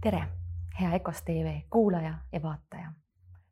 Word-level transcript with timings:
tere, 0.00 0.22
hea 0.80 0.94
EKOS 0.94 1.22
tv 1.22 1.60
kuulaja 1.70 2.14
ja 2.32 2.42
vaataja. 2.42 2.92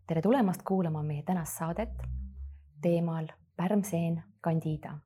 tere 0.07 0.23
tulemast 0.23 0.63
kuulama 0.63 1.03
meie 1.03 1.23
tänast 1.23 1.59
saadet 1.59 1.91
teemal 2.83 3.27
pärmseen 3.57 4.22
Candida. 4.45 4.98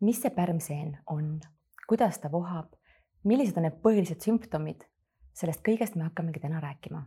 mis 0.00 0.22
see 0.22 0.30
pärmseen 0.30 0.98
on, 1.06 1.40
kuidas 1.88 2.18
ta 2.18 2.32
vohab, 2.32 2.72
millised 3.24 3.56
on 3.56 3.62
need 3.62 3.76
põhilised 3.84 4.24
sümptomid? 4.24 4.88
sellest 5.34 5.60
kõigest 5.68 5.96
me 5.96 6.08
hakkamegi 6.08 6.40
täna 6.40 6.60
rääkima. 6.60 7.04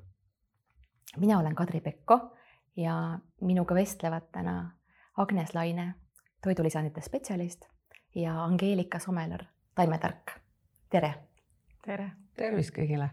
mina 1.18 1.39
olen 1.39 1.55
Kadri 1.55 1.82
Pekko 1.82 2.38
ja 2.76 3.20
minuga 3.42 3.76
vestlevad 3.76 4.30
täna 4.32 4.71
Agnes 5.18 5.55
Laine, 5.55 5.94
toidulisandite 6.44 7.02
spetsialist 7.02 7.66
ja 8.16 8.44
Angeelika 8.44 9.00
Somelar, 9.00 9.46
taimetark. 9.76 10.32
tere. 10.89 11.35
Tere 11.86 12.10
tervist 12.36 12.74
kõigile. 12.76 13.10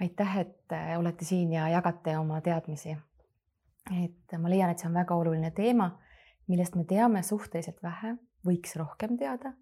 aitäh, 0.00 0.36
et 0.42 0.72
äh, 0.72 0.98
olete 0.98 1.24
siin 1.24 1.52
ja 1.52 1.68
jagate 1.68 2.16
oma 2.18 2.40
teadmisi. 2.40 2.96
et 4.04 4.38
ma 4.38 4.50
leian, 4.50 4.70
et 4.70 4.78
see 4.78 4.88
on 4.88 4.98
väga 4.98 5.14
oluline 5.14 5.50
teema, 5.56 5.90
millest 6.48 6.76
me 6.76 6.84
teame 6.84 7.22
suhteliselt 7.22 7.82
vähe, 7.82 8.16
võiks 8.46 8.76
rohkem 8.76 9.16
teada. 9.18 9.54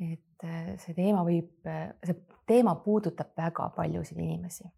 et 0.00 0.44
äh, 0.44 0.74
see 0.82 0.94
teema 0.94 1.24
võib, 1.24 1.52
äh, 1.66 1.94
see 2.04 2.20
teema 2.46 2.76
puudutab 2.84 3.32
väga 3.36 3.70
paljusid 3.76 4.18
inimesi. 4.18 4.68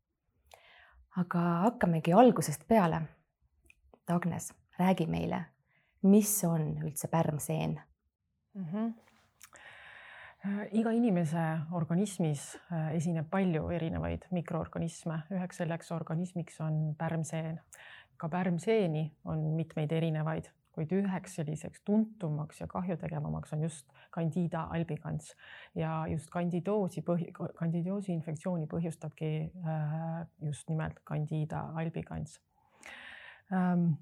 aga 1.17 1.45
hakkamegi 1.69 2.13
algusest 2.13 2.69
peale. 2.69 3.03
Agnes, 4.09 4.55
räägi 4.79 5.05
meile, 5.07 5.43
mis 6.03 6.31
on 6.45 6.71
üldse 6.81 7.09
pärmseen 7.13 7.81
mm? 8.55 8.65
-hmm 8.65 9.08
iga 10.73 10.93
inimese 10.95 11.45
organismis 11.75 12.53
äh, 12.71 12.93
esineb 12.97 13.27
palju 13.31 13.69
erinevaid 13.75 14.29
mikroorganisme, 14.35 15.23
üheks 15.35 15.63
selleks 15.63 15.91
organismiks 15.97 16.61
on 16.65 16.95
pärmseen. 16.99 17.61
ka 18.19 18.27
pärmseeni 18.29 19.13
on 19.31 19.45
mitmeid 19.55 19.93
erinevaid, 19.95 20.49
kuid 20.75 20.91
üheks 20.91 21.37
selliseks 21.39 21.85
tuntumaks 21.87 22.61
ja 22.61 22.67
kahjutegevamaks 22.67 23.53
on 23.53 23.63
just 23.63 23.87
Candida 24.15 24.65
albicans. 24.75 25.37
Ja 25.75 26.05
just 26.11 26.31
kandidoosi 26.31 27.03
põhi, 27.07 27.31
kandidoosi 27.33 28.13
infektsiooni 28.13 28.67
põhjustabki 28.67 29.31
äh, 29.47 30.27
just 30.43 30.69
nimelt 30.69 30.99
Candida 31.07 31.61
albicans. 31.79 32.41
Ähm, 33.53 33.93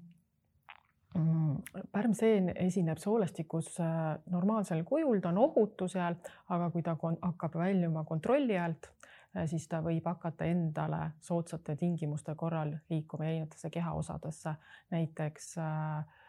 pärmseen 1.91 2.51
esineb 2.55 2.97
soolestikus 2.97 3.79
äh, 3.79 4.17
normaalsel 4.29 4.83
kujul, 4.83 5.19
ta 5.21 5.29
on 5.29 5.37
ohutu 5.37 5.87
seal, 5.91 6.17
aga 6.53 6.69
kui 6.71 6.83
ta 6.85 6.97
hakkab 6.99 7.57
väljuma 7.57 8.03
kontrolli 8.07 8.57
alt, 8.59 8.89
äh, 9.35 9.45
siis 9.49 9.67
ta 9.71 9.81
võib 9.85 10.05
hakata 10.05 10.45
endale 10.49 11.13
soodsate 11.23 11.77
tingimuste 11.79 12.35
korral 12.35 12.75
liikuma 12.89 13.29
erinevatesse 13.29 13.71
kehaosadesse, 13.73 14.57
näiteks 14.91 15.55
äh, 15.63 16.19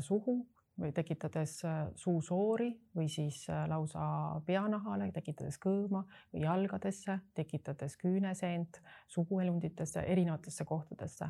suhu 0.00 0.40
või 0.78 0.92
tekitades 0.94 1.56
suusoori 1.98 2.68
või 2.94 3.08
siis 3.10 3.40
lausa 3.66 4.00
peanahale, 4.46 5.08
tekitades 5.10 5.56
kõõma 5.58 6.04
või 6.30 6.44
jalgadesse, 6.44 7.16
tekitades 7.34 7.96
küüneseent, 7.98 8.78
suguelunditesse, 9.10 10.04
erinevatesse 10.06 10.64
kohtadesse 10.64 11.26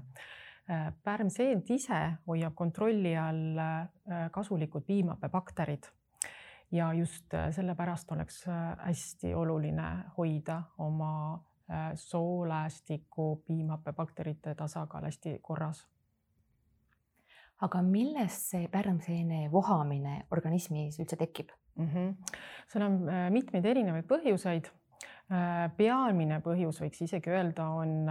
Äh, 0.69 0.91
pärmseent 1.01 1.71
ise 1.73 1.99
hoiab 2.29 2.53
kontrolli 2.55 3.15
all 3.17 3.57
äh, 3.57 4.27
kasulikud 4.31 4.85
piimhappebakterid 4.85 5.87
ja 6.77 6.91
just 6.93 7.33
äh, 7.35 7.47
sellepärast 7.57 8.13
oleks 8.13 8.43
hästi 8.77 9.33
oluline 9.35 9.87
hoida 10.17 10.63
oma 10.79 11.45
sooläästiku 11.95 13.43
piimhappebakterite 13.47 14.55
tasakaal 14.55 15.05
hästi 15.05 15.39
korras. 15.43 15.87
aga 17.61 17.83
millest 17.83 18.53
see 18.53 18.69
pärmseene 18.69 19.51
vohamine 19.53 20.27
organismis 20.31 21.01
üldse 21.01 21.17
tekib 21.17 21.49
mm? 21.77 21.89
-hmm. 21.89 22.37
seal 22.69 22.85
on 22.85 23.01
mitmeid 23.33 23.65
erinevaid 23.65 24.05
põhjuseid 24.05 24.69
peamine 25.77 26.39
põhjus, 26.41 26.79
võiks 26.81 27.03
isegi 27.05 27.29
öelda, 27.29 27.67
on 27.77 28.09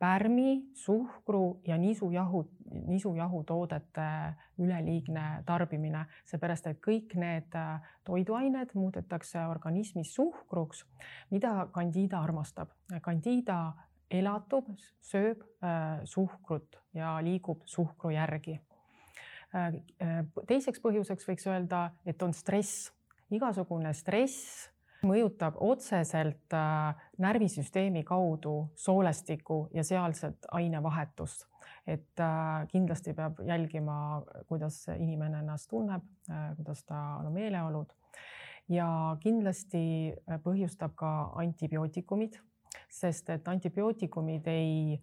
pärmi, 0.00 0.70
suhkru 0.74 1.60
ja 1.66 1.76
nisujahu, 1.78 2.44
nisujahutoodete 2.86 4.06
üleliigne 4.62 5.42
tarbimine, 5.46 6.06
seepärast 6.30 6.70
et 6.70 6.80
kõik 6.84 7.16
need 7.20 7.56
äh, 7.58 7.82
toiduained 8.06 8.72
muudetakse 8.78 9.42
organismis 9.50 10.14
suhkruks, 10.14 10.84
mida 11.34 11.66
Candida 11.74 12.22
armastab. 12.22 12.72
Candida 13.04 13.60
elatub, 14.10 14.72
sööb 15.04 15.44
äh, 15.60 16.00
suhkrut 16.08 16.80
ja 16.96 17.18
liigub 17.24 17.66
suhkru 17.68 18.14
järgi. 18.14 18.60
Äh, 19.52 19.82
teiseks 20.46 20.80
põhjuseks 20.80 21.28
võiks 21.28 21.50
öelda, 21.50 21.90
et 22.06 22.22
on 22.22 22.32
stress, 22.36 22.88
igasugune 23.34 23.92
stress 23.94 24.70
mõjutab 25.06 25.56
otseselt 25.60 26.54
äh, 26.54 26.94
närvisüsteemi 27.18 28.02
kaudu 28.04 28.70
soolestikku 28.74 29.68
ja 29.74 29.84
sealset 29.84 30.46
ainevahetust. 30.52 31.46
et 31.86 32.20
äh, 32.20 32.68
kindlasti 32.68 33.14
peab 33.16 33.40
jälgima, 33.46 34.22
kuidas 34.46 34.84
inimene 34.98 35.38
ennast 35.38 35.70
tunneb, 35.70 36.02
äh, 36.30 36.56
kuidas 36.56 36.84
ta 36.84 36.98
on 37.18 37.32
meeleolud 37.32 37.92
ja 38.68 39.16
kindlasti 39.20 40.14
põhjustab 40.44 40.94
ka 40.94 41.32
antibiootikumid, 41.42 42.36
sest 42.88 43.30
et 43.30 43.48
antibiootikumid 43.48 44.46
ei 44.46 45.00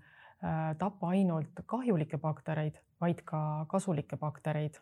tapa 0.77 1.09
ainult 1.09 1.59
kahjulikke 1.65 2.17
baktereid, 2.21 2.77
vaid 3.01 3.23
ka 3.25 3.65
kasulikke 3.67 4.17
baktereid 4.21 4.77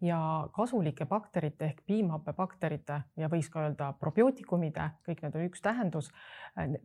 ja 0.00 0.48
kasulike 0.52 1.06
bakterite 1.06 1.64
ehk 1.64 1.82
piimhappebakterite 1.86 3.00
ja 3.16 3.28
võiks 3.30 3.48
ka 3.52 3.64
öelda 3.64 3.92
probiootikumide, 4.00 4.88
kõik 5.06 5.22
need 5.22 5.36
on 5.38 5.46
üks 5.48 5.62
tähendus. 5.62 6.10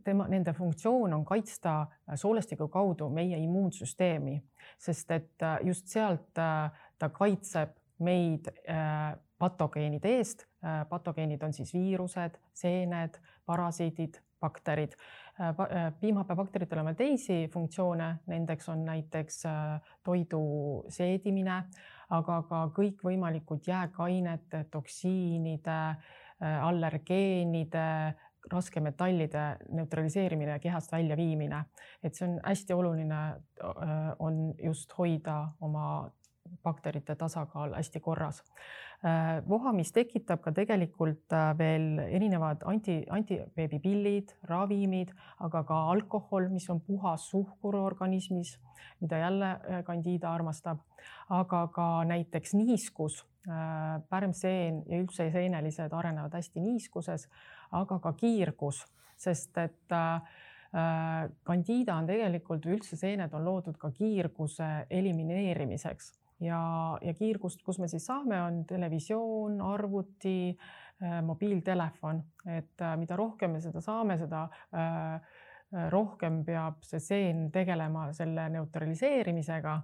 tema, 0.04 0.28
nende 0.28 0.54
funktsioon 0.54 1.14
on 1.14 1.26
kaitsta 1.26 1.88
soolestiku 2.16 2.68
kaudu 2.68 3.10
meie 3.10 3.38
immuunsüsteemi, 3.38 4.40
sest 4.78 5.12
et 5.12 5.48
just 5.64 5.88
sealt 5.88 6.38
äh, 6.38 6.72
ta 6.98 7.10
kaitseb 7.10 7.76
meid 8.00 8.48
äh, 8.48 9.18
patogeenide 9.40 10.16
eest. 10.18 10.46
Äh, 10.64 10.86
patogeenid 10.90 11.44
on 11.44 11.54
siis 11.54 11.74
viirused, 11.74 12.40
seened, 12.54 13.20
parasiidid, 13.46 14.22
bakterid. 14.40 14.96
piimhappebakteritel 16.00 16.80
on 16.80 16.86
veel 16.86 16.96
teisi 16.96 17.50
funktsioone, 17.52 18.08
nendeks 18.28 18.70
on 18.70 18.86
näiteks 18.86 19.44
toidu 20.04 20.42
seedimine 20.92 21.64
aga 22.10 22.40
ka 22.50 22.64
kõikvõimalikud 22.76 23.68
jääkainete, 23.68 24.66
toksiinide, 24.72 25.78
äh, 26.42 26.66
allergeenide, 26.66 28.16
raskemetallide 28.52 29.46
neutraliseerimine 29.76 30.52
ja 30.52 30.60
kehast 30.60 30.92
väljaviimine. 30.92 31.66
et 32.04 32.16
see 32.16 32.28
on 32.28 32.40
hästi 32.44 32.74
oluline, 32.74 33.20
äh, 33.64 34.16
on 34.20 34.54
just 34.64 34.98
hoida 34.98 35.52
oma 35.62 36.12
bakterite 36.64 37.16
tasakaal 37.16 37.74
hästi 37.78 38.00
korras. 38.00 38.44
Äh, 39.00 39.40
vohamist 39.48 39.94
tekitab 39.96 40.42
ka 40.44 40.52
tegelikult 40.52 41.32
äh, 41.32 41.54
veel 41.58 42.02
erinevad 42.04 42.66
anti, 42.68 42.98
antibeebipillid, 43.16 44.34
ravimid, 44.50 45.14
aga 45.46 45.62
ka 45.64 45.78
alkohol, 45.94 46.50
mis 46.52 46.68
on 46.70 46.82
puhas 46.84 47.30
suhkur 47.32 47.78
organismis, 47.80 48.58
mida 49.00 49.22
jälle 49.22 49.54
Candida 49.88 50.34
armastab, 50.34 50.84
aga 51.32 51.64
ka 51.72 51.88
näiteks 52.12 52.58
niiskus, 52.60 53.24
äh, 53.48 54.02
pärmseen 54.12 54.84
ja 54.90 55.00
üldse 55.00 55.32
seenelised 55.32 55.96
arenevad 55.96 56.36
hästi 56.36 56.60
niiskuses, 56.68 57.30
aga 57.72 58.02
ka 58.04 58.14
kiirgus, 58.20 58.84
sest 59.16 59.58
et 59.64 60.00
Candida 61.48 61.96
on 61.96 62.06
tegelikult, 62.06 62.68
üldse 62.68 63.00
seened 63.00 63.32
on 63.34 63.48
loodud 63.48 63.80
ka 63.80 63.90
kiirguse 63.96 64.68
elimineerimiseks 64.92 66.19
ja, 66.40 66.62
ja 67.02 67.14
kiirgust, 67.14 67.62
kus 67.66 67.80
me 67.80 67.88
siis 67.88 68.06
saame, 68.06 68.42
on 68.42 68.64
televisioon, 68.70 69.60
arvuti, 69.62 70.56
äh, 71.04 71.20
mobiiltelefon, 71.26 72.24
et 72.58 72.82
äh, 72.82 72.96
mida 72.98 73.18
rohkem 73.20 73.56
me 73.56 73.62
seda 73.64 73.82
saame, 73.84 74.18
seda 74.22 74.46
äh, 74.74 75.40
rohkem 75.90 76.44
peab 76.46 76.84
see 76.88 77.00
seen 77.04 77.50
tegelema 77.54 78.10
selle 78.18 78.50
neutraliseerimisega. 78.50 79.80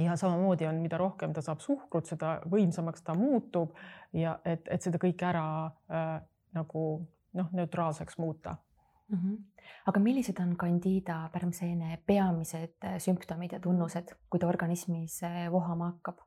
Ja 0.00 0.16
samamoodi 0.16 0.64
on, 0.64 0.78
mida 0.80 0.96
rohkem 0.96 1.34
ta 1.36 1.42
saab 1.44 1.60
suhkrut, 1.60 2.06
seda 2.08 2.38
võimsamaks 2.48 3.04
ta 3.04 3.12
muutub. 3.16 3.74
Ja 4.16 4.38
et, 4.44 4.68
et 4.72 4.84
seda 4.84 5.00
kõike 5.00 5.26
ära 5.28 5.46
äh, 5.68 6.12
nagu 6.56 6.84
noh, 7.36 7.50
neutraalseks 7.52 8.16
muuta 8.20 8.56
mm. 9.12 9.18
-hmm. 9.18 9.64
aga 9.86 10.00
millised 10.00 10.40
on 10.40 10.56
Candida 10.56 11.28
pärmseene 11.32 11.98
peamised 12.06 12.84
äh, 12.84 12.98
sümptomid 12.98 13.52
ja 13.52 13.60
tunnused, 13.60 14.14
kui 14.30 14.40
ta 14.40 14.46
organismis 14.46 15.22
äh, 15.22 15.50
vohama 15.52 15.92
hakkab? 15.92 16.18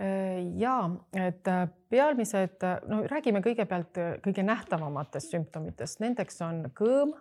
Äh, 0.00 0.58
ja 0.58 0.90
et 1.12 1.44
pealmised, 1.90 2.66
no 2.88 3.02
räägime 3.10 3.40
kõigepealt 3.40 3.98
kõige 4.24 4.42
nähtavamatest 4.42 5.30
sümptomitest, 5.30 6.00
nendeks 6.00 6.42
on 6.42 6.66
kõõm, 6.74 7.14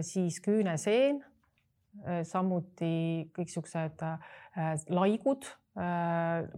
siis 0.00 0.38
küüneseen, 0.40 1.18
samuti 2.24 3.28
kõik 3.36 3.50
siuksed 3.52 4.00
laigud 4.88 5.44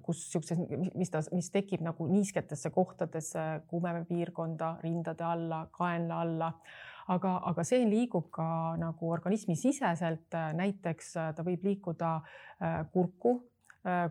kus 0.03 0.23
siuksed, 0.33 0.59
mis 0.95 1.11
ta, 1.11 1.21
mis 1.35 1.51
tekib 1.55 1.83
nagu 1.87 2.07
niisketesse 2.11 2.71
kohtadesse, 2.75 3.45
kuumepiirkonda, 3.71 4.77
rindade 4.83 5.25
alla, 5.27 5.67
kaenla 5.75 6.21
alla 6.21 6.53
aga, 7.13 7.35
aga 7.51 7.65
see 7.67 7.85
liigub 7.89 8.31
ka 8.33 8.47
nagu 8.81 9.11
organismi 9.13 9.57
siseselt, 9.57 10.35
näiteks 10.57 11.13
ta 11.37 11.45
võib 11.47 11.65
liikuda 11.67 12.15
kurku, 12.93 13.35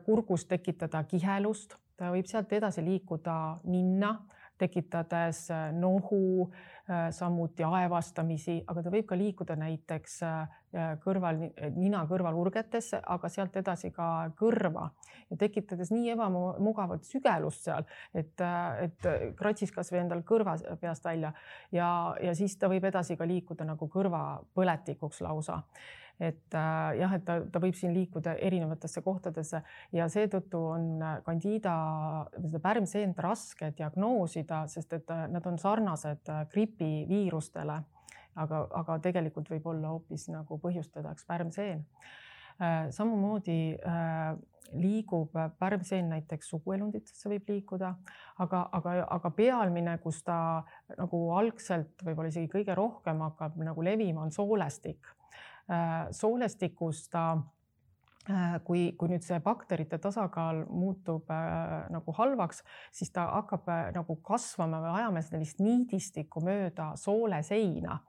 kurgus 0.06 0.45
tekitada 0.45 1.04
kihelust, 1.10 1.78
ta 1.98 2.12
võib 2.13 2.30
sealt 2.30 2.54
edasi 2.54 2.84
liikuda 2.86 3.38
ninna 3.66 4.13
tekitades 4.57 5.51
äh, 5.51 5.71
nohu, 5.73 6.51
äh, 6.89 7.09
samuti 7.11 7.63
aevastamisi, 7.63 8.59
aga 8.67 8.83
ta 8.83 8.91
võib 8.94 9.07
ka 9.09 9.17
liikuda 9.17 9.55
näiteks 9.59 10.19
äh, 10.27 10.59
kõrval, 11.03 11.39
nina 11.75 12.03
kõrvalurgetesse, 12.09 13.01
aga 13.15 13.29
sealt 13.29 13.57
edasi 13.61 13.91
ka 13.94 14.29
kõrva. 14.39 14.89
Ja 15.29 15.38
tekitades 15.39 15.91
nii 15.94 16.13
ebamugavat 16.15 17.05
sügelust 17.05 17.67
seal, 17.67 17.85
et, 18.13 18.41
et 18.81 19.09
kratsis 19.38 19.73
kasvõi 19.73 20.01
endal 20.01 20.23
kõrva 20.25 20.55
peast 20.81 21.05
välja. 21.05 21.33
Ja, 21.71 21.89
ja 22.21 22.33
siis 22.38 22.57
ta 22.57 22.69
võib 22.71 22.85
edasi 22.89 23.17
ka 23.17 23.27
liikuda 23.29 23.67
nagu 23.69 23.89
kõrvapõletikuks 23.94 25.21
lausa 25.25 25.61
et 26.19 26.54
äh, 26.56 26.98
jah, 27.00 27.15
et 27.18 27.25
ta, 27.25 27.39
ta 27.50 27.62
võib 27.62 27.75
siin 27.77 27.94
liikuda 27.95 28.36
erinevatesse 28.45 29.01
kohtadesse 29.06 29.63
ja 29.95 30.07
seetõttu 30.12 30.62
on 30.75 30.88
äh, 31.01 31.15
Candida, 31.25 31.75
seda 32.38 32.62
pärmseent 32.63 33.19
raske 33.24 33.71
diagnoosida, 33.77 34.63
sest 34.71 34.94
et 35.00 35.13
äh, 35.13 35.25
nad 35.33 35.48
on 35.50 35.57
sarnased 35.62 36.30
gripiviirustele, 36.54 37.80
aga, 38.45 38.65
aga 38.83 39.00
tegelikult 39.10 39.50
võib 39.56 39.71
olla 39.74 39.95
hoopis 39.95 40.30
nagu 40.33 40.60
põhjustajaks 40.62 41.25
pärmseen. 41.30 41.88
Samamoodi 42.94 43.74
liigub 44.77 45.33
pärmseen 45.57 46.12
näiteks 46.12 46.51
suguelunditesse 46.54 47.31
võib 47.31 47.50
liikuda, 47.50 47.89
aga, 48.45 48.60
aga, 48.77 48.94
aga 49.15 49.31
pealmine, 49.33 49.95
kus 50.04 50.21
ta 50.21 50.38
nagu 50.94 51.24
algselt 51.33 52.06
võib-olla 52.06 52.30
isegi 52.30 52.51
kõige 52.54 52.77
rohkem 52.77 53.25
hakkab 53.25 53.57
nagu 53.65 53.86
levima, 53.86 54.21
on 54.21 54.31
soolestik 54.36 55.10
soolestikus 56.12 57.07
ta 57.10 57.24
äh, 58.30 58.57
kui, 58.63 58.94
kui 58.98 59.12
nüüd 59.12 59.25
see 59.25 59.39
bakterite 59.44 60.00
tasakaal 60.01 60.63
muutub 60.71 61.30
äh, 61.33 61.86
nagu 61.94 62.15
halvaks, 62.18 62.63
siis 62.95 63.12
ta 63.15 63.27
hakkab 63.39 63.69
äh, 63.71 63.86
nagu 63.95 64.18
kasvama 64.25 64.81
või 64.83 64.94
ajama 65.01 65.24
sellist 65.25 65.62
niidistikku 65.63 66.44
mööda 66.45 66.94
sooleseina 67.00 68.00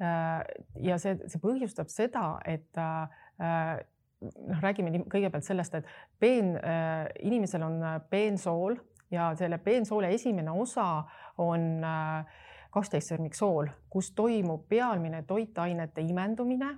äh,. 0.00 0.44
ja 0.80 0.98
see, 0.98 1.16
see 1.28 1.42
põhjustab 1.42 1.92
seda, 1.92 2.34
et 2.48 2.80
äh, 2.80 3.80
noh, 4.20 4.62
räägime 4.64 5.04
kõigepealt 5.12 5.44
sellest, 5.44 5.80
et 5.80 5.90
peen 6.20 6.54
äh,, 6.56 7.08
inimesel 7.24 7.64
on 7.66 7.82
peensool 8.10 8.78
ja 9.12 9.32
selle 9.36 9.58
peensoole 9.58 10.12
esimene 10.14 10.52
osa 10.56 11.02
on 11.40 11.84
äh, 11.84 12.38
kaksteistsõrmiksool, 12.70 13.68
kus 13.90 14.12
toimub 14.16 14.68
pealmine 14.70 15.24
toitainete 15.26 16.04
imendumine 16.06 16.76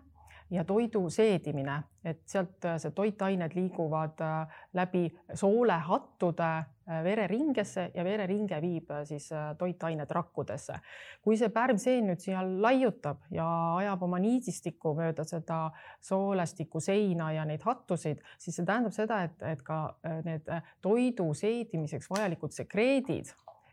ja 0.53 0.65
toidu 0.69 1.07
seedimine, 1.11 1.79
et 2.05 2.21
sealt 2.29 2.65
äh, 2.69 2.77
see 2.81 2.93
toitained 2.93 3.55
liiguvad 3.57 4.21
äh, 4.21 4.57
läbi 4.77 5.07
soolehattude 5.35 6.49
äh, 6.53 6.99
vereringesse 7.05 7.87
ja 7.95 8.05
vereringe 8.05 8.59
viib 8.61 8.91
siis 9.09 9.31
toitained 9.59 10.11
rakkudesse. 10.11 10.79
kui 11.23 11.39
see 11.41 11.49
pärmseen 11.49 12.11
nüüd 12.11 12.21
seal 12.21 12.53
laiutab 12.63 13.23
ja 13.31 13.47
ajab 13.79 14.03
oma 14.09 14.21
niidistikku 14.21 14.93
mööda 14.99 15.25
seda 15.25 15.63
soolestiku 16.01 16.81
seina 16.81 17.33
ja 17.33 17.47
neid 17.49 17.65
hattusid, 17.65 18.21
siis 18.39 18.57
see 18.57 18.67
tähendab 18.69 18.93
seda, 18.93 19.23
et, 19.29 19.47
et 19.55 19.63
ka 19.65 19.97
need 20.27 20.51
toidu 20.85 21.31
seedimiseks 21.39 22.11
vajalikud 22.13 22.53
sekreedid 22.53 23.33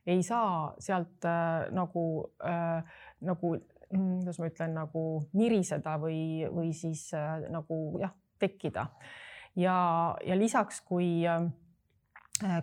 ei 0.10 0.24
saa 0.24 0.74
sealt 0.80 1.25
äh, 1.25 1.72
nagu 1.75 2.32
äh,, 2.46 2.84
nagu 3.22 3.58
kuidas 3.89 4.39
ma 4.39 4.50
ütlen, 4.50 4.75
nagu 4.77 5.06
niriseda 5.38 5.95
või, 6.01 6.45
või 6.53 6.74
siis 6.77 7.07
äh, 7.18 7.47
nagu 7.50 8.00
jah, 8.01 8.13
tekkida. 8.39 8.88
ja, 9.59 9.80
ja 10.25 10.38
lisaks, 10.38 10.81
kui 10.86 11.25
äh, 11.27 11.50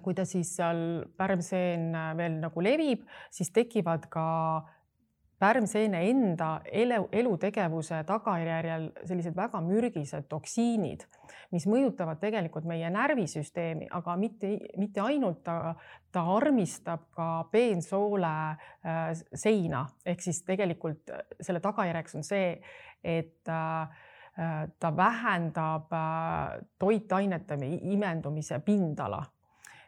kui 0.02 0.14
ta 0.16 0.24
siis 0.24 0.54
seal 0.56 1.04
pärmseen 1.18 1.90
veel 2.16 2.38
nagu 2.40 2.62
levib, 2.64 3.04
siis 3.30 3.50
tekivad 3.52 4.06
ka 4.12 4.26
pärmseene 5.38 6.00
enda 6.10 6.60
elu, 6.72 7.08
elutegevuse 7.12 8.00
tagajärjel 8.08 8.88
sellised 9.04 9.36
väga 9.36 9.60
mürgised 9.64 10.28
toksiinid, 10.30 11.04
mis 11.52 11.66
mõjutavad 11.68 12.20
tegelikult 12.22 12.64
meie 12.68 12.88
närvisüsteemi, 12.92 13.90
aga 13.98 14.16
mitte, 14.20 14.54
mitte 14.80 15.04
ainult 15.04 15.42
ta, 15.44 15.74
ta 16.12 16.24
armistab 16.36 17.08
ka 17.16 17.30
peensoole 17.52 18.32
äh, 18.32 19.12
seina 19.34 19.86
ehk 20.06 20.24
siis 20.24 20.42
tegelikult 20.46 21.12
selle 21.40 21.60
tagajärjeks 21.64 22.16
on 22.16 22.26
see, 22.26 22.52
et 23.04 23.52
äh, 23.52 24.04
ta 24.78 24.96
vähendab 24.96 25.92
äh, 25.92 26.64
toitainete 26.78 27.58
imendumise 27.82 28.58
pindala. 28.60 29.24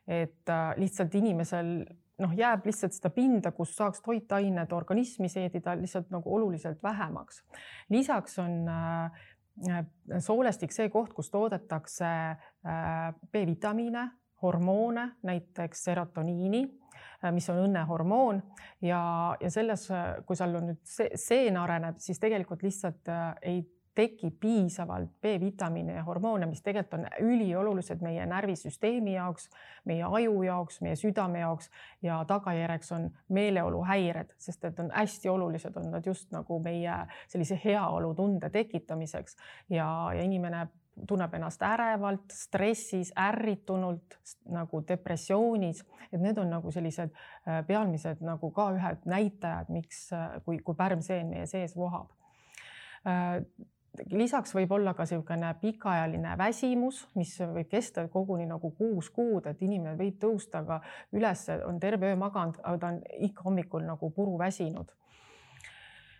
et 0.09 0.49
äh, 0.49 0.73
lihtsalt 0.77 1.15
inimesel 1.15 1.85
noh, 2.23 2.35
jääb 2.37 2.67
lihtsalt 2.67 2.97
seda 2.97 3.11
pinda, 3.15 3.53
kus 3.55 3.75
saaks 3.76 4.03
toitained 4.05 4.73
organismi 4.75 5.31
seedida 5.32 5.76
lihtsalt 5.79 6.11
nagu 6.15 6.35
oluliselt 6.35 6.82
vähemaks. 6.82 7.43
lisaks 7.88 8.38
on 8.38 8.69
äh, 8.69 9.87
soolestik 10.19 10.73
see 10.73 10.88
koht, 10.88 11.12
kus 11.15 11.31
toodetakse 11.31 12.05
äh, 12.09 13.15
B-vitamiine, 13.32 14.09
hormoone, 14.43 15.09
näiteks 15.23 15.85
serotoniini 15.85 16.62
äh, 17.25 17.32
mis 17.32 17.49
on 17.50 17.65
õnnehormoon 17.65 18.43
ja, 18.82 19.00
ja 19.41 19.50
selles, 19.50 19.88
kui 20.26 20.37
seal 20.38 20.55
on 20.59 20.73
nüüd 20.73 20.85
see 20.87 21.11
seen 21.14 21.59
areneb, 21.59 21.99
siis 22.03 22.21
tegelikult 22.23 22.62
lihtsalt 22.67 23.11
ei 23.43 23.62
tekib 23.99 24.37
piisavalt 24.41 25.11
B-vitamiine 25.23 25.99
ja 25.99 26.05
hormoone, 26.06 26.47
mis 26.47 26.62
tegelikult 26.62 26.95
on 27.00 27.06
üliolulised 27.27 28.03
meie 28.05 28.27
närvisüsteemi 28.31 29.17
jaoks, 29.17 29.49
meie 29.91 30.06
aju 30.06 30.43
jaoks, 30.47 30.81
meie 30.87 30.97
südame 30.97 31.43
jaoks 31.43 31.71
ja 32.03 32.21
tagajärjeks 32.29 32.93
on 32.95 33.09
meeleoluhäired, 33.35 34.35
sest 34.39 34.65
et 34.71 34.79
on 34.79 34.93
hästi 34.95 35.33
olulised, 35.33 35.77
on 35.77 35.91
nad 35.91 36.06
just 36.06 36.31
nagu 36.35 36.61
meie 36.62 36.99
sellise 37.27 37.59
heaolutunde 37.65 38.50
tekitamiseks. 38.55 39.37
Ja, 39.71 39.88
ja 40.14 40.23
inimene 40.23 40.69
tunneb 41.07 41.35
ennast 41.35 41.62
ärevalt, 41.62 42.31
stressis, 42.35 43.11
ärritunult 43.19 44.19
nagu 44.55 44.83
depressioonis, 44.88 45.83
et 46.12 46.21
need 46.21 46.38
on 46.38 46.50
nagu 46.50 46.71
sellised 46.75 47.11
äh, 47.14 47.61
pealmised 47.67 48.23
nagu 48.25 48.50
ka 48.55 48.71
ühed 48.76 49.09
näitajad, 49.11 49.73
miks, 49.75 50.07
äh, 50.17 50.38
kui, 50.45 50.59
kui 50.64 50.78
pärmseen 50.78 51.31
meie 51.31 51.47
sees 51.50 51.76
vohab. 51.76 52.11
Äh, 53.07 53.43
lisaks 54.11 54.55
võib 54.57 54.73
olla 54.76 54.95
ka 54.95 55.07
niisugune 55.07 55.50
pikaajaline 55.61 56.35
väsimus, 56.38 57.02
mis 57.19 57.35
võib 57.40 57.69
kesta 57.71 58.07
koguni 58.12 58.47
nagu 58.49 58.71
kuus 58.78 59.11
kuud, 59.14 59.47
et 59.47 59.62
inimene 59.62 59.97
võib 59.99 60.19
tõusta 60.23 60.64
ka 60.67 60.81
üles, 61.17 61.47
on 61.67 61.81
terve 61.81 62.12
öö 62.12 62.19
maganud, 62.21 62.61
aga 62.62 62.78
ta 62.78 62.93
on 62.93 63.02
ikka 63.28 63.47
hommikul 63.49 63.87
nagu 63.87 64.11
puruväsinud. 64.14 64.95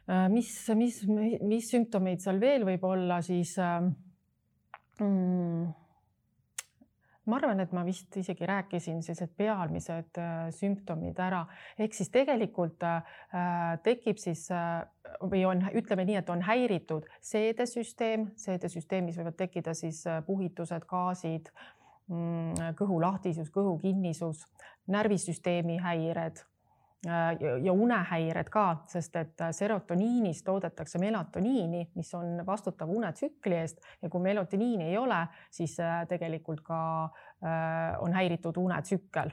Äh, 0.08 0.28
mis, 0.32 0.52
mis, 0.75 1.02
mis 1.44 1.68
sümptomeid 1.68 2.23
seal 2.25 2.40
veel 2.40 2.64
võib 2.64 2.85
olla, 2.88 3.20
siis 3.25 3.58
äh, 3.61 3.82
mm, 5.00 5.68
ma 7.28 7.37
arvan, 7.37 7.61
et 7.61 7.73
ma 7.76 7.85
vist 7.87 8.16
isegi 8.16 8.47
rääkisin 8.49 9.02
sellised 9.04 9.35
pealmised 9.37 10.20
äh, 10.20 10.49
sümptomid 10.54 11.18
ära, 11.20 11.44
ehk 11.78 11.97
siis 11.97 12.11
tegelikult 12.14 12.85
äh, 12.87 13.18
tekib 13.85 14.20
siis 14.20 14.47
äh, 14.54 14.82
või 15.20 15.44
on, 15.49 15.64
ütleme 15.76 16.06
nii, 16.08 16.18
et 16.23 16.30
on 16.32 16.44
häiritud 16.47 17.08
seedesüsteem, 17.25 18.30
seedesüsteemis 18.38 19.18
võivad 19.20 19.38
tekkida 19.40 19.75
siis 19.76 20.04
puhitused, 20.26 20.85
gaasid 20.88 21.52
mm,, 22.08 22.76
kõhulahtisus, 22.78 23.52
kõhukinnisus, 23.54 24.47
närvisüsteemi 24.88 25.78
häired 25.85 26.44
ja 27.62 27.73
unehäired 27.73 28.49
ka, 28.50 28.83
sest 28.90 29.17
et 29.17 29.40
äh, 29.40 29.52
serotoniinist 29.55 30.45
toodetakse 30.45 30.99
melatoniini, 30.99 31.85
mis 31.95 32.14
on 32.19 32.40
vastutav 32.47 32.90
unetsükli 32.90 33.55
eest 33.55 33.85
ja 34.02 34.11
kui 34.11 34.23
melatoniini 34.23 34.90
ei 34.90 34.97
ole, 34.99 35.21
siis 35.50 35.78
äh, 35.81 36.00
tegelikult 36.11 36.64
ka 36.67 36.81
on 38.02 38.12
häiritud 38.12 38.57
unetsükkel 38.59 39.31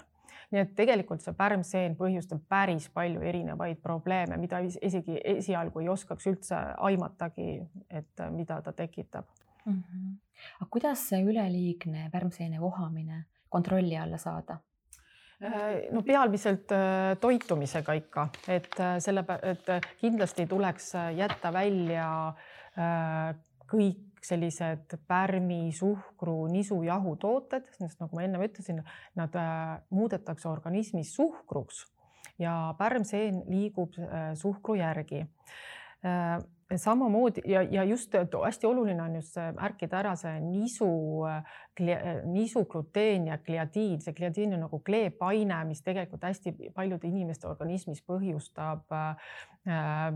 nii 0.51 0.61
et 0.61 0.75
tegelikult 0.77 1.23
see 1.23 1.33
pärmseen 1.33 1.95
põhjustab 1.97 2.43
päris 2.49 2.85
palju 2.93 3.23
erinevaid 3.25 3.79
probleeme, 3.81 4.37
mida 4.37 4.59
isegi 4.61 5.17
esialgu 5.35 5.81
ei 5.81 5.89
oskaks 5.89 6.27
üldse 6.29 6.59
aimatagi, 6.85 7.47
et 7.89 8.23
mida 8.35 8.59
ta 8.61 8.73
tekitab 8.73 9.25
mm. 9.65 9.73
-hmm. 9.73 10.13
aga 10.59 10.69
kuidas 10.69 11.09
see 11.09 11.23
üleliigne 11.23 12.09
pärmseene 12.11 12.61
vohamine 12.61 13.25
kontrolli 13.49 13.97
alla 13.97 14.17
saada? 14.17 14.59
No 15.91 16.01
peamiselt 16.05 16.71
toitumisega 17.21 17.95
ikka, 17.99 18.27
et 18.47 18.77
selle, 19.03 19.25
et 19.43 19.71
kindlasti 19.99 20.45
tuleks 20.47 20.93
jätta 21.17 21.51
välja 21.53 22.07
kõik 23.69 24.23
sellised 24.25 24.95
pärmi, 25.07 25.69
suhkru, 25.75 26.47
nisujahu 26.49 27.15
tooted, 27.21 27.67
sest 27.77 27.99
nagu 28.01 28.17
ma 28.17 28.25
ennem 28.25 28.45
ütlesin, 28.47 28.81
nad 29.19 29.35
muudetakse 29.93 30.49
organismis 30.49 31.13
suhkruks 31.15 31.83
ja 32.41 32.73
pärmseen 32.79 33.43
liigub 33.51 33.95
suhkru 34.39 34.79
järgi 34.79 35.23
samamoodi 36.75 37.41
ja, 37.45 37.61
ja 37.61 37.83
just 37.83 38.13
hästi 38.45 38.67
oluline 38.67 39.03
on 39.03 39.15
just 39.15 39.35
märkida 39.59 39.99
ära 39.99 40.15
see 40.17 40.39
nisu, 40.41 40.87
nisugluteen 42.31 43.27
ja 43.27 43.37
gliadiin, 43.37 43.99
see 44.01 44.13
gliadiin 44.17 44.55
on 44.57 44.65
nagu 44.65 44.79
kleepaine, 44.85 45.59
mis 45.69 45.83
tegelikult 45.85 46.25
hästi 46.25 46.55
paljude 46.73 47.07
inimeste 47.07 47.47
organismis 47.47 48.01
põhjustab 48.07 48.97
äh, 48.97 49.29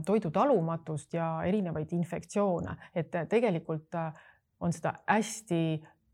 toidutalumatust 0.06 1.14
ja 1.14 1.30
erinevaid 1.46 1.94
infektsioone, 1.94 2.76
et 2.96 3.14
tegelikult 3.30 3.96
on 4.60 4.74
seda 4.74 4.98
hästi 5.08 5.64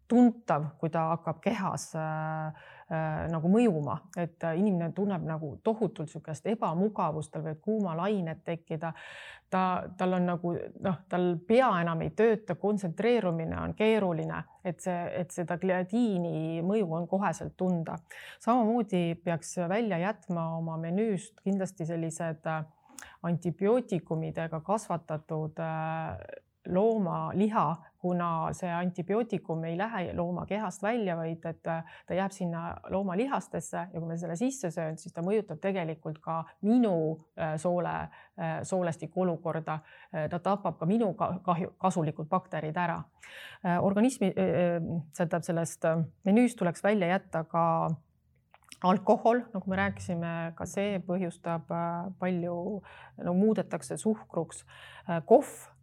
tuntav, 0.08 0.72
kui 0.80 0.90
ta 0.94 1.08
hakkab 1.14 1.40
kehas 1.44 1.88
äh, 1.98 2.66
äh, 2.92 3.24
nagu 3.32 3.50
mõjuma, 3.52 3.98
et 4.18 4.44
inimene 4.58 4.92
tunneb 4.96 5.26
nagu 5.26 5.56
tohutult 5.64 6.10
niisugust 6.10 6.46
ebamugavust, 6.52 7.32
tal 7.34 7.46
võivad 7.46 7.64
kuumalained 7.66 8.44
tekkida. 8.46 8.94
ta, 9.50 9.84
tal 9.98 10.14
on 10.18 10.26
nagu 10.26 10.52
noh, 10.84 10.96
tal 11.10 11.36
pea 11.48 11.70
enam 11.82 12.02
ei 12.02 12.10
tööta, 12.18 12.56
kontsentreerumine 12.60 13.58
on 13.62 13.74
keeruline, 13.78 14.44
et 14.66 14.82
see, 14.82 15.04
et 15.22 15.32
seda 15.32 15.58
gliadiini 15.62 16.62
mõju 16.66 16.90
on 16.98 17.08
koheselt 17.08 17.58
tunda. 17.58 17.98
samamoodi 18.40 19.16
peaks 19.24 19.58
välja 19.70 19.98
jätma 19.98 20.56
oma 20.58 20.78
menüüst 20.78 21.42
kindlasti 21.44 21.86
sellised 21.86 22.46
äh, 22.46 22.66
antibiootikumidega 23.24 24.60
kasvatatud 24.62 25.60
äh, 25.60 26.18
loomaliha, 26.68 27.76
kuna 28.06 28.54
see 28.54 28.70
antibiootikum 28.70 29.64
ei 29.66 29.78
lähe 29.78 30.14
looma 30.14 30.46
kehast 30.46 30.84
välja, 30.84 31.16
vaid 31.18 31.46
et 31.50 31.62
ta 31.64 32.18
jääb 32.18 32.32
sinna 32.32 32.76
loomalihastesse 32.94 33.78
ja 33.78 34.00
kui 34.00 34.06
ma 34.06 34.18
selle 34.18 34.36
sisse 34.38 34.70
söön, 34.72 34.98
siis 35.02 35.14
ta 35.14 35.24
mõjutab 35.26 35.62
tegelikult 35.64 36.20
ka 36.22 36.44
minu 36.68 36.96
äh, 37.40 37.56
soole, 37.62 37.96
äh, 38.38 38.60
soolestiku 38.64 39.26
olukorda. 39.26 39.80
Äh, 40.14 40.30
ta 40.30 40.40
tapab 40.40 40.78
ka 40.80 40.90
minu 40.90 41.14
kahju, 41.18 41.74
kasulikud 41.82 42.30
bakterid 42.30 42.78
ära. 42.78 43.02
organismi, 43.82 44.28
tähendab 45.18 45.44
sellest 45.44 45.86
menüüst 46.28 46.58
tuleks 46.60 46.84
välja 46.84 47.08
jätta 47.08 47.42
ka 47.50 47.64
alkohol, 48.86 49.42
nagu 49.54 49.70
me 49.70 49.80
rääkisime, 49.80 50.34
ka 50.56 50.68
see 50.70 51.00
põhjustab 51.08 51.72
palju, 52.20 52.58
no 53.26 53.34
muudetakse 53.34 53.98
suhkruks. 53.98 54.62
kohv 55.26 55.50
Äh, 55.50 55.75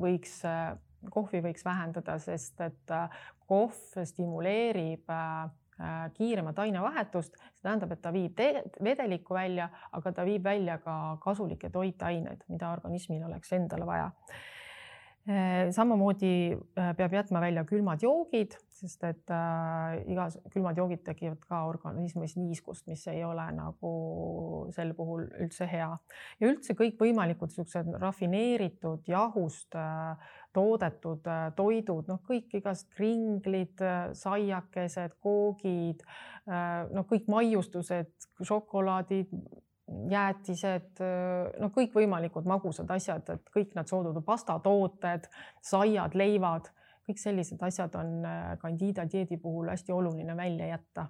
võiks, 0.00 0.38
äh, 0.48 0.76
kohvi 1.10 1.42
võiks 1.44 1.64
vähendada, 1.64 2.18
sest 2.22 2.60
et 2.60 2.94
äh, 2.94 3.24
kohv 3.48 4.04
stimuleerib 4.04 5.10
kiiremat 6.14 6.58
ainevahetust, 6.62 7.34
see 7.56 7.64
tähendab, 7.64 7.90
et 7.90 8.00
ta 8.04 8.12
viib 8.14 8.38
vedelikku 8.84 9.34
välja, 9.34 9.66
aga 9.96 10.12
ta 10.14 10.22
viib 10.28 10.44
välja 10.44 10.76
ka 10.78 11.16
kasulikke 11.24 11.72
toitained, 11.74 12.44
mida 12.52 12.70
organismil 12.70 13.24
oleks 13.26 13.50
endale 13.56 13.88
vaja. 13.88 14.12
Äh, 14.12 14.61
samamoodi 15.70 16.58
äh, 16.78 16.88
peab 16.98 17.12
jätma 17.14 17.40
välja 17.40 17.62
külmad 17.64 18.02
joogid, 18.02 18.56
sest 18.74 19.04
et 19.06 19.30
äh, 19.30 20.00
igas 20.10 20.34
külmad 20.50 20.78
joogid 20.80 21.04
tekivad 21.06 21.44
ka 21.46 21.60
organismis 21.68 22.34
niiskust, 22.34 22.88
mis 22.90 23.04
ei 23.06 23.22
ole 23.22 23.44
nagu 23.54 23.92
sel 24.74 24.90
puhul 24.98 25.28
üldse 25.44 25.68
hea. 25.70 25.92
ja 26.40 26.50
üldse 26.50 26.74
kõikvõimalikud 26.74 27.52
niisugused 27.52 27.94
rafineeritud 28.02 29.06
jahust 29.06 29.78
äh, 29.78 30.34
toodetud 30.52 31.30
äh, 31.30 31.48
toidud, 31.54 32.10
noh, 32.10 32.18
kõik 32.26 32.58
igast 32.58 32.90
kringlid, 32.96 33.78
saiakesed, 34.18 35.14
koogid, 35.22 36.02
noh, 36.46 37.06
kõik 37.08 37.30
maiustused, 37.30 38.10
šokolaadid 38.42 39.30
jäätised, 40.10 41.02
no 41.60 41.70
kõikvõimalikud 41.74 42.46
magusad 42.48 42.90
asjad, 42.94 43.28
et 43.34 43.50
kõik 43.54 43.74
need 43.76 43.90
soodutud 43.90 44.24
pastatooted, 44.26 45.28
saiad, 45.64 46.14
leivad, 46.18 46.70
kõik 47.08 47.18
sellised 47.22 47.62
asjad 47.62 47.96
on 47.98 48.22
Candida 48.62 49.06
dieedi 49.10 49.38
puhul 49.42 49.72
hästi 49.72 49.92
oluline 49.92 50.36
välja 50.36 50.66
jätta 50.74 51.06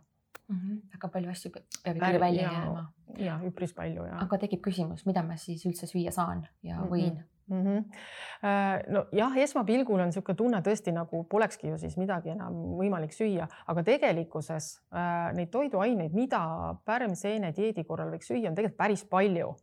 mm. 0.49 0.57
-hmm. 0.57 0.81
väga 0.95 1.09
palju 1.09 1.31
asju 1.31 1.51
peab 1.51 1.97
ikkagi 1.97 2.21
välja 2.21 2.43
ja, 2.43 2.53
jääma. 2.53 2.93
ja 3.19 3.41
üpris 3.47 3.75
palju 3.75 4.07
ja. 4.07 4.23
aga 4.23 4.39
tekib 4.39 4.63
küsimus, 4.65 5.07
mida 5.07 5.23
ma 5.23 5.37
siis 5.37 5.67
üldse 5.67 5.87
süüa 5.87 6.11
saan 6.11 6.47
ja 6.63 6.81
võin 6.81 7.13
mm? 7.13 7.19
-hmm 7.19 7.32
mm. 7.49 7.63
-hmm. 7.63 8.93
nojah, 8.93 9.37
esmapilgul 9.37 10.01
on 10.01 10.11
niisugune 10.11 10.37
tunne 10.37 10.61
tõesti 10.63 10.93
nagu 10.93 11.25
polekski 11.25 11.69
ju 11.69 11.79
siis 11.79 11.97
midagi 11.97 12.33
enam 12.35 12.55
võimalik 12.79 13.13
süüa, 13.13 13.49
aga 13.67 13.83
tegelikkuses 13.83 14.71
äh, 14.93 15.33
neid 15.37 15.51
toiduaineid, 15.51 16.15
mida 16.15 16.75
pärmseene 16.85 17.53
dieedi 17.57 17.85
korral 17.85 18.11
võiks 18.15 18.31
süüa, 18.31 18.49
on 18.49 18.55
tegelikult 18.55 18.79
päris 18.79 19.05
palju. 19.05 19.55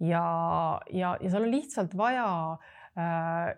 ja, 0.00 0.24
ja, 0.90 1.16
ja 1.20 1.30
seal 1.30 1.42
on 1.42 1.50
lihtsalt 1.50 1.94
vaja 1.96 2.26
äh, 2.98 3.54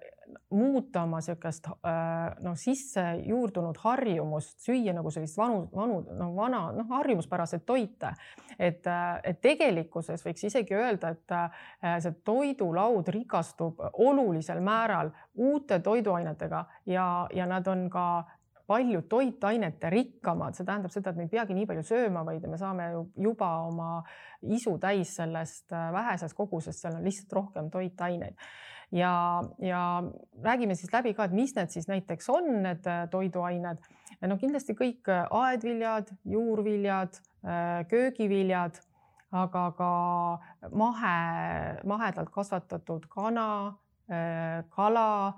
muuta 0.51 1.03
oma 1.03 1.19
niisugust 1.21 1.67
äh, 1.69 2.37
noh, 2.45 2.57
sisse 2.59 3.03
juurdunud 3.27 3.79
harjumust 3.83 4.61
süüa 4.65 4.95
nagu 4.97 5.11
sellist 5.11 5.39
vanu, 5.39 5.67
vanu, 5.75 6.01
no 6.19 6.31
vana, 6.37 6.63
noh, 6.77 6.89
harjumuspäraseid 6.91 7.65
toite. 7.67 8.13
et, 8.59 8.87
äh, 8.87 9.21
et 9.25 9.41
tegelikkuses 9.41 10.25
võiks 10.25 10.47
isegi 10.49 10.75
öelda, 10.75 11.13
et 11.13 11.35
äh, 11.35 11.99
see 12.01 12.15
toidulaud 12.25 13.09
rikastub 13.13 13.83
olulisel 13.93 14.61
määral 14.61 15.11
uute 15.35 15.81
toiduainetega 15.81 16.65
ja, 16.87 17.07
ja 17.35 17.47
nad 17.47 17.67
on 17.67 17.91
ka 17.91 18.07
palju 18.67 19.03
toitainete 19.07 19.91
rikkamad, 19.91 20.57
see 20.57 20.67
tähendab 20.67 20.91
seda, 20.91 21.13
et 21.13 21.19
me 21.19 21.27
ei 21.29 21.31
peagi 21.31 21.55
nii 21.55 21.69
palju 21.71 21.85
sööma, 21.87 22.25
vaid 22.27 22.47
me 22.51 22.59
saame 22.59 22.89
juba 23.15 23.51
oma 23.69 23.91
isu 24.43 24.75
täis 24.83 25.13
sellest 25.21 25.71
vähesest 25.71 26.35
kogusest, 26.35 26.81
seal 26.81 26.97
on 26.99 27.07
lihtsalt 27.07 27.37
rohkem 27.39 27.71
toitaineid 27.71 28.35
ja, 28.93 29.43
ja 29.59 30.03
räägime 30.43 30.75
siis 30.75 30.93
läbi 30.93 31.15
ka, 31.15 31.27
et 31.27 31.35
mis 31.35 31.55
need 31.57 31.73
siis 31.75 31.89
näiteks 31.91 32.29
on, 32.31 32.51
need 32.63 32.87
äh, 32.87 33.07
toiduained. 33.11 33.83
no 34.27 34.37
kindlasti 34.41 34.77
kõik 34.79 35.11
äh, 35.13 35.27
aedviljad, 35.31 36.13
juurviljad, 36.25 37.19
äh, 37.45 37.83
köögiviljad, 37.91 38.79
aga 39.33 39.65
ka 39.77 39.91
mahe, 40.73 41.17
mahedalt 41.85 42.31
kasvatatud 42.33 43.09
kana, 43.11 43.75
kala, 44.71 45.35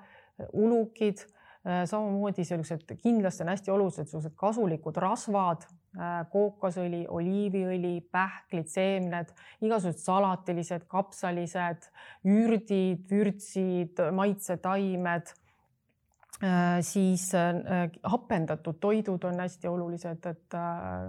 ulukid 0.53 1.23
samamoodi 1.65 2.45
sellised 2.45 2.85
kindlasti 3.01 3.43
on 3.43 3.49
hästi 3.49 3.73
olulised 3.73 4.11
sellised 4.11 4.35
kasulikud 4.37 5.01
rasvad, 5.01 5.65
kookosõli, 6.33 7.07
oliiviõli, 7.09 7.95
pähklid, 8.13 8.69
seemned, 8.71 9.33
igasugused 9.65 10.03
salatilised, 10.03 10.87
kapsalised, 10.91 11.89
ürdid, 12.29 13.05
vürtsid, 13.11 14.03
maitsetaimed. 14.15 15.33
Äh, 15.33 15.38
siis 16.81 17.35
äh, 17.35 17.91
hapendatud 18.03 18.77
toidud 18.81 19.25
on 19.25 19.41
hästi 19.41 19.69
olulised, 19.69 20.27
et 20.27 20.55
äh, 20.55 20.61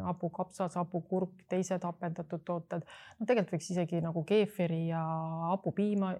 hapukapsas, 0.04 0.76
hapukurk, 0.76 1.44
teised 1.50 1.84
hapendatud 1.86 2.42
tooted. 2.46 2.86
no 3.20 3.28
tegelikult 3.30 3.54
võiks 3.54 3.70
isegi 3.76 4.02
nagu 4.02 4.24
keefiri 4.26 4.88
ja 4.88 5.02
hapupiima 5.52 6.16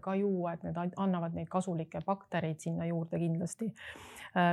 ka 0.00 0.14
juua, 0.16 0.54
et 0.54 0.64
need 0.64 0.96
annavad 0.96 1.36
neid 1.36 1.50
kasulikke 1.52 2.00
baktereid 2.06 2.60
sinna 2.64 2.86
juurde 2.88 3.20
kindlasti. 3.20 3.72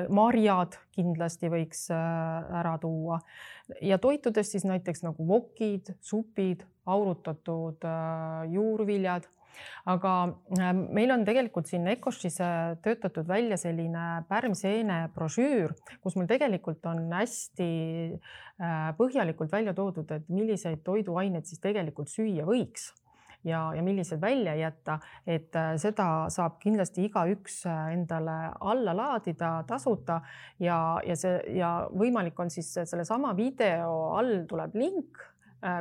marjad 0.10 0.78
kindlasti 0.96 1.50
võiks 1.52 1.90
ära 1.92 2.78
tuua 2.80 3.20
ja 3.82 3.98
toitudest 3.98 4.56
siis 4.56 4.64
näiteks 4.68 5.04
nagu 5.04 5.28
vokid, 5.28 5.96
supid, 6.02 6.64
aurutatud 6.86 7.84
juurviljad 8.52 9.28
aga 9.90 10.14
ähm, 10.60 10.86
meil 10.96 11.12
on 11.16 11.26
tegelikult 11.28 11.70
siin 11.70 11.88
Ecoshis 11.92 12.40
äh, 12.44 12.74
töötatud 12.84 13.28
välja 13.28 13.58
selline 13.60 14.24
pärmseene 14.30 15.08
brošüür, 15.16 15.76
kus 16.04 16.18
mul 16.20 16.28
tegelikult 16.30 16.86
on 16.90 17.06
hästi 17.14 17.70
äh, 18.14 18.90
põhjalikult 19.00 19.52
välja 19.54 19.76
toodud, 19.78 20.12
et 20.12 20.28
milliseid 20.34 20.84
toiduaineid 20.86 21.50
siis 21.50 21.64
tegelikult 21.64 22.12
süüa 22.14 22.48
võiks 22.48 22.92
ja, 23.44 23.66
ja 23.76 23.84
millised 23.84 24.22
välja 24.22 24.56
jätta, 24.56 25.00
et 25.28 25.56
äh, 25.60 25.74
seda 25.82 26.30
saab 26.34 26.58
kindlasti 26.64 27.10
igaüks 27.10 27.64
endale 27.68 28.38
alla 28.62 28.96
laadida 28.96 29.58
tasuta 29.68 30.22
ja, 30.64 30.80
ja 31.06 31.20
see 31.20 31.60
ja 31.60 31.76
võimalik 31.92 32.40
on 32.40 32.54
siis 32.54 32.72
sellesama 32.80 33.36
video 33.38 33.94
all 34.18 34.44
tuleb 34.50 34.80
link 34.80 35.24
Äh, 35.24 35.33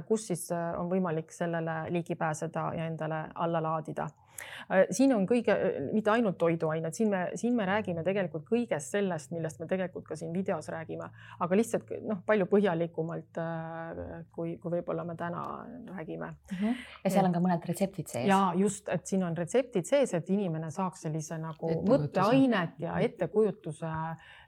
kus 0.09 0.27
siis 0.27 0.51
äh, 0.53 0.73
on 0.81 0.91
võimalik 0.91 1.33
sellele 1.33 1.85
ligi 1.91 2.15
pääseda 2.15 2.73
ja 2.77 2.87
endale 2.87 3.25
alla 3.35 3.63
laadida 3.63 4.09
Äh, 4.71 4.87
siin 4.91 5.13
on 5.15 5.25
kõige, 5.29 5.55
mitte 5.93 6.13
ainult 6.13 6.39
toiduained, 6.41 6.95
siin 6.97 7.11
me, 7.13 7.23
siin 7.39 7.57
me 7.57 7.67
räägime 7.69 8.05
tegelikult 8.07 8.45
kõigest 8.49 8.95
sellest, 8.95 9.33
millest 9.35 9.61
me 9.61 9.69
tegelikult 9.71 10.07
ka 10.09 10.17
siin 10.19 10.33
videos 10.35 10.69
räägime, 10.73 11.09
aga 11.45 11.59
lihtsalt 11.59 11.91
noh, 12.09 12.23
palju 12.27 12.47
põhjalikumalt 12.51 13.41
äh, 13.43 14.03
kui, 14.35 14.57
kui 14.63 14.77
võib-olla 14.77 15.07
me 15.09 15.17
täna 15.19 15.45
räägime 15.93 16.31
mm. 16.33 16.59
-hmm. 16.59 16.85
ja 17.05 17.15
seal 17.15 17.29
on 17.29 17.37
ka 17.37 17.43
mõned 17.45 17.69
retseptid 17.69 18.13
sees. 18.15 18.29
ja 18.29 18.41
just, 18.59 18.89
et 18.89 19.07
siin 19.07 19.25
on 19.27 19.37
retseptid 19.37 19.89
sees, 19.89 20.15
et 20.15 20.31
inimene 20.31 20.71
saaks 20.71 21.07
sellise 21.07 21.39
nagu 21.43 21.75
mõtteainet 21.89 22.79
ja 22.83 22.99
ettekujutuse, 23.01 23.93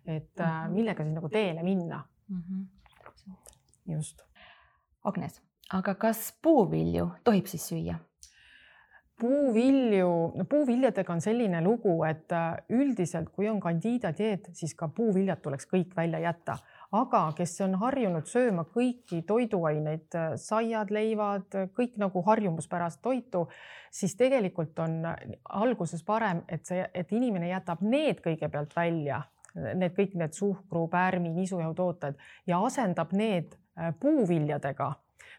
et 0.07 0.39
mm 0.39 0.45
-hmm. 0.45 0.71
millega 0.79 1.05
siis 1.05 1.15
nagu 1.15 1.29
teele 1.29 1.63
minna 1.63 2.05
mm. 2.29 2.43
-hmm. 2.43 3.97
just. 3.97 4.23
Agnes, 5.05 5.41
aga 5.73 5.95
kas 6.01 6.33
puuvilju 6.43 7.11
tohib 7.25 7.49
siis 7.51 7.69
süüa? 7.69 7.99
puuvilju, 9.21 10.09
no 10.35 10.45
puuviljadega 10.51 11.13
on 11.13 11.21
selline 11.23 11.61
lugu, 11.63 11.93
et 12.09 12.33
äh, 12.35 12.57
üldiselt, 12.75 13.31
kui 13.35 13.49
on 13.49 13.61
Candida 13.63 14.11
dieet, 14.17 14.49
siis 14.59 14.75
ka 14.75 14.89
puuviljad 14.91 15.43
tuleks 15.43 15.69
kõik 15.71 15.95
välja 15.97 16.19
jätta, 16.25 16.57
aga 16.99 17.21
kes 17.39 17.55
on 17.67 17.77
harjunud 17.79 18.27
sööma 18.27 18.67
kõiki 18.75 19.23
toiduaineid, 19.29 20.09
äh, 20.19 20.35
saiad, 20.41 20.91
leivad, 20.95 21.47
kõik 21.79 21.99
nagu 22.03 22.25
harjumuspärast 22.27 23.03
toitu, 23.07 23.47
siis 23.95 24.17
tegelikult 24.19 24.79
on 24.83 25.05
alguses 25.63 26.03
parem, 26.03 26.43
et 26.49 26.67
see, 26.67 26.83
et 26.95 27.15
inimene 27.15 27.53
jätab 27.53 27.87
need 27.87 28.23
kõigepealt 28.25 28.75
välja, 28.77 29.23
need 29.55 29.95
kõik 29.95 30.19
need 30.19 30.35
suhkru, 30.35 30.89
pärmi, 30.91 31.31
nisujahutooted 31.37 32.19
ja 32.51 32.59
asendab 32.67 33.15
need 33.15 33.55
äh, 33.55 33.64
puuviljadega. 34.01 34.93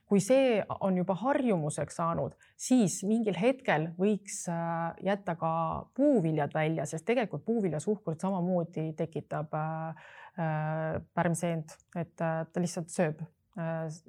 Kui 0.06 0.22
see 0.22 0.60
on 0.86 0.98
juba 1.00 1.16
harjumuseks 1.18 1.98
saanud, 1.98 2.36
siis 2.62 3.00
mingil 3.10 3.38
hetkel 3.42 3.88
võiks 3.98 4.44
äh, 4.54 4.92
jätta 5.08 5.34
ka 5.40 5.52
puuviljad 5.98 6.54
välja, 6.54 6.86
sest 6.86 7.08
tegelikult 7.08 7.46
puuviljasuhkrut 7.48 8.22
samamoodi 8.22 8.92
tekitab 9.00 9.56
äh, 9.58 10.06
äh, 10.38 11.02
pärmseent, 11.18 11.74
et 11.98 12.14
ta 12.20 12.62
lihtsalt 12.62 12.94
sööb 12.94 13.26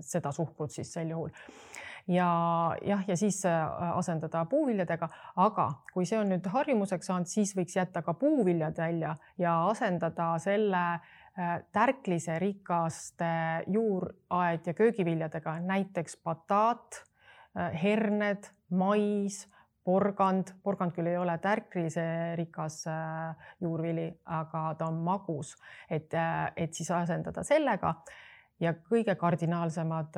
seda 0.02 0.32
suhkrut 0.34 0.74
siis 0.74 0.88
sel 0.90 1.12
juhul. 1.12 1.30
Ja 2.10 2.26
jah, 2.86 3.04
ja 3.06 3.14
siis 3.18 3.38
asendada 3.46 4.40
puuviljadega, 4.50 5.06
aga 5.42 5.66
kui 5.92 6.06
see 6.06 6.18
on 6.18 6.32
nüüd 6.34 6.48
harjumuseks 6.50 7.06
saanud, 7.08 7.30
siis 7.30 7.54
võiks 7.54 7.78
jätta 7.78 8.02
ka 8.02 8.14
puuviljad 8.18 8.74
välja 8.78 9.14
ja 9.38 9.54
asendada 9.70 10.32
selle 10.42 10.82
äh, 10.96 11.14
Äh, 11.38 11.64
tärkliserikaste 11.72 13.24
juuraed 13.66 14.66
ja 14.66 14.72
köögiviljadega, 14.74 15.58
näiteks 15.60 16.16
bataat, 16.24 17.02
äh, 17.58 17.82
herned, 17.82 18.48
mais, 18.70 19.42
porgand, 19.84 20.54
porgand 20.62 20.94
küll 20.96 21.10
ei 21.10 21.18
ole 21.20 21.36
tärkliserikas 21.38 22.78
äh, 22.88 23.50
juurvili, 23.60 24.08
aga 24.24 24.62
ta 24.78 24.88
on 24.88 25.02
magus, 25.04 25.52
et, 25.90 26.16
et 26.56 26.72
siis 26.72 26.88
asendada 26.90 27.44
sellega. 27.44 27.92
Ja 28.60 28.72
kõige 28.72 29.12
kardinaalsemad 29.20 30.16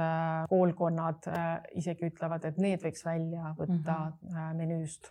koolkonnad 0.48 1.26
isegi 1.74 2.12
ütlevad, 2.12 2.44
et 2.46 2.60
need 2.62 2.84
võiks 2.86 3.02
välja 3.02 3.50
võtta 3.58 3.96
mm 4.04 4.28
-hmm. 4.28 4.54
menüüst. 4.54 5.10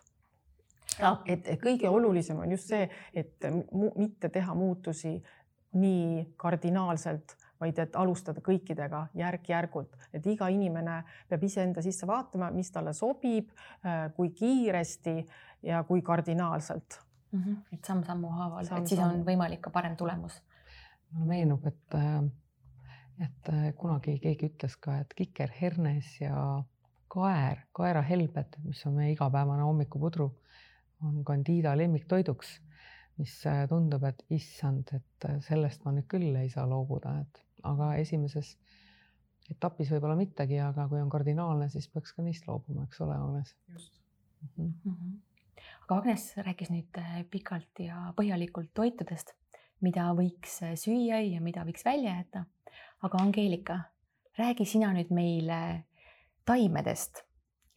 Et 1.25 1.49
kõige 1.61 1.89
olulisem 1.89 2.39
on 2.39 2.51
just 2.51 2.71
see, 2.71 2.89
et 3.13 3.43
mitte 3.95 4.29
teha 4.29 4.55
muutusi 4.55 5.17
nii 5.77 6.34
kardinaalselt, 6.39 7.36
vaid 7.62 7.79
et 7.81 7.96
alustada 7.98 8.41
kõikidega 8.46 9.07
järk-järgult, 9.17 9.96
et 10.13 10.25
iga 10.29 10.50
inimene 10.53 11.00
peab 11.29 11.43
iseenda 11.48 11.81
sisse 11.86 12.07
vaatama, 12.07 12.51
mis 12.53 12.69
talle 12.74 12.93
sobib, 12.93 13.50
äh, 13.86 14.07
kui 14.15 14.31
kiiresti 14.38 15.17
ja 15.65 15.84
kui 15.88 16.01
kardinaalselt 16.01 17.00
mm. 17.31 17.43
-hmm. 17.43 17.57
et 17.74 17.86
samm-sammu 17.86 18.29
haaval 18.29 18.65
samm, 18.65 18.81
et 18.81 18.93
siis 18.93 19.01
on 19.01 19.24
võimalik 19.25 19.62
ka 19.62 19.69
parem 19.69 19.96
tulemus. 19.96 20.41
mulle 21.12 21.27
meenub, 21.27 21.65
et, 21.65 21.96
äh, 21.96 22.24
et 23.25 23.50
äh, 23.53 23.74
kunagi 23.75 24.19
keegi 24.19 24.51
ütles 24.51 24.77
ka, 24.77 25.00
et 25.00 25.13
kikerhernes 25.13 26.22
ja 26.22 26.63
kaer, 27.07 27.63
kaerahelbed, 27.74 28.60
mis 28.63 28.86
on 28.86 28.93
meie 28.93 29.12
igapäevane 29.12 29.63
hommikupudru, 29.63 30.31
on 31.03 31.24
Candida 31.24 31.77
lemmiktoiduks 31.77 32.62
mis 33.17 33.33
äh, 33.50 33.65
tundub, 33.69 34.03
et 34.07 34.24
issand, 34.33 34.89
et 34.93 35.27
äh, 35.30 35.39
sellest 35.45 35.86
ma 35.86 35.93
nüüd 35.95 36.08
küll 36.12 36.36
ei 36.38 36.49
saa 36.53 36.67
loobuda, 36.69 37.15
et 37.23 37.41
aga 37.65 37.93
esimeses 38.01 38.53
etapis 39.51 39.91
võib-olla 39.93 40.17
mittegi, 40.19 40.60
aga 40.62 40.88
kui 40.91 41.01
on 41.01 41.10
kardinaalne, 41.10 41.69
siis 41.73 41.88
peaks 41.91 42.13
ka 42.13 42.25
neist 42.25 42.47
loobuma, 42.49 42.86
eks 42.86 43.01
ole, 43.06 43.17
Agnes. 43.17 43.56
just 43.73 44.01
mm. 44.41 44.49
-hmm. 44.58 44.73
Mm 44.84 44.93
-hmm. 44.93 45.53
aga 45.84 45.97
Agnes 45.97 46.38
rääkis 46.38 46.69
nüüd 46.69 46.97
äh, 46.97 47.25
pikalt 47.32 47.80
ja 47.80 48.13
põhjalikult 48.17 48.69
toitudest, 48.73 49.34
mida 49.82 50.12
võiks 50.13 50.60
süüa 50.75 51.21
ja 51.21 51.41
mida 51.41 51.63
võiks 51.65 51.86
välja 51.86 52.17
jätta. 52.17 52.45
aga 53.01 53.17
Angeelika, 53.17 53.80
räägi 54.38 54.65
sina 54.65 54.93
nüüd 54.93 55.10
meile 55.10 55.84
taimedest 56.45 57.23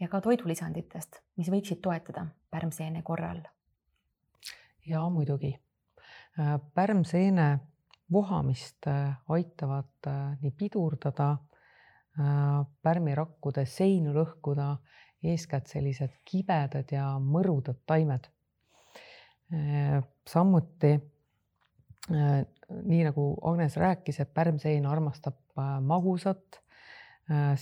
ja 0.01 0.09
ka 0.09 0.21
toidulisanditest, 0.21 1.23
mis 1.37 1.49
võiksid 1.49 1.81
toetada 1.81 2.27
pärmseene 2.51 3.03
korral 3.03 3.43
ja 4.91 5.09
muidugi 5.11 5.55
äh, 6.39 6.61
pärmseene 6.75 7.59
vohamist 8.13 8.87
äh, 8.87 9.15
aitavad 9.29 10.07
äh, 10.07 10.37
nii 10.43 10.51
pidurdada, 10.51 11.37
pärmirakkude 12.83 13.63
seinu 13.71 14.11
lõhkuda, 14.13 14.65
eeskätt 15.25 15.71
sellised 15.71 16.17
kibedad 16.27 16.91
ja 16.93 17.05
mõrudad 17.23 17.79
taimed. 17.87 18.27
samuti 20.29 20.91
nii 22.11 23.01
nagu 23.07 23.25
Agnes 23.47 23.77
rääkis, 23.77 24.21
et 24.21 24.35
pärmsein 24.35 24.87
armastab 24.91 25.63
magusat, 25.87 26.61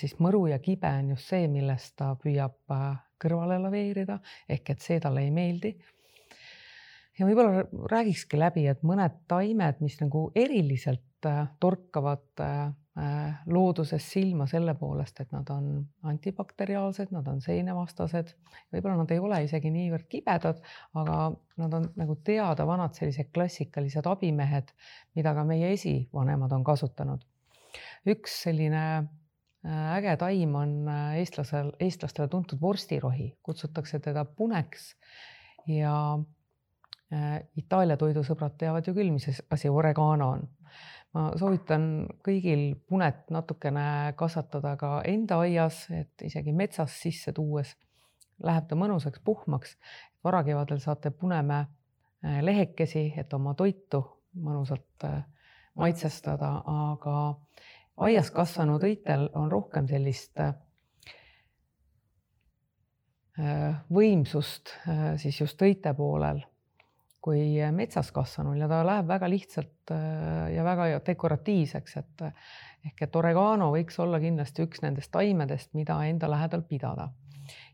siis 0.01 0.17
mõru 0.19 0.47
ja 0.49 0.59
kibe 0.59 0.91
on 0.91 1.13
just 1.13 1.29
see, 1.29 1.47
millest 1.49 1.95
ta 2.01 2.15
püüab 2.17 2.75
kõrvale 3.21 3.61
laveerida 3.63 4.19
ehk 4.49 4.75
et 4.75 4.83
see 4.83 4.99
talle 5.01 5.23
ei 5.29 5.31
meeldi 5.31 5.77
ja 7.19 7.27
võib-olla 7.27 7.65
räägikski 7.91 8.39
läbi, 8.39 8.67
et 8.71 8.85
mõned 8.87 9.23
taimed, 9.31 9.81
mis 9.83 9.99
nagu 10.03 10.29
eriliselt 10.39 11.27
äh, 11.27 11.49
torkavad 11.61 12.43
äh, 12.45 12.55
äh, 12.99 13.41
looduses 13.51 14.07
silma 14.13 14.47
selle 14.51 14.75
poolest, 14.79 15.21
et 15.23 15.33
nad 15.35 15.51
on 15.55 15.71
antibakteriaalsed, 16.13 17.13
nad 17.15 17.29
on 17.31 17.43
seenevastased, 17.45 18.35
võib-olla 18.75 19.03
nad 19.03 19.15
ei 19.15 19.23
ole 19.23 19.43
isegi 19.47 19.73
niivõrd 19.75 20.09
kibedad, 20.13 20.63
aga 20.99 21.21
nad 21.63 21.79
on 21.81 21.91
nagu 21.99 22.19
teada 22.25 22.67
vanad 22.69 22.95
sellised 22.99 23.33
klassikalised 23.35 24.07
abimehed, 24.07 24.73
mida 25.19 25.35
ka 25.35 25.47
meie 25.49 25.73
esivanemad 25.75 26.55
on 26.55 26.67
kasutanud. 26.67 27.25
üks 28.09 28.43
selline 28.45 28.85
äge 29.69 30.15
taim 30.17 30.55
on 30.57 30.71
eestlasel, 31.19 31.73
eestlastele 31.83 32.29
tuntud 32.31 32.61
vorstirohi, 32.61 33.33
kutsutakse 33.43 33.99
teda 34.01 34.25
puneks. 34.25 34.95
Ja 35.69 36.17
Itaalia 37.57 37.97
toidusõbrad 37.97 38.59
teavad 38.61 38.85
ju 38.85 38.93
küll, 38.93 39.09
mis 39.15 39.41
asi 39.51 39.69
oregano 39.69 40.29
on. 40.37 40.49
ma 41.17 41.31
soovitan 41.41 42.05
kõigil 42.21 42.75
punet 42.85 43.31
natukene 43.33 44.13
kasvatada 44.17 44.75
ka 44.77 44.91
enda 45.09 45.39
aias, 45.41 45.87
et 45.91 46.23
isegi 46.23 46.53
metsas 46.53 46.99
sisse 47.01 47.33
tuues 47.33 47.71
läheb 48.45 48.67
ta 48.69 48.77
mõnusaks 48.77 49.23
puhmaks. 49.25 49.77
varakevadel 50.25 50.81
saate 50.85 51.11
punemäe 51.11 51.65
äh, 51.65 52.43
lehekesi, 52.43 53.15
et 53.17 53.33
oma 53.33 53.55
toitu 53.55 54.03
mõnusalt 54.35 55.05
äh, 55.05 55.25
maitsestada, 55.75 56.63
aga 56.67 57.39
aias 57.97 58.31
kasvanud 58.31 58.85
õitel 58.85 59.31
on 59.35 59.51
rohkem 59.51 59.89
sellist 59.89 60.37
võimsust 63.95 64.73
siis 65.17 65.41
just 65.41 65.63
õite 65.63 65.93
poolel 65.95 66.41
kui 67.21 67.59
metsas 67.75 68.13
kasvanul 68.15 68.61
ja 68.61 68.69
ta 68.71 68.83
läheb 68.87 69.09
väga 69.11 69.29
lihtsalt 69.31 69.93
äh, 69.95 70.53
ja 70.55 70.65
väga 70.65 70.89
dekoratiivseks, 71.07 71.97
et 71.97 72.27
ehk 72.87 73.03
et 73.09 73.17
oregano 73.19 73.71
võiks 73.75 73.99
olla 74.03 74.21
kindlasti 74.23 74.65
üks 74.67 74.83
nendest 74.85 75.11
taimedest, 75.15 75.73
mida 75.75 75.99
enda 76.07 76.31
lähedal 76.31 76.63
pidada. 76.69 77.09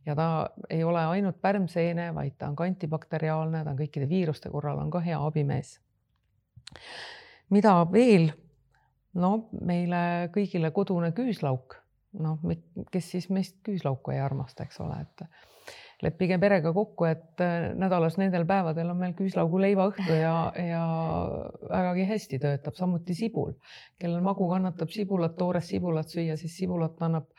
ja 0.07 0.15
ta 0.15 0.51
ei 0.71 0.85
ole 0.85 1.05
ainult 1.05 1.41
pärmseene, 1.41 2.13
vaid 2.15 2.37
ta 2.39 2.49
on 2.49 2.57
ka 2.57 2.65
antibakteriaalne, 2.65 3.65
ta 3.65 3.71
on 3.71 3.79
kõikide 3.79 4.09
viiruste 4.09 4.51
korral 4.51 4.79
on 4.79 4.91
ka 4.91 5.01
hea 5.01 5.21
abimees. 5.27 5.81
mida 7.51 7.77
veel? 7.93 8.33
no 9.15 9.49
meile 9.61 10.31
kõigile 10.35 10.71
kodune 10.75 11.13
küüslauk, 11.13 11.77
noh, 12.19 12.39
kes 12.91 13.11
siis 13.11 13.29
meist 13.31 13.61
küüslauku 13.67 14.15
ei 14.15 14.21
armasta, 14.21 14.65
eks 14.65 14.81
ole, 14.81 15.01
et 15.03 15.27
leppige 16.03 16.39
perega 16.43 16.73
kokku, 16.75 17.07
et 17.09 17.43
äh, 17.43 17.71
nädalas 17.79 18.17
nendel 18.21 18.47
päevadel 18.49 18.91
on 18.93 18.99
meil 19.01 19.15
küüslaugu 19.19 19.61
leivaõhtu 19.63 20.17
ja, 20.19 20.35
ja 20.59 20.85
vägagi 21.71 22.07
hästi 22.09 22.41
töötab, 22.43 22.77
samuti 22.79 23.17
sibul. 23.19 23.55
kellel 23.99 24.25
magu 24.25 24.49
kannatab 24.51 24.91
sibulat, 24.95 25.37
toores 25.39 25.69
sibulat 25.71 26.11
süüa, 26.11 26.37
siis 26.41 26.57
sibulat 26.59 27.01
annab 27.03 27.31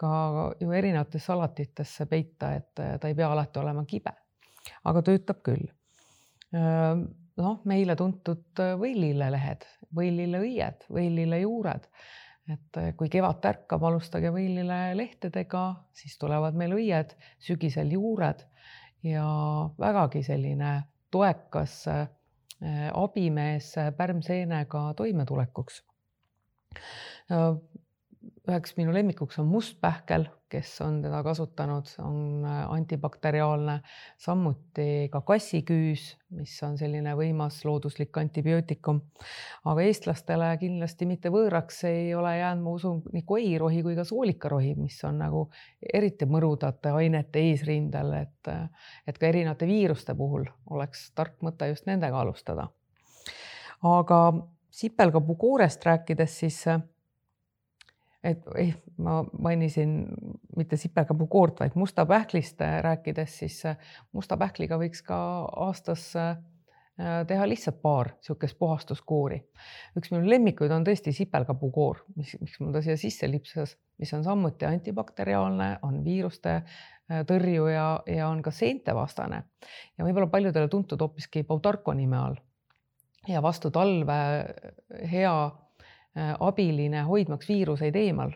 ka 0.00 0.54
ju 0.60 0.70
erinevatesse 0.72 1.26
salatitesse 1.26 2.06
peita, 2.10 2.54
et 2.54 2.82
äh, 2.82 2.96
ta 3.00 3.10
ei 3.10 3.18
pea 3.18 3.30
alati 3.32 3.62
olema 3.62 3.84
kibe. 3.88 4.14
aga 4.84 5.02
töötab 5.04 5.42
küll. 5.44 5.66
noh, 6.54 7.54
meile 7.66 7.96
tuntud 7.98 8.60
võilillelehed, 8.78 9.64
võililleõied, 9.96 10.84
võilillejuured 10.86 11.88
et 12.52 12.80
eh, 12.80 12.90
kui 12.96 13.08
kevad 13.12 13.40
tärkab, 13.44 13.84
alustage 13.84 14.32
võililelehtedega, 14.34 15.64
siis 15.96 16.18
tulevad 16.20 16.56
meil 16.58 16.76
õied, 16.76 17.14
sügisel 17.42 17.92
juured 17.96 18.44
ja 19.04 19.24
vägagi 19.80 20.24
selline 20.26 20.74
toekas 21.14 21.78
eh, 21.92 22.06
abimees 22.92 23.74
pärmseenega 23.96 24.86
toimetulekuks 24.96 25.82
üheks 28.44 28.74
minu 28.76 28.92
lemmikuks 28.92 29.38
on 29.40 29.46
mustpähkel, 29.48 30.26
kes 30.52 30.68
on 30.84 30.98
teda 31.02 31.22
kasutanud, 31.24 31.88
on 32.04 32.44
äh, 32.44 32.58
antibakteriaalne, 32.74 33.78
samuti 34.20 35.08
ka 35.12 35.22
kassiküüs, 35.24 36.04
mis 36.36 36.52
on 36.66 36.76
selline 36.78 37.14
võimas 37.16 37.62
looduslik 37.64 38.16
antibiootikum. 38.20 39.00
aga 39.72 39.86
eestlastele 39.88 40.52
kindlasti 40.60 41.08
mitte 41.08 41.32
võõraks 41.32 41.82
ei 41.88 42.14
ole 42.14 42.36
jäänud, 42.38 42.64
ma 42.66 42.76
usun, 42.76 43.02
nii 43.16 43.24
koirohi 43.26 43.82
kui 43.82 43.96
ka 43.96 44.04
soolikarohi, 44.04 44.74
mis 44.76 45.00
on 45.08 45.22
nagu 45.24 45.46
eriti 45.94 46.28
mõrudate 46.28 46.92
ainete 46.92 47.48
eesrindel, 47.48 48.12
et, 48.20 48.54
et 49.08 49.18
ka 49.18 49.26
erinevate 49.32 49.66
viiruste 49.66 50.14
puhul 50.14 50.44
oleks 50.70 51.10
tark 51.16 51.40
mõte 51.42 51.72
just 51.72 51.88
nendega 51.88 52.20
alustada. 52.20 52.68
aga 53.82 54.18
sipelgapukoorest 54.74 55.84
rääkides, 55.86 56.38
siis 56.38 56.64
et 58.24 58.48
eh, 58.56 58.72
ma 58.96 59.18
mainisin 59.38 59.98
mitte 60.56 60.78
sipelgapuukoort, 60.80 61.60
vaid 61.60 61.76
musta 61.78 62.06
pähklist 62.08 62.60
rääkides, 62.80 63.38
siis 63.42 63.60
äh, 63.68 63.78
musta 64.12 64.38
pähkliga 64.40 64.78
võiks 64.80 65.04
ka 65.04 65.18
aastas 65.66 66.06
äh, 66.16 66.36
teha 67.28 67.48
lihtsalt 67.48 67.80
paar 67.82 68.12
niisugust 68.14 68.58
puhastuskuuri. 68.58 69.40
üks 69.98 70.12
minu 70.14 70.30
lemmikuid 70.30 70.72
on 70.72 70.86
tõesti 70.86 71.12
sipelgapuukoor, 71.12 72.04
mis, 72.16 72.36
miks 72.40 72.60
mul 72.60 72.72
ta 72.72 72.82
siia 72.84 72.96
sisse 73.00 73.28
lipsas, 73.30 73.76
mis 73.98 74.12
on 74.14 74.24
samuti 74.24 74.66
antibakteriaalne, 74.68 75.78
on 75.82 76.04
viiruste 76.04 76.62
tõrjuja 77.28 77.88
ja 78.08 78.28
on 78.28 78.40
ka 78.42 78.50
seentevastane 78.54 79.42
ja 79.98 80.06
võib-olla 80.06 80.30
paljudele 80.32 80.70
tuntud 80.72 81.02
hoopiski 81.04 81.42
Pautarko 81.44 81.92
nime 81.92 82.16
all. 82.16 82.38
ja 83.28 83.42
vastu 83.42 83.70
talve 83.70 84.16
hea 85.10 85.34
abiline 86.40 87.02
hoidmaks 87.02 87.48
viiruseid 87.48 87.96
eemal 87.96 88.32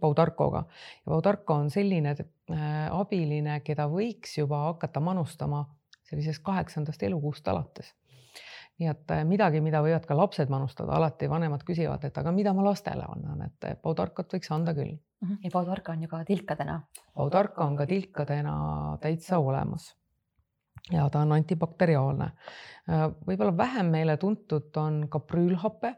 Baudarkoga. 0.00 0.64
ja 1.06 1.10
Baudarko 1.10 1.54
on 1.54 1.70
selline 1.70 2.14
äh, 2.16 2.88
abiline, 2.92 3.60
keda 3.64 3.88
võiks 3.88 4.38
juba 4.38 4.64
hakata 4.66 5.00
manustama 5.00 5.64
sellisest 6.04 6.42
kaheksandast 6.44 7.02
elukuust 7.02 7.48
alates. 7.48 7.94
nii 8.78 8.88
et 8.90 9.10
äh, 9.10 9.24
midagi, 9.24 9.60
mida 9.60 9.80
võivad 9.82 10.04
ka 10.06 10.16
lapsed 10.16 10.50
manustada, 10.52 10.92
alati 10.92 11.30
vanemad 11.30 11.64
küsivad, 11.64 12.04
et 12.04 12.18
aga 12.18 12.32
mida 12.32 12.52
ma 12.52 12.64
lastele 12.68 13.06
annan, 13.08 13.46
et 13.48 13.80
Baudarkot 13.82 14.34
võiks 14.36 14.52
anda 14.52 14.74
küll. 14.74 14.98
Mhm. 15.22 15.38
ja 15.44 15.50
Baudarko 15.52 15.92
on 15.92 16.02
ju 16.02 16.08
ka 16.08 16.24
tilkadena. 16.24 16.82
Baudarko 17.16 17.64
on 17.64 17.76
ka 17.76 17.86
tilkadena 17.86 18.98
täitsa 19.00 19.38
olemas 19.38 19.94
ja 20.92 21.08
ta 21.10 21.20
on 21.20 21.32
antibakteriaalne. 21.32 22.30
võib-olla 23.26 23.56
vähem 23.56 23.86
meile 23.86 24.16
tuntud 24.16 24.76
on 24.76 25.08
kaprüülhape 25.08 25.94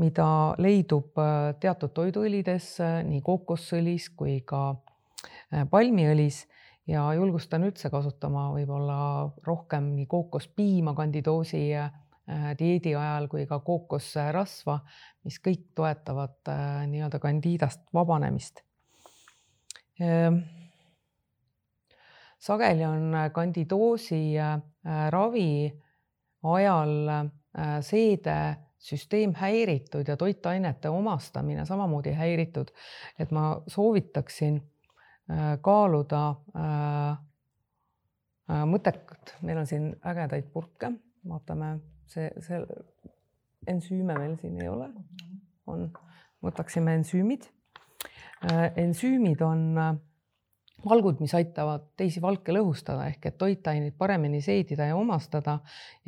mida 0.00 0.54
leidub 0.60 1.18
äh, 1.20 1.52
teatud 1.60 1.92
toiduõlides, 1.96 2.68
äh, 2.84 3.00
nii 3.06 3.20
kookosõlis 3.24 4.08
kui 4.16 4.40
ka 4.48 4.62
äh, 4.72 5.66
palmiõlis 5.70 6.44
ja 6.90 7.04
julgustan 7.16 7.66
üldse 7.68 7.90
kasutama 7.92 8.48
võib-olla 8.54 9.00
rohkem 9.46 9.92
nii 9.98 10.08
kookospiima 10.10 10.96
kandidoosi 10.98 11.66
dieedi 12.58 12.92
ajal 12.94 13.26
kui 13.26 13.42
ka 13.46 13.56
kookosrasva, 13.66 14.76
mis 15.26 15.40
kõik 15.42 15.64
toetavad 15.74 16.50
nii-öelda 16.86 17.18
kandiidast 17.18 17.82
vabanemist. 17.94 18.62
Ehm, 19.98 20.38
sageli 22.38 22.86
on 22.86 23.16
kandidoosi 23.34 24.22
ravi 25.10 25.50
ajal 26.54 26.94
seede 27.82 28.38
süsteem 28.80 29.34
häiritud 29.36 30.08
ja 30.08 30.16
toitainete 30.16 30.88
omastamine 30.88 31.66
samamoodi 31.66 32.12
häiritud. 32.12 32.68
et 33.18 33.30
ma 33.30 33.62
soovitaksin 33.66 34.56
äh, 35.30 35.58
kaaluda 35.60 36.34
äh, 36.56 37.10
äh, 38.50 38.64
mõttekat, 38.66 39.36
meil 39.42 39.60
on 39.60 39.66
siin 39.66 39.92
ägedaid 40.00 40.48
purke, 40.52 40.92
vaatame, 41.28 41.78
see, 42.08 42.30
see 42.40 42.60
ensüüme 43.68 44.16
meil 44.16 44.36
siin 44.40 44.60
ei 44.62 44.68
ole, 44.68 44.88
on, 45.66 45.90
võtaksime 46.42 46.94
ensüümid. 46.96 47.50
ensüümid 48.80 49.42
on 49.44 49.74
valgud, 50.88 51.18
mis 51.20 51.34
aitavad 51.36 51.90
teisi 52.00 52.22
valke 52.24 52.54
lõhustada 52.56 53.04
ehk 53.10 53.26
et 53.28 53.36
toitaineid 53.38 53.92
paremini 53.98 54.40
seedida 54.40 54.86
ja 54.88 54.96
omastada 54.96 55.58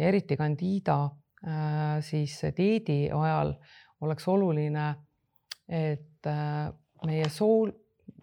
ja 0.01 0.09
eriti 0.09 0.39
Candida 0.41 0.97
Äh, 1.05 1.22
siis 2.01 2.37
dieedi 2.57 3.11
ajal 3.11 3.57
oleks 4.03 4.29
oluline, 4.29 4.95
et 5.69 6.27
äh, 6.27 6.73
meie 7.07 7.29
sool, 7.31 7.73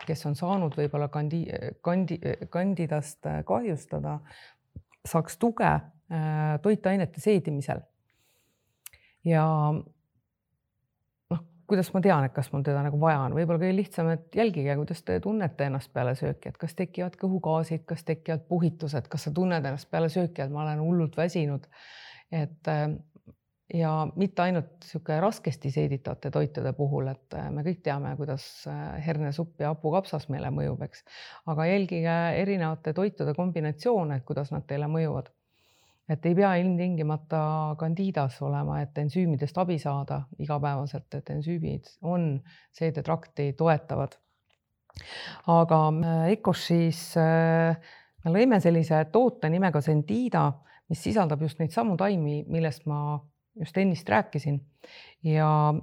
kes 0.06 0.26
on 0.30 0.36
saanud 0.38 0.76
võib-olla 0.78 1.10
kandi, 1.12 1.44
kandi, 1.84 2.20
kandidast 2.52 3.28
kahjustada, 3.48 4.20
saaks 5.08 5.40
tuge 5.40 5.70
äh, 5.70 6.60
toitainete 6.64 7.22
seedimisel. 7.24 7.82
ja 9.28 9.46
noh, 11.32 11.42
kuidas 11.68 11.92
ma 11.94 12.02
tean, 12.04 12.28
et 12.28 12.36
kas 12.36 12.52
mul 12.54 12.64
teda 12.64 12.84
nagu 12.86 13.00
vaja 13.00 13.26
on, 13.28 13.36
võib-olla 13.36 13.60
kõige 13.64 13.76
lihtsam, 13.76 14.12
et 14.16 14.36
jälgige, 14.36 14.76
kuidas 14.80 15.04
te 15.04 15.20
tunnete 15.24 15.68
ennast 15.68 15.92
peale 15.94 16.16
sööki, 16.16 16.52
et 16.52 16.60
kas 16.60 16.76
tekivad 16.76 17.20
kõhugaasid, 17.20 17.84
kas 17.88 18.04
tekivad 18.08 18.48
puhitused, 18.52 19.08
kas 19.12 19.28
sa 19.28 19.36
tunned 19.36 19.64
ennast 19.66 19.92
peale 19.92 20.12
sööki, 20.12 20.44
et 20.44 20.52
ma 20.54 20.64
olen 20.64 20.84
hullult 20.84 21.18
väsinud. 21.20 21.68
et 22.32 22.68
ja 23.74 23.92
mitte 24.16 24.42
ainult 24.42 24.72
niisugune 24.82 25.20
raskesti 25.22 25.72
seeditavate 25.72 26.32
toitude 26.34 26.74
puhul, 26.74 27.10
et 27.12 27.36
äh, 27.38 27.50
me 27.54 27.64
kõik 27.66 27.82
teame, 27.86 28.16
kuidas 28.18 28.46
äh, 28.70 28.96
hernesupp 29.06 29.62
ja 29.62 29.74
hapukapsas 29.74 30.30
meile 30.34 30.50
mõjub, 30.54 30.82
eks. 30.88 31.04
aga 31.54 31.68
jälgige 31.70 32.16
erinevate 32.42 32.94
toitude 32.98 33.36
kombinatsioone, 33.38 34.20
et 34.20 34.26
kuidas 34.26 34.54
nad 34.56 34.66
teile 34.70 34.90
mõjuvad. 34.90 35.30
et 36.10 36.26
ei 36.26 36.34
pea 36.34 36.56
ilmtingimata 36.58 37.40
kandiidas 37.78 38.40
olema, 38.42 38.80
et 38.82 38.98
ensüümidest 38.98 39.58
abi 39.62 39.78
saada 39.80 40.24
igapäevaselt, 40.40 41.14
et 41.14 41.30
ensüümid 41.30 41.92
on 42.02 42.42
seedetrakti 42.74 43.54
toetavad. 43.54 44.18
aga 45.48 45.84
äh, 45.90 46.32
Ecoshis 46.34 47.14
me 48.26 48.32
lõime 48.34 48.60
sellise 48.60 49.06
toote 49.12 49.50
nimega 49.50 49.82
Sendida, 49.82 50.50
mis 50.90 51.04
sisaldab 51.04 51.42
just 51.46 51.60
neid 51.60 51.72
samu 51.72 51.96
taimi, 51.98 52.44
millest 52.50 52.88
ma 52.90 53.20
just 53.60 53.78
ennist 53.78 54.10
rääkisin 54.10 54.62
ja 55.24 55.74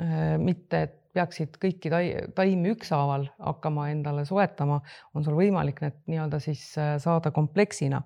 äh, 0.00 0.38
mitte, 0.38 0.82
et 0.82 0.96
peaksid 1.16 1.56
kõiki 1.58 1.90
taimi 2.36 2.74
ükshaaval 2.74 3.26
hakkama 3.38 3.88
endale 3.90 4.24
soetama, 4.28 4.80
on 5.16 5.24
sul 5.26 5.38
võimalik 5.38 5.80
need 5.82 5.96
nii-öelda 6.10 6.40
siis 6.42 6.62
äh, 6.78 6.96
saada 7.02 7.32
kompleksina. 7.34 8.02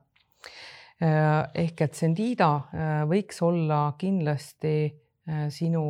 Äh, 1.02 1.42
ehk 1.64 1.82
et 1.88 1.98
Sendida 1.98 2.52
võiks 3.10 3.42
olla 3.42 3.84
kindlasti 3.98 4.92
sinu 5.54 5.82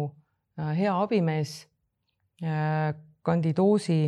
hea 0.77 0.93
abimees 0.93 1.55
kandidoosi 3.25 4.03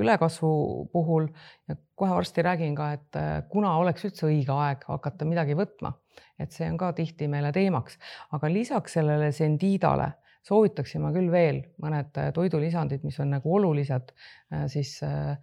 ülekasvu 0.00 0.52
puhul 0.92 1.26
ja 1.68 1.76
kohe 1.94 2.16
varsti 2.16 2.44
räägin 2.46 2.72
ka, 2.78 2.86
et 2.96 3.18
kuna 3.52 3.74
oleks 3.82 4.06
üldse 4.08 4.24
õige 4.30 4.56
aeg 4.56 4.86
hakata 4.88 5.28
midagi 5.28 5.58
võtma 5.58 5.92
et 6.38 6.52
see 6.52 6.68
on 6.68 6.76
ka 6.78 6.92
tihti 6.92 7.28
meile 7.28 7.52
teemaks, 7.52 7.98
aga 8.36 8.52
lisaks 8.52 8.98
sellele 8.98 9.32
sendiidale 9.32 10.12
soovitaksin 10.46 11.02
ma 11.02 11.12
küll 11.14 11.30
veel 11.32 11.60
mõned 11.82 12.18
äh, 12.20 12.30
toidulisandid, 12.34 13.04
mis 13.06 13.18
on 13.22 13.32
nagu 13.34 13.54
olulised 13.58 14.12
äh, 14.12 14.66
siis 14.70 14.98
äh, 15.06 15.36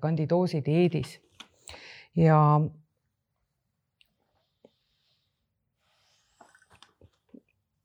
kandidoosi 0.00 0.60
dieedis. 0.64 1.18
Ja 2.14 2.38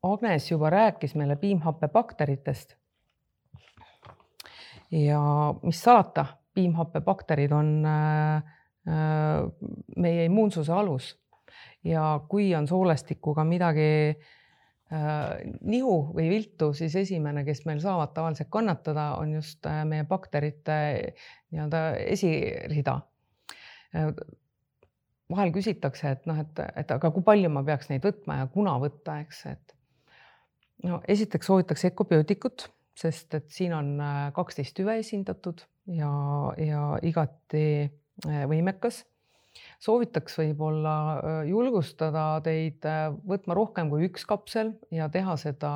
Agnes 0.05 0.45
juba 0.51 0.69
rääkis 0.71 1.15
meile 1.19 1.35
piimhappebakteritest. 1.35 2.75
ja 4.91 5.21
mis 5.63 5.81
salata, 5.81 6.25
piimhappebakterid 6.53 7.51
on 7.51 7.73
meie 9.97 10.23
immuunsuse 10.25 10.73
alus 10.73 11.11
ja 11.83 12.19
kui 12.29 12.51
on 12.55 12.67
soolestikuga 12.67 13.45
midagi 13.47 13.89
nihu 15.69 15.95
või 16.15 16.31
viltu, 16.31 16.71
siis 16.73 16.95
esimene, 16.97 17.43
kes 17.45 17.59
meil 17.69 17.77
saavad 17.83 18.09
tavaliselt 18.15 18.49
kannatada, 18.49 19.11
on 19.21 19.35
just 19.35 19.67
meie 19.85 20.01
bakterite 20.09 20.77
nii-öelda 21.51 21.81
esirida 22.09 22.95
vahel 25.29 25.53
küsitakse, 25.53 26.15
et 26.15 26.25
noh, 26.29 26.39
et, 26.41 26.61
et 26.81 26.91
aga 26.95 27.11
kui 27.13 27.25
palju 27.25 27.51
ma 27.53 27.63
peaks 27.65 27.91
neid 27.91 28.05
võtma 28.05 28.41
ja 28.41 28.49
kuna 28.51 28.75
võtta, 28.81 29.19
eks, 29.23 29.43
et 29.51 29.75
no 30.89 31.01
esiteks 31.11 31.49
soovitakse 31.49 31.91
ökobiootikut, 31.93 32.67
sest 32.97 33.37
et 33.37 33.49
siin 33.53 33.75
on 33.77 33.93
äh, 34.03 34.21
kaksteist 34.35 34.75
tüve 34.77 34.97
esindatud 34.99 35.61
ja, 35.95 36.11
ja 36.59 36.83
igati 37.05 37.65
äh, 37.85 38.43
võimekas. 38.49 39.03
Soovitaks 39.83 40.37
võib-olla 40.41 40.95
äh, 41.17 41.41
julgustada 41.49 42.27
teid 42.45 42.85
võtma 43.27 43.57
rohkem 43.57 43.91
kui 43.91 44.07
üks 44.09 44.25
kapsel 44.29 44.73
ja 44.91 45.09
teha 45.09 45.35
seda 45.37 45.73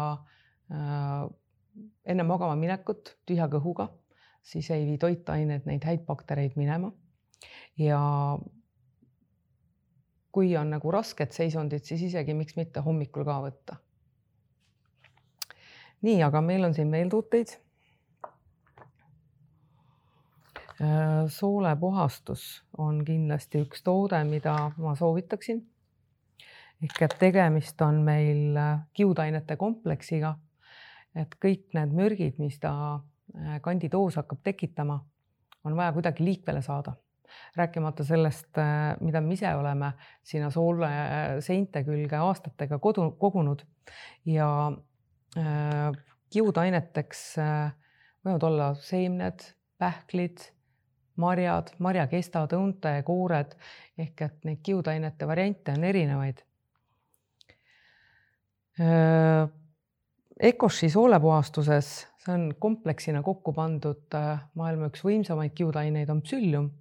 enne 0.74 2.24
magama 2.26 2.56
minekut 2.58 3.14
tühja 3.28 3.46
kõhuga, 3.52 3.90
siis 4.42 4.70
ei 4.74 4.86
vii 4.88 4.98
toitained 4.98 5.68
neid 5.70 5.86
häid 5.86 6.06
baktereid 6.08 6.56
minema. 6.58 6.92
ja 7.78 8.00
kui 10.34 10.56
on 10.58 10.72
nagu 10.74 10.92
rasked 10.92 11.34
seisundid, 11.36 11.86
siis 11.86 12.02
isegi 12.10 12.34
miks 12.34 12.56
mitte 12.58 12.82
hommikul 12.82 13.26
ka 13.28 13.40
võtta. 13.46 13.78
nii, 16.04 16.24
aga 16.26 16.42
meil 16.42 16.66
on 16.68 16.74
siin 16.76 16.90
veel 16.92 17.10
tooteid. 17.10 17.54
Äh, 20.58 20.63
soolepuhastus 21.30 22.64
on 22.78 23.04
kindlasti 23.06 23.62
üks 23.62 23.84
toode, 23.84 24.24
mida 24.26 24.72
ma 24.78 24.96
soovitaksin. 24.96 25.62
ehk 26.84 27.02
et 27.02 27.16
tegemist 27.20 27.82
on 27.82 28.02
meil 28.04 28.58
äh, 28.58 28.80
kiudainete 28.94 29.56
kompleksiga. 29.56 30.36
et 31.16 31.36
kõik 31.46 31.74
need 31.74 31.94
mürgid, 31.94 32.40
mis 32.40 32.60
ta 32.60 32.74
äh, 32.96 33.62
kandidoos 33.62 34.16
hakkab 34.16 34.42
tekitama, 34.44 35.00
on 35.64 35.76
vaja 35.76 35.94
kuidagi 35.94 36.24
liikvele 36.24 36.62
saada 36.62 36.96
rääkimata 37.56 38.04
sellest, 38.04 38.58
äh, 38.58 38.98
mida 39.02 39.22
me 39.22 39.34
ise 39.34 39.56
oleme 39.56 39.94
sinna 40.24 40.50
soole 40.50 40.90
äh, 40.90 41.38
seinte 41.40 41.84
külge 41.84 42.18
aastatega 42.18 42.80
kodu, 42.80 43.12
kogunud 43.20 43.64
ja 44.26 44.50
äh, 45.38 45.92
kiudaineteks 46.34 47.24
äh, 47.42 47.74
võivad 48.26 48.48
olla 48.48 48.72
seemned, 48.80 49.46
pähklid, 49.78 50.50
marjad, 51.22 51.74
marjakestad, 51.84 52.54
õunte, 52.58 52.96
koored 53.06 53.54
ehk 53.98 54.24
et 54.26 54.48
neid 54.48 54.62
kiudainete 54.66 55.28
variante 55.30 55.76
on 55.76 55.84
erinevaid. 55.86 56.42
Ecoshi 60.44 60.90
soolepuhastuses, 60.90 61.90
see 62.24 62.34
on 62.34 62.48
kompleksina 62.60 63.22
kokku 63.22 63.54
pandud 63.54 64.18
maailma 64.58 64.90
üks 64.90 65.04
võimsamaid 65.06 65.54
kiudaineid 65.54 66.10
on 66.10 66.24
psüllium 66.26 66.72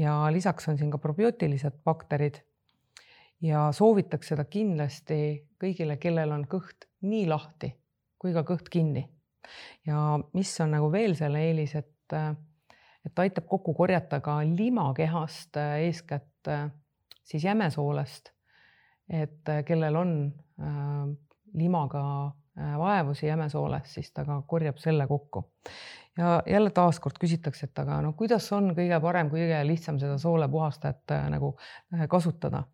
ja 0.00 0.16
lisaks 0.32 0.68
on 0.68 0.80
siin 0.80 0.90
ka 0.90 0.98
probiootilised 0.98 1.82
bakterid. 1.84 2.40
ja 3.44 3.68
soovitaks 3.72 4.30
seda 4.32 4.44
kindlasti 4.48 5.16
kõigile, 5.60 5.98
kellel 6.00 6.32
on 6.32 6.46
kõht 6.48 6.88
nii 7.04 7.26
lahti 7.28 7.74
kui 8.24 8.32
ka 8.32 8.40
kõht 8.48 8.70
kinni. 8.72 9.04
ja 9.84 10.16
mis 10.32 10.52
on 10.64 10.72
nagu 10.72 10.88
veel 10.92 11.12
selle 11.18 11.42
eelis, 11.44 11.74
et, 11.76 12.14
et 13.06 13.18
aitab 13.18 13.46
kokku 13.48 13.74
korjata 13.74 14.20
ka 14.20 14.38
limakehast 14.40 15.56
eeskätt 15.78 16.48
siis 17.24 17.44
jämesoolest. 17.44 18.30
et 19.10 19.44
kellel 19.66 19.96
on 19.96 20.32
äh, 20.60 20.68
limaga 21.54 22.26
äh, 22.26 22.78
vaevusi 22.78 23.26
jämesooles, 23.26 23.94
siis 23.94 24.12
ta 24.12 24.24
ka 24.24 24.42
korjab 24.46 24.78
selle 24.78 25.06
kokku 25.06 25.44
ja 26.18 26.42
jälle 26.46 26.70
taaskord 26.70 27.18
küsitakse, 27.20 27.66
et 27.66 27.78
aga 27.78 28.00
no 28.02 28.12
kuidas 28.12 28.46
on 28.52 28.70
kõige 28.76 29.00
parem, 29.02 29.30
kõige 29.32 29.60
lihtsam 29.66 29.98
seda 29.98 30.18
soolepuhastajat 30.18 31.16
äh, 31.16 31.26
nagu 31.36 31.54
äh, 31.94 32.06
kasutada. 32.08 32.64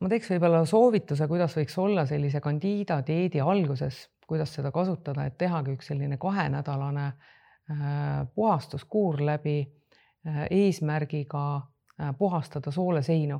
ma 0.00 0.08
teeks 0.08 0.30
võib-olla 0.32 0.64
soovituse, 0.66 1.28
kuidas 1.28 1.56
võiks 1.56 1.76
olla 1.78 2.06
sellise 2.08 2.40
Candida 2.40 3.02
dieedi 3.06 3.40
alguses, 3.40 4.08
kuidas 4.26 4.54
seda 4.54 4.72
kasutada, 4.72 5.26
et 5.26 5.36
tehagi 5.38 5.76
üks 5.76 5.92
selline 5.92 6.16
kahenädalane 6.18 7.06
äh, 7.06 7.39
puhastuskuur 8.34 9.20
läbi 9.22 9.60
eesmärgiga 10.50 11.42
puhastada 12.18 12.72
sooleseinu, 12.74 13.36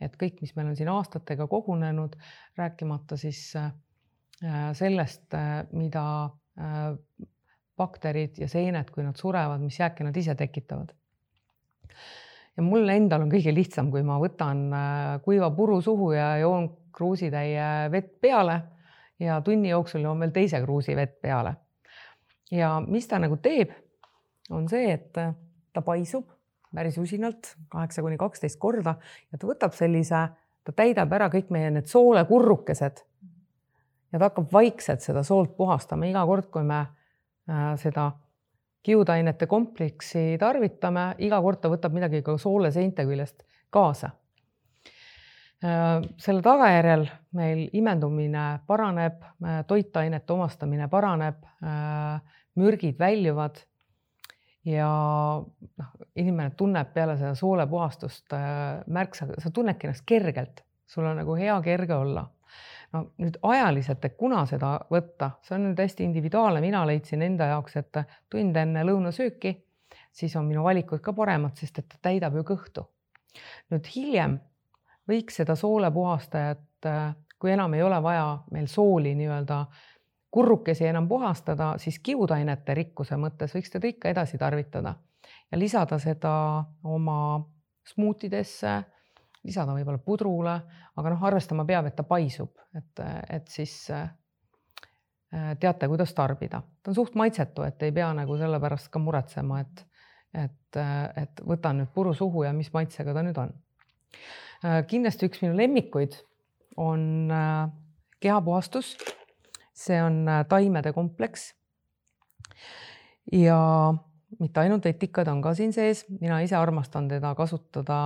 et 0.00 0.14
kõik, 0.20 0.38
mis 0.40 0.54
meil 0.56 0.68
on 0.70 0.76
siin 0.78 0.90
aastatega 0.92 1.48
kogunenud, 1.50 2.14
rääkimata 2.56 3.18
siis 3.18 3.40
sellest, 4.78 5.34
mida 5.72 6.04
Äh, 6.60 6.96
bakterid 7.80 8.36
ja 8.36 8.46
seened, 8.48 8.90
kui 8.92 9.00
nad 9.02 9.16
surevad, 9.16 9.62
mis 9.64 9.78
jääke 9.80 10.04
nad 10.04 10.16
ise 10.16 10.34
tekitavad. 10.36 10.90
ja 12.56 12.62
mul 12.62 12.88
endal 12.92 13.24
on 13.24 13.30
kõige 13.32 13.54
lihtsam, 13.54 13.88
kui 13.90 14.02
ma 14.04 14.18
võtan 14.20 14.66
äh, 14.76 15.22
kuiva 15.24 15.48
puru 15.56 15.80
suhu 15.80 16.10
ja 16.12 16.36
joon 16.42 16.68
kruusitäie 16.92 17.88
vett 17.90 18.20
peale 18.20 18.58
ja 19.18 19.40
tunni 19.40 19.72
jooksul 19.72 20.04
joon 20.04 20.20
veel 20.20 20.34
teise 20.36 20.60
kruusi 20.60 20.96
vett 20.96 21.16
peale. 21.22 21.54
Ja 22.52 22.76
mis 22.86 23.08
ta 23.08 23.18
nagu 23.22 23.38
teeb, 23.42 23.72
on 24.52 24.68
see, 24.68 24.92
et 24.92 25.18
äh, 25.20 25.34
ta 25.72 25.82
paisub 25.82 26.28
päris 26.72 26.98
usinalt 26.98 27.54
kaheksa 27.72 28.02
kuni 28.02 28.16
kaksteist 28.20 28.58
korda 28.60 28.96
ja 29.32 29.38
ta 29.38 29.48
võtab 29.48 29.76
sellise, 29.76 30.22
ta 30.64 30.74
täidab 30.76 31.12
ära 31.12 31.28
kõik 31.32 31.52
meie 31.52 31.70
need 31.72 31.88
soolekurrukesed 31.90 33.02
ja 34.12 34.18
ta 34.18 34.28
hakkab 34.28 34.52
vaikselt 34.52 35.04
seda 35.04 35.24
soolt 35.26 35.56
puhastama 35.56 36.08
iga 36.08 36.24
kord, 36.28 36.48
kui 36.52 36.64
me 36.66 36.80
äh, 36.80 37.72
seda 37.80 38.10
kiudainete 38.82 39.46
kompleksi 39.46 40.36
tarvitame, 40.40 41.12
iga 41.22 41.38
kord 41.42 41.62
ta 41.62 41.70
võtab 41.70 41.94
midagi 41.94 42.22
ka 42.26 42.34
soole 42.40 42.72
seinte 42.74 43.06
küljest 43.06 43.46
kaasa. 43.72 44.10
Äh, 45.62 46.02
selle 46.20 46.42
tagajärjel 46.44 47.06
meil 47.38 47.66
imendumine 47.72 48.46
paraneb, 48.66 49.22
toitainete 49.68 50.32
omastamine 50.34 50.88
paraneb, 50.92 51.38
mürgid 52.60 52.98
väljuvad 52.98 53.62
ja 54.68 54.88
noh, 55.40 55.94
inimene 56.16 56.52
tunneb 56.58 56.92
peale 56.94 57.16
seda 57.18 57.34
soolepuhastust 57.38 58.36
märksa, 58.86 59.26
sa 59.38 59.50
tunnedki 59.50 59.88
ennast 59.88 60.06
kergelt, 60.06 60.62
sul 60.86 61.08
on 61.08 61.18
nagu 61.22 61.36
hea 61.38 61.56
kerge 61.64 61.96
olla. 61.96 62.26
No 62.92 63.06
nüüd 63.22 63.38
ajaliselt, 63.48 64.04
et 64.04 64.18
kuna 64.20 64.42
seda 64.46 64.74
võtta, 64.92 65.30
see 65.42 65.56
on 65.56 65.70
nüüd 65.70 65.80
hästi 65.80 66.04
individuaalne, 66.04 66.60
mina 66.60 66.82
leidsin 66.86 67.22
enda 67.24 67.48
jaoks, 67.54 67.78
et 67.80 68.00
tund 68.30 68.56
enne 68.60 68.84
lõunasööki, 68.84 69.54
siis 70.12 70.36
on 70.36 70.44
minu 70.50 70.64
valikud 70.66 71.00
ka 71.00 71.14
paremad, 71.16 71.56
sest 71.56 71.80
et 71.80 71.88
ta 71.88 72.00
täidab 72.10 72.36
ju 72.36 72.44
kõhtu. 72.52 72.84
nüüd 73.72 73.86
hiljem 73.94 74.36
võiks 75.08 75.40
seda 75.40 75.56
soolepuhastajat, 75.56 76.88
kui 77.40 77.50
enam 77.50 77.74
ei 77.74 77.82
ole 77.82 78.02
vaja 78.02 78.26
meil 78.52 78.68
sooli 78.70 79.14
nii-öelda 79.18 79.64
kurrukesi 80.32 80.86
enam 80.88 81.08
puhastada, 81.08 81.74
siis 81.78 81.98
kiudainete 82.00 82.74
rikkuse 82.74 83.18
mõttes 83.20 83.52
võiks 83.52 83.72
teda 83.74 83.90
ikka 83.90 84.12
edasi 84.14 84.38
tarvitada 84.40 84.94
ja 85.52 85.58
lisada 85.58 85.98
seda 86.00 86.32
oma 86.88 87.18
smuutidesse 87.92 88.80
lisada 89.46 89.74
võib-olla 89.74 90.00
pudrule, 90.02 90.56
aga 90.96 91.12
noh, 91.12 91.22
arvestama 91.26 91.64
peab, 91.66 91.88
et 91.88 91.96
ta 91.98 92.04
paisub, 92.06 92.52
et, 92.78 93.02
et 93.30 93.48
siis 93.50 93.74
äh, 93.90 94.10
teate, 95.60 95.88
kuidas 95.90 96.14
tarbida. 96.14 96.62
ta 96.82 96.92
on 96.92 96.98
suht 96.98 97.16
maitsetu, 97.18 97.64
et 97.66 97.82
ei 97.82 97.94
pea 97.94 98.12
nagu 98.16 98.36
selle 98.38 98.60
pärast 98.62 98.90
ka 98.92 99.02
muretsema, 99.02 99.60
et, 99.64 99.84
et, 100.44 100.80
et 101.24 101.42
võtan 101.48 101.82
nüüd 101.82 101.92
puru 101.94 102.14
suhu 102.14 102.46
ja 102.46 102.52
mis 102.56 102.70
maitsega 102.74 103.14
ta 103.14 103.24
nüüd 103.26 103.40
on. 103.42 103.54
Äh, 104.62 104.82
kindlasti 104.86 105.26
üks 105.30 105.42
minu 105.42 105.56
lemmikuid 105.58 106.20
on 106.80 107.32
äh, 107.34 107.66
kehapuhastus. 108.22 108.94
See 109.82 109.98
on 110.02 110.24
taimede 110.48 110.92
kompleks. 110.94 111.50
ja 113.32 113.58
mitte 114.40 114.62
ainult 114.62 114.86
etikad 114.88 115.28
on 115.32 115.42
ka 115.44 115.52
siin 115.56 115.72
sees, 115.74 116.04
mina 116.20 116.40
ise 116.44 116.56
armastan 116.56 117.08
teda 117.10 117.34
kasutada 117.38 117.98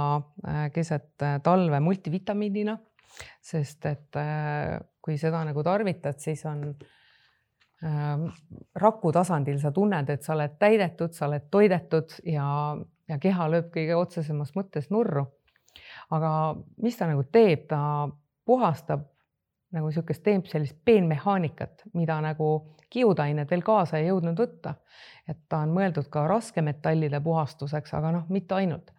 äh, 0.47 0.67
keset 0.75 1.23
äh, 1.23 1.39
talve 1.45 1.81
multivitamiinina, 1.81 2.77
sest 3.43 3.87
et 3.91 4.19
äh, 4.21 4.77
kui 5.03 5.19
seda 5.21 5.45
nagu 5.47 5.63
tarvitad, 5.67 6.19
siis 6.23 6.43
on 6.51 6.65
ähm, 7.87 8.27
raku 8.75 9.13
tasandil 9.15 9.61
sa 9.63 9.73
tunned, 9.75 10.11
et 10.11 10.27
sa 10.27 10.35
oled 10.35 10.57
täidetud, 10.59 11.15
sa 11.15 11.29
oled 11.29 11.47
toidetud 11.53 12.19
ja, 12.27 12.49
ja 13.09 13.19
keha 13.23 13.51
lööb 13.53 13.71
kõige 13.75 13.99
otsesemas 13.99 14.55
mõttes 14.59 14.91
nurru. 14.91 15.27
aga 16.11 16.31
mis 16.83 16.97
ta 16.97 17.07
nagu 17.11 17.23
teeb, 17.33 17.69
ta 17.71 18.09
puhastab 18.47 19.07
nagu 19.77 19.91
niisugust, 19.91 20.25
teeb 20.25 20.49
sellist 20.51 20.79
peenmehaanikat, 20.85 21.87
mida 21.95 22.17
nagu 22.25 22.51
kiudained 22.91 23.51
veel 23.51 23.65
kaasa 23.67 24.01
ei 24.01 24.11
jõudnud 24.11 24.39
võtta. 24.39 24.75
et 25.29 25.39
ta 25.49 25.59
on 25.67 25.73
mõeldud 25.75 26.07
ka 26.11 26.23
raskemetallide 26.31 27.19
puhastuseks, 27.21 27.95
aga 27.99 28.13
noh, 28.15 28.29
mitte 28.29 28.55
ainult. 28.55 28.93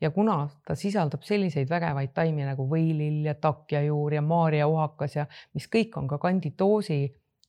ja 0.00 0.10
kuna 0.10 0.48
ta 0.66 0.74
sisaldab 0.74 1.22
selliseid 1.22 1.70
vägevaid 1.70 2.12
taimi 2.14 2.44
nagu 2.44 2.66
võilill 2.68 3.26
ja 3.26 3.34
takjajuur 3.34 4.14
ja 4.14 4.22
maarjauhakas 4.22 5.16
ja 5.16 5.26
mis 5.54 5.68
kõik 5.68 5.96
on 5.96 6.08
ka 6.08 6.18
kandidoosi 6.18 7.00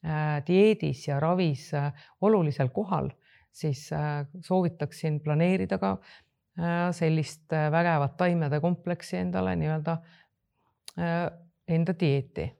äh, 0.05 0.43
dieedis 0.47 1.07
ja 1.07 1.19
ravis 1.19 1.73
äh, 1.73 1.91
olulisel 2.21 2.69
kohal, 2.69 3.09
siis 3.51 3.91
äh, 3.93 4.25
soovitaksin 4.41 5.19
planeerida 5.19 5.77
ka 5.77 5.97
äh, 5.97 6.91
sellist 6.91 7.53
äh, 7.53 7.71
vägevat 7.71 8.17
taimede 8.17 8.59
kompleksi 8.59 9.17
endale 9.17 9.55
nii-öelda 9.55 9.97
äh, 10.99 11.31
enda 11.67 11.95
dieeti 11.99 12.51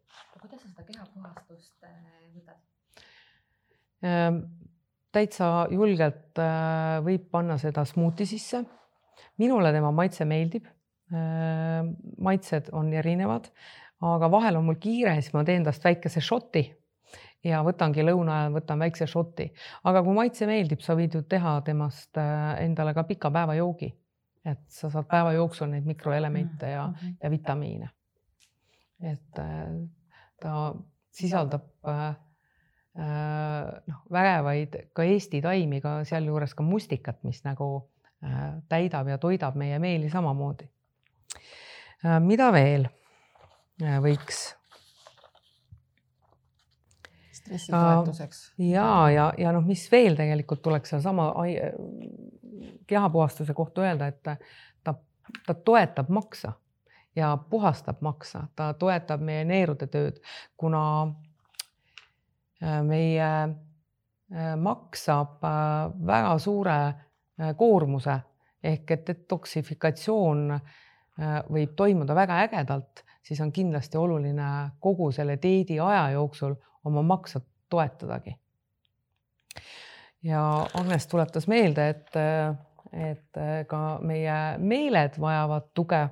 kuidas 0.44 0.60
sa 0.60 0.70
seda 0.74 0.84
kehapuhastust 0.84 1.88
äh, 1.88 1.96
võtad? 2.36 2.60
Ehm, 4.04 4.42
täitsa 5.16 5.50
julgelt 5.72 6.42
äh, 6.42 7.00
võib 7.06 7.30
panna 7.32 7.56
seda 7.62 7.86
smuuti 7.88 8.28
sisse. 8.28 8.66
minule 9.40 9.72
tema 9.74 9.92
maitse 9.92 10.28
meeldib. 10.28 10.68
Ehm, 11.14 11.94
maitsed 12.20 12.70
on 12.76 12.92
erinevad, 12.94 13.48
aga 14.04 14.30
vahel 14.32 14.60
on 14.60 14.68
mul 14.68 14.80
kiire, 14.84 15.16
siis 15.22 15.34
ma 15.34 15.46
teen 15.48 15.64
tast 15.64 15.84
väikese 15.84 16.22
šoti 16.22 16.66
ja 17.44 17.64
võtangi 17.64 18.04
lõuna 18.04 18.42
ajal, 18.42 18.54
võtan 18.58 18.84
väikse 18.84 19.08
šoti, 19.08 19.48
aga 19.88 20.04
kui 20.04 20.16
maitse 20.16 20.48
meeldib, 20.50 20.84
sa 20.84 20.96
võid 21.00 21.16
ju 21.16 21.24
teha 21.30 21.58
temast 21.64 22.20
äh, 22.20 22.64
endale 22.66 22.96
ka 22.98 23.08
pika 23.08 23.32
päevajoogi. 23.32 23.94
et 24.44 24.64
sa 24.68 24.90
saad 24.92 25.08
päeva 25.08 25.32
jooksul 25.32 25.70
neid 25.72 25.86
mikroelemente 25.88 26.68
ja 26.68 26.88
mm, 26.88 26.94
-hmm. 26.94 27.18
ja 27.24 27.30
vitamiine. 27.32 27.90
et 29.00 29.40
ta 30.44 30.74
sisaldab 31.14 31.68
äh, 31.88 32.08
äh, 33.00 33.82
noh, 33.88 34.02
vägevaid 34.12 34.78
ka 34.94 35.06
Eesti 35.08 35.42
taimi, 35.44 35.82
ka 35.82 36.02
sealjuures 36.08 36.56
ka 36.58 36.66
mustikat, 36.66 37.22
mis 37.28 37.44
nagu 37.48 37.70
äh, 38.26 38.50
täidab 38.70 39.12
ja 39.12 39.20
toidab 39.22 39.56
meie 39.60 39.80
meeli 39.80 40.12
samamoodi. 40.12 40.70
mida 42.20 42.50
veel 42.52 42.90
võiks? 44.04 44.42
stressi 47.34 47.72
toetuseks. 47.72 48.42
ja, 48.58 49.10
ja, 49.10 49.30
ja 49.38 49.54
noh, 49.56 49.64
mis 49.66 49.86
veel 49.92 50.18
tegelikult 50.20 50.62
tuleks 50.64 50.92
sealsama 50.92 51.30
kehapuhastuse 52.88 53.56
kohta 53.56 53.86
öelda, 53.88 54.12
et 54.12 54.20
ta, 54.84 54.94
ta 55.48 55.56
toetab 55.56 56.12
maksa 56.12 56.54
ja 57.16 57.38
puhastab 57.50 58.02
maksa, 58.02 58.48
ta 58.56 58.74
toetab 58.74 59.22
meie 59.22 59.46
neerude 59.46 59.88
tööd, 59.92 60.20
kuna 60.58 60.84
äh, 62.64 62.82
meie 62.86 63.30
äh, 63.30 64.54
maks 64.58 65.08
saab 65.10 65.44
äh, 65.46 65.98
väga 66.08 66.38
suure 66.40 66.78
koormuse. 67.58 68.20
Ehk 68.64 68.92
et 68.94 69.08
detoksifikatsioon 69.08 70.54
võib 71.52 71.72
toimuda 71.76 72.16
väga 72.16 72.38
ägedalt, 72.46 73.02
siis 73.26 73.42
on 73.44 73.50
kindlasti 73.52 73.98
oluline 74.00 74.46
kogu 74.80 75.10
selle 75.12 75.36
dieedi 75.42 75.80
aja 75.84 76.14
jooksul 76.14 76.54
oma 76.86 77.02
maksa 77.02 77.42
toetadagi. 77.70 78.38
ja 80.24 80.44
Agnes 80.80 81.08
tuletas 81.08 81.48
meelde, 81.48 81.90
et, 81.90 82.16
et 82.94 83.42
ka 83.68 83.82
meie 84.02 84.38
meeled 84.62 85.20
vajavad 85.20 85.68
tuge 85.74 86.06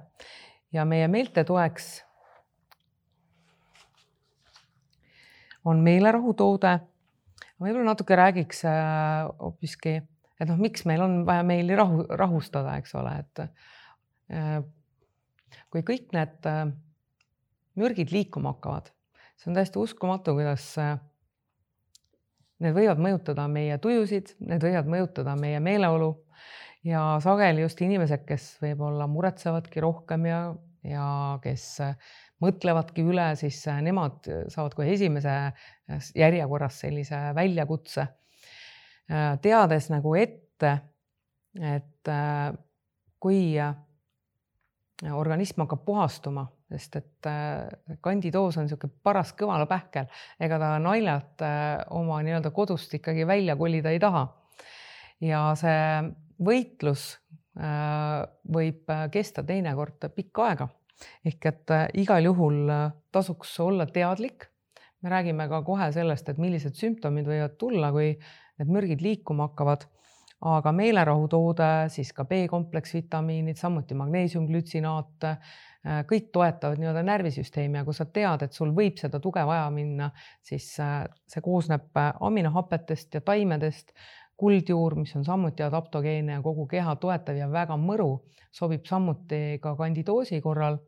ja 0.73 0.85
meie 0.87 1.07
meelte 1.11 1.43
toeks 1.47 2.01
on 5.65 5.81
meelerahu 5.85 6.33
toode. 6.33 6.79
võib-olla 7.61 7.91
natuke 7.91 8.15
räägiks 8.17 8.63
äh, 8.65 9.27
hoopiski, 9.39 9.99
et 10.39 10.49
noh, 10.49 10.57
miks 10.57 10.85
meil 10.89 11.03
on 11.05 11.19
vaja 11.27 11.43
meeli 11.45 11.75
rahu, 11.77 12.07
rahustada, 12.09 12.77
eks 12.81 12.95
ole, 12.97 13.13
et 13.21 13.43
äh, 14.33 14.55
kui 15.69 15.85
kõik 15.85 16.09
need 16.15 16.49
äh, 16.49 16.65
mürgid 17.77 18.13
liikuma 18.15 18.55
hakkavad, 18.55 18.89
see 19.37 19.51
on 19.51 19.59
täiesti 19.59 19.81
uskumatu, 19.81 20.33
kuidas 20.37 20.65
need 22.61 22.75
võivad 22.77 23.01
mõjutada 23.01 23.47
meie 23.49 23.77
tujusid, 23.81 24.35
need 24.41 24.65
võivad 24.65 24.89
mõjutada 24.89 25.35
meie 25.37 25.61
meeleolu 25.61 26.11
ja 26.87 27.01
sageli 27.21 27.61
just 27.65 27.81
inimesed, 27.83 28.23
kes 28.27 28.55
võib-olla 28.61 29.07
muretsevadki 29.09 29.83
rohkem 29.83 30.25
ja, 30.29 30.39
ja 30.87 31.07
kes 31.43 31.65
mõtlevadki 32.41 33.05
üle, 33.05 33.27
siis 33.39 33.59
nemad 33.85 34.25
saavad 34.49 34.75
kohe 34.77 34.95
esimese 34.95 35.35
järjekorras 36.17 36.81
sellise 36.85 37.19
väljakutse. 37.37 38.07
teades 39.41 39.89
nagu 39.91 40.15
ette, 40.15 40.73
et 41.61 42.11
kui 43.21 43.43
organism 45.11 45.65
hakkab 45.65 45.85
puhastuma, 45.85 46.47
sest 46.71 46.95
et 46.95 47.29
kandidoos 48.01 48.57
on 48.57 48.65
niisugune 48.65 48.93
paras 49.03 49.33
kõvalapähkel, 49.37 50.07
ega 50.39 50.59
ta 50.61 50.73
naljalt 50.81 51.43
oma 51.93 52.21
nii-öelda 52.25 52.53
kodust 52.55 52.93
ikkagi 52.97 53.27
välja 53.27 53.57
kolida 53.59 53.93
ei 53.93 53.99
taha. 53.99 54.27
ja 55.21 55.51
see 55.53 55.77
võitlus 56.45 57.05
äh, 57.59 58.21
võib 58.53 58.89
äh, 58.89 59.07
kesta 59.13 59.43
teinekord 59.47 60.09
pikka 60.15 60.47
aega 60.49 60.69
ehk 61.25 61.47
et 61.49 61.73
äh, 61.73 61.87
igal 62.01 62.25
juhul 62.29 62.61
tasuks 63.13 63.55
olla 63.63 63.87
teadlik. 63.89 64.47
me 65.01 65.09
räägime 65.09 65.47
ka 65.49 65.63
kohe 65.65 65.91
sellest, 65.91 66.29
et 66.29 66.37
millised 66.37 66.77
sümptomid 66.77 67.25
võivad 67.25 67.57
tulla, 67.57 67.89
kui 67.91 68.13
need 68.59 68.69
mürgid 68.69 69.01
liikuma 69.01 69.49
hakkavad. 69.49 69.87
aga 70.41 70.71
meelerahutoode, 70.73 71.89
siis 71.93 72.09
ka 72.17 72.23
B-kompleksvitamiinid, 72.25 73.59
samuti 73.59 73.93
magneesiumglütsinaat, 73.93 75.27
kõik 76.09 76.31
toetavad 76.33 76.81
nii-öelda 76.81 77.03
närvisüsteemi 77.05 77.77
ja 77.77 77.83
kui 77.85 77.93
sa 77.93 78.07
tead, 78.09 78.41
et 78.41 78.57
sul 78.57 78.71
võib 78.73 78.97
seda 78.97 79.19
tuge 79.21 79.43
vaja 79.45 79.67
minna, 79.69 80.09
siis 80.41 80.65
see 80.73 81.43
koosneb 81.45 81.93
aminohapetest 82.25 83.19
ja 83.19 83.21
taimedest 83.21 83.93
kuldjuur, 84.41 84.95
mis 84.97 85.13
on 85.15 85.25
samuti 85.25 85.63
adaptogeenne 85.63 86.39
ja 86.39 86.41
kogu 86.41 86.65
keha 86.69 86.95
toetav 87.01 87.37
ja 87.37 87.47
väga 87.51 87.77
mõru, 87.77 88.23
sobib 88.53 88.87
samuti 88.89 89.59
ka 89.61 89.75
kandidoosi 89.77 90.41
korral, 90.41 90.79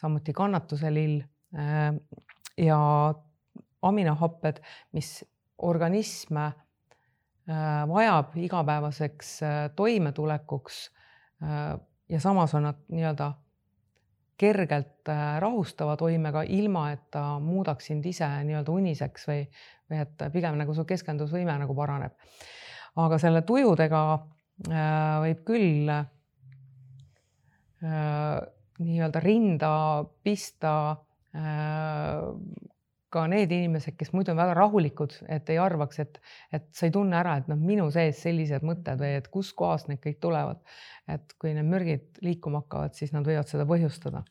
samuti 0.00 0.32
kannatuse 0.36 0.92
lill 0.92 1.20
äh, 1.20 1.92
ja 2.64 2.80
aminohapped, 3.84 4.62
mis 4.96 5.18
organism 5.68 6.40
äh, 6.40 6.54
vajab 7.90 8.36
igapäevaseks 8.40 9.36
äh, 9.42 9.62
toimetulekuks 9.76 10.84
ja 12.08 12.20
samas 12.22 12.54
on 12.56 12.62
nad 12.64 12.78
nii-öelda 12.88 13.26
kergelt 14.40 15.10
rahustava 15.42 15.96
toimega, 16.00 16.40
ilma 16.48 16.86
et 16.94 17.02
ta 17.12 17.34
muudaks 17.42 17.90
sind 17.90 18.06
ise 18.08 18.24
nii-öelda 18.48 18.72
uniseks 18.72 19.26
või, 19.28 19.42
või 19.90 20.00
et 20.06 20.24
pigem 20.32 20.56
nagu 20.56 20.72
su 20.74 20.86
keskendusvõime 20.88 21.58
nagu 21.60 21.76
paraneb 21.76 22.16
aga 23.02 23.18
selle 23.22 23.42
tujudega 23.46 24.02
äh, 24.14 25.16
võib 25.24 25.40
küll 25.48 25.90
äh, 25.90 26.04
nii-öelda 28.78 29.22
rinda 29.24 29.72
pista 30.26 30.74
äh, 31.34 32.22
ka 33.14 33.26
need 33.30 33.52
inimesed, 33.54 33.94
kes 33.98 34.10
muidu 34.14 34.32
on 34.32 34.40
väga 34.40 34.54
rahulikud, 34.58 35.12
et 35.30 35.50
ei 35.54 35.58
arvaks, 35.62 36.00
et, 36.02 36.16
et 36.54 36.64
sa 36.74 36.88
ei 36.88 36.94
tunne 36.94 37.14
ära, 37.18 37.36
et 37.38 37.50
noh, 37.50 37.58
minu 37.60 37.86
sees 37.94 38.18
sellised 38.24 38.66
mõtted 38.66 38.98
või 38.98 39.12
et 39.20 39.28
kuskohast 39.30 39.90
need 39.90 40.00
kõik 40.02 40.18
tulevad. 40.22 40.58
et 41.06 41.34
kui 41.38 41.52
need 41.54 41.68
mürgid 41.68 42.18
liikuma 42.24 42.64
hakkavad, 42.64 42.94
siis 42.98 43.12
nad 43.14 43.26
võivad 43.28 43.46
seda 43.50 43.66
põhjustada 43.68 44.24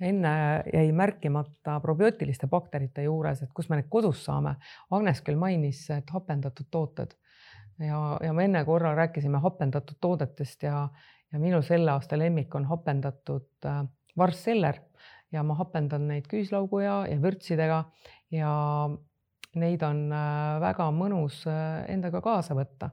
enne 0.00 0.62
jäi 0.72 0.90
märkimata 0.92 1.78
probiootiliste 1.80 2.46
bakterite 2.52 3.06
juures, 3.06 3.42
et 3.42 3.52
kus 3.54 3.70
me 3.70 3.80
need 3.80 3.88
kodus 3.88 4.24
saame. 4.24 4.56
Agnes 4.90 5.22
küll 5.24 5.38
mainis, 5.40 5.86
et 5.94 6.10
hapendatud 6.12 6.68
tooted 6.70 7.14
ja, 7.80 8.00
ja 8.22 8.32
me 8.32 8.44
enne 8.44 8.64
korra 8.64 8.94
rääkisime 8.94 9.40
hapendatud 9.44 10.00
toodetest 10.00 10.62
ja, 10.62 10.88
ja 11.32 11.40
minu 11.40 11.62
selle 11.62 11.92
aasta 11.92 12.18
lemmik 12.18 12.54
on 12.54 12.68
hapendatud 12.68 13.68
äh, 13.68 13.82
varsseller 14.16 14.80
ja 15.32 15.42
ma 15.42 15.56
hapendan 15.58 16.06
neid 16.08 16.28
küüslaugu 16.30 16.80
ja, 16.84 17.00
ja 17.10 17.18
vürtsidega 17.22 17.82
ja 18.34 18.52
neid 19.60 19.82
on 19.86 20.06
äh, 20.12 20.58
väga 20.62 20.90
mõnus 20.94 21.42
äh, 21.50 21.84
endaga 21.92 22.20
kaasa 22.24 22.56
võtta. 22.56 22.90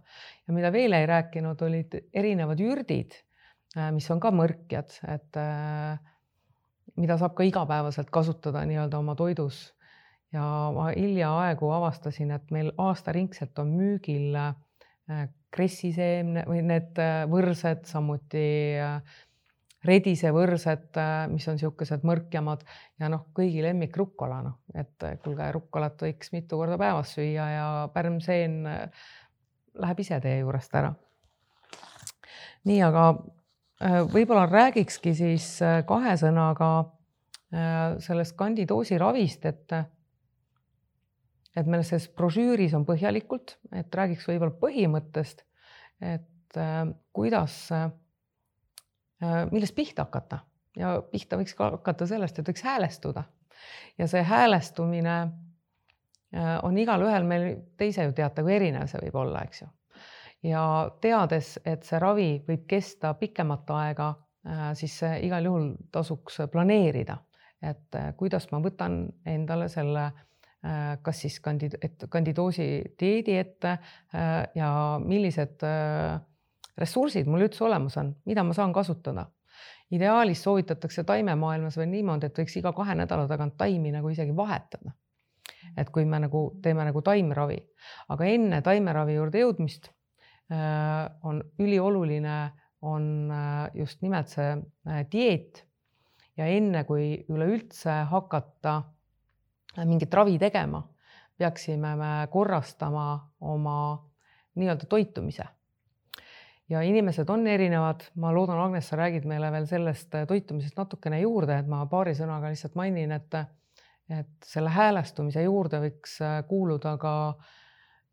ja 0.47 0.55
mida 0.55 0.71
veel 0.71 0.95
ei 0.97 1.07
rääkinud, 1.09 1.61
olid 1.61 1.99
erinevad 2.13 2.59
jürdid, 2.59 3.15
mis 3.95 4.05
on 4.13 4.19
ka 4.21 4.29
mõrkjad, 4.29 4.91
et 5.09 5.39
äh, 5.41 5.97
mida 6.99 7.17
saab 7.17 7.35
ka 7.37 7.45
igapäevaselt 7.47 8.11
kasutada 8.13 8.63
nii-öelda 8.69 8.99
oma 8.99 9.15
toidus. 9.15 9.73
ja 10.33 10.43
ma 10.73 10.87
hiljaaegu 10.89 11.67
avastasin, 11.69 12.31
et 12.33 12.51
meil 12.51 12.71
aastaringselt 12.81 13.59
on 13.61 13.69
müügil 13.77 14.33
äh, 14.33 15.27
kressiseemne 15.53 16.47
või 16.49 16.63
need 16.65 16.97
äh, 16.97 17.19
võrsed, 17.29 17.83
samuti 17.85 18.47
äh, 18.81 19.21
redisevõrsed, 19.83 20.95
mis 21.29 21.45
on 21.51 21.57
niisugused 21.59 22.05
mõrkjamad 22.07 22.61
ja 23.03 23.09
noh, 23.11 23.25
kõigi 23.35 23.61
lemmik 23.61 23.97
rukkola, 23.99 24.39
noh, 24.45 24.61
et 24.79 25.05
kuulge, 25.21 25.49
rukkolat 25.51 26.05
võiks 26.05 26.31
mitu 26.31 26.57
korda 26.57 26.77
päevas 26.79 27.11
süüa 27.17 27.47
ja 27.51 27.65
pärmseen 27.93 28.61
läheb 28.63 29.99
ise 29.99 30.21
teie 30.23 30.39
juurest 30.39 30.75
ära. 30.79 30.93
nii, 32.63 32.79
aga 32.87 33.09
võib-olla 33.83 34.45
räägikski 34.47 35.11
siis 35.17 35.47
kahe 35.87 36.13
sõnaga 36.19 36.69
sellest 38.01 38.33
kandidoosi 38.39 38.97
ravist, 38.97 39.43
et 39.45 39.73
et 41.57 41.69
meil 41.69 41.83
selles 41.85 42.07
brošüüris 42.17 42.73
on 42.77 42.85
põhjalikult, 42.87 43.57
et 43.75 43.93
räägiks 43.95 44.25
võib-olla 44.29 44.55
põhimõttest, 44.61 45.43
et 46.01 46.57
äh, 46.59 46.81
kuidas 47.15 47.57
äh,, 47.75 47.91
millest 49.51 49.75
pihta 49.77 50.07
hakata 50.07 50.41
ja 50.77 50.95
pihta 51.11 51.37
võiks 51.39 51.55
ka 51.57 51.69
hakata 51.77 52.07
sellest, 52.09 52.39
et 52.39 52.49
võiks 52.49 52.65
häälestuda 52.65 53.23
ja 54.01 54.09
see 54.09 54.23
häälestumine 54.25 55.15
äh, 55.21 56.57
on 56.65 56.77
igalühel 56.77 57.27
meil, 57.27 57.47
te 57.77 57.87
ise 57.91 58.09
ju 58.09 58.17
teate, 58.17 58.43
kui 58.43 58.57
erinev 58.57 58.89
see 58.91 59.05
võib 59.05 59.21
olla, 59.25 59.45
eks 59.45 59.63
ju. 59.63 59.71
Ja 60.43 60.91
teades, 61.01 61.59
et 61.65 61.83
see 61.83 61.99
ravi 61.99 62.43
võib 62.47 62.67
kesta 62.67 63.13
pikemat 63.19 63.69
aega, 63.69 64.13
äh, 64.47 64.69
siis 64.75 64.99
igal 65.21 65.45
juhul 65.45 65.71
tasuks 65.91 66.41
planeerida, 66.51 67.17
et 67.61 67.95
äh, 67.95 68.13
kuidas 68.17 68.49
ma 68.51 68.59
võtan 68.63 69.05
endale 69.25 69.69
selle 69.69 70.11
Äh, 70.63 70.97
kas 71.01 71.21
siis 71.21 71.41
kandid-, 71.43 71.75
et 71.83 72.05
kandidoosi 72.09 72.65
dieedi 72.99 73.33
ette 73.35 73.73
ja 74.55 74.67
millised 75.03 75.65
ressursid 76.79 77.27
mul 77.27 77.43
üldse 77.43 77.65
olemas 77.67 77.97
on, 77.99 78.13
mida 78.25 78.45
ma 78.47 78.55
saan 78.55 78.71
kasutada. 78.73 79.25
ideaalis 79.91 80.43
soovitatakse 80.43 81.03
taimemaailmas 81.03 81.75
veel 81.77 81.89
niimoodi, 81.91 82.25
et 82.25 82.39
võiks 82.39 82.55
iga 82.57 82.71
kahe 82.73 82.95
nädala 82.95 83.27
tagant 83.27 83.57
taimi 83.57 83.91
nagu 83.91 84.09
isegi 84.09 84.35
vahetada. 84.35 84.95
et 85.77 85.89
kui 85.89 86.05
me 86.05 86.19
nagu 86.19 86.45
teeme 86.61 86.85
nagu 86.85 87.01
taimeravi, 87.01 87.59
aga 88.09 88.25
enne 88.25 88.61
taimeravi 88.61 89.15
juurde 89.15 89.39
jõudmist 89.43 89.91
on 91.23 91.43
ülioluline, 91.59 92.51
on 92.81 93.05
just 93.73 94.01
nimelt 94.03 94.27
see 94.27 94.49
dieet 95.11 95.63
ja 96.37 96.47
enne 96.51 96.83
kui 96.87 97.15
üleüldse 97.31 98.03
hakata 98.11 98.81
mingit 99.85 100.13
ravi 100.13 100.37
tegema, 100.41 100.83
peaksime 101.37 101.95
me 101.97 102.11
korrastama 102.31 103.07
oma 103.41 103.77
nii-öelda 104.55 104.85
toitumise. 104.89 105.45
ja 106.69 106.81
inimesed 106.81 107.29
on 107.29 107.47
erinevad, 107.47 108.05
ma 108.15 108.31
loodan, 108.33 108.59
Agnes, 108.59 108.87
sa 108.87 108.97
räägid 108.97 109.25
meile 109.27 109.51
veel 109.51 109.65
sellest 109.67 110.13
toitumisest 110.27 110.77
natukene 110.77 111.19
juurde, 111.19 111.57
et 111.59 111.67
ma 111.67 111.85
paari 111.85 112.15
sõnaga 112.15 112.49
lihtsalt 112.49 112.75
mainin, 112.75 113.11
et 113.11 113.43
et 114.11 114.45
selle 114.45 114.69
häälestumise 114.69 115.41
juurde 115.45 115.79
võiks 115.79 116.17
kuuluda 116.47 116.97
ka, 116.99 117.13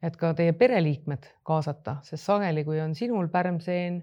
et 0.03 0.17
ka 0.17 0.33
teie 0.37 0.55
pereliikmed 0.57 1.29
kaasata, 1.47 1.99
sest 2.07 2.25
sageli, 2.25 2.65
kui 2.65 2.81
on 2.81 2.95
sinul 2.97 3.29
pärmseen, 3.33 4.01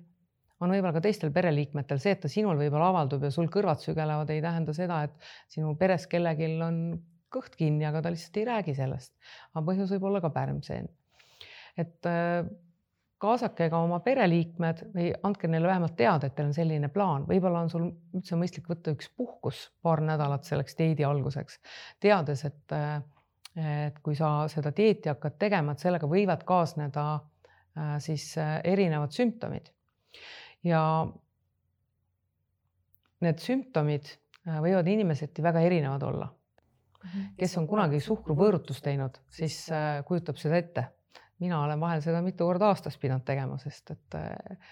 on 0.62 0.74
võib-olla 0.74 0.94
ka 0.96 1.04
teistel 1.06 1.32
pereliikmetel 1.34 2.00
see, 2.02 2.16
et 2.16 2.24
ta 2.24 2.32
sinul 2.32 2.58
võib-olla 2.60 2.92
avaldub 2.94 3.26
ja 3.28 3.32
sul 3.34 3.50
kõrvad 3.54 3.82
sügelevad, 3.84 4.30
ei 4.34 4.42
tähenda 4.42 4.74
seda, 4.78 5.04
et 5.08 5.54
sinu 5.54 5.74
peres 5.80 6.08
kellelgi 6.10 6.54
on 6.66 6.80
kõht 7.34 7.58
kinni, 7.60 7.86
aga 7.86 8.02
ta 8.02 8.14
lihtsalt 8.14 8.40
ei 8.42 8.48
räägi 8.48 8.78
sellest. 8.78 9.14
aga 9.54 9.66
põhjus 9.68 9.92
võib 9.96 10.08
olla 10.10 10.22
ka 10.24 10.32
pärmseen. 10.34 10.88
et 11.78 12.10
äh, 12.10 12.48
kaasake 13.22 13.70
ka 13.70 13.82
oma 13.82 14.00
pereliikmed 14.06 14.84
või 14.94 15.10
andke 15.26 15.50
neile 15.50 15.70
vähemalt 15.70 15.96
teada, 15.98 16.28
et 16.28 16.36
teil 16.38 16.50
on 16.50 16.56
selline 16.56 16.90
plaan, 16.94 17.26
võib-olla 17.30 17.64
on 17.66 17.72
sul 17.74 17.88
üldse 18.18 18.38
mõistlik 18.40 18.70
võtta 18.70 18.94
üks 18.94 19.10
puhkus 19.18 19.68
paar 19.82 20.02
nädalat 20.06 20.46
selleks 20.46 20.78
dieedi 20.78 21.06
alguseks, 21.08 21.60
teades, 22.04 22.46
et, 22.50 22.64
äh, 22.78 23.00
et 23.58 24.00
kui 24.06 24.16
sa 24.16 24.48
seda 24.52 24.72
dieeti 24.76 25.10
hakkad 25.10 25.38
tegema, 25.40 25.74
et 25.74 25.82
sellega 25.82 26.10
võivad 26.10 26.44
kaasneda 26.46 27.06
äh, 27.16 27.98
siis 28.04 28.36
erinevad 28.64 29.16
sümptomid. 29.16 29.72
ja 30.64 30.82
need 33.22 33.40
sümptomid 33.42 34.10
võivad 34.48 34.88
inimeseti 34.88 35.44
väga 35.44 35.62
erinevad 35.66 36.04
olla 36.04 36.28
Mhm. 37.08 37.34
kes 37.38 37.58
on 37.60 37.68
kunagi 37.70 38.00
suhkruvõõrutust 38.04 38.84
teinud, 38.84 39.18
siis 39.30 39.60
äh, 39.72 40.02
kujutab 40.06 40.40
seda 40.42 40.58
ette. 40.58 40.86
mina 41.40 41.60
olen 41.62 41.80
vahel 41.80 42.00
seda 42.02 42.18
mitu 42.26 42.46
korda 42.48 42.72
aastas 42.72 42.96
pidanud 42.98 43.22
tegema, 43.26 43.60
sest 43.62 43.92
et 43.94 44.16
äh, 44.18 44.72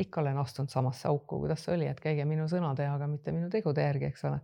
ikka 0.00 0.22
olen 0.22 0.38
astunud 0.40 0.72
samasse 0.72 1.08
auku, 1.08 1.42
kuidas 1.42 1.64
see 1.64 1.74
oli, 1.74 1.88
et 1.90 2.00
käige 2.00 2.24
minu 2.24 2.46
sõnade, 2.48 2.86
aga 2.88 3.06
mitte 3.06 3.34
minu 3.36 3.50
tegude 3.52 3.84
järgi, 3.84 4.08
eks 4.08 4.24
ole. 4.24 4.40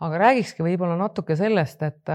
aga 0.00 0.20
räägikski 0.22 0.62
võib-olla 0.62 0.96
natuke 1.00 1.36
sellest, 1.36 1.82
et, 1.82 2.14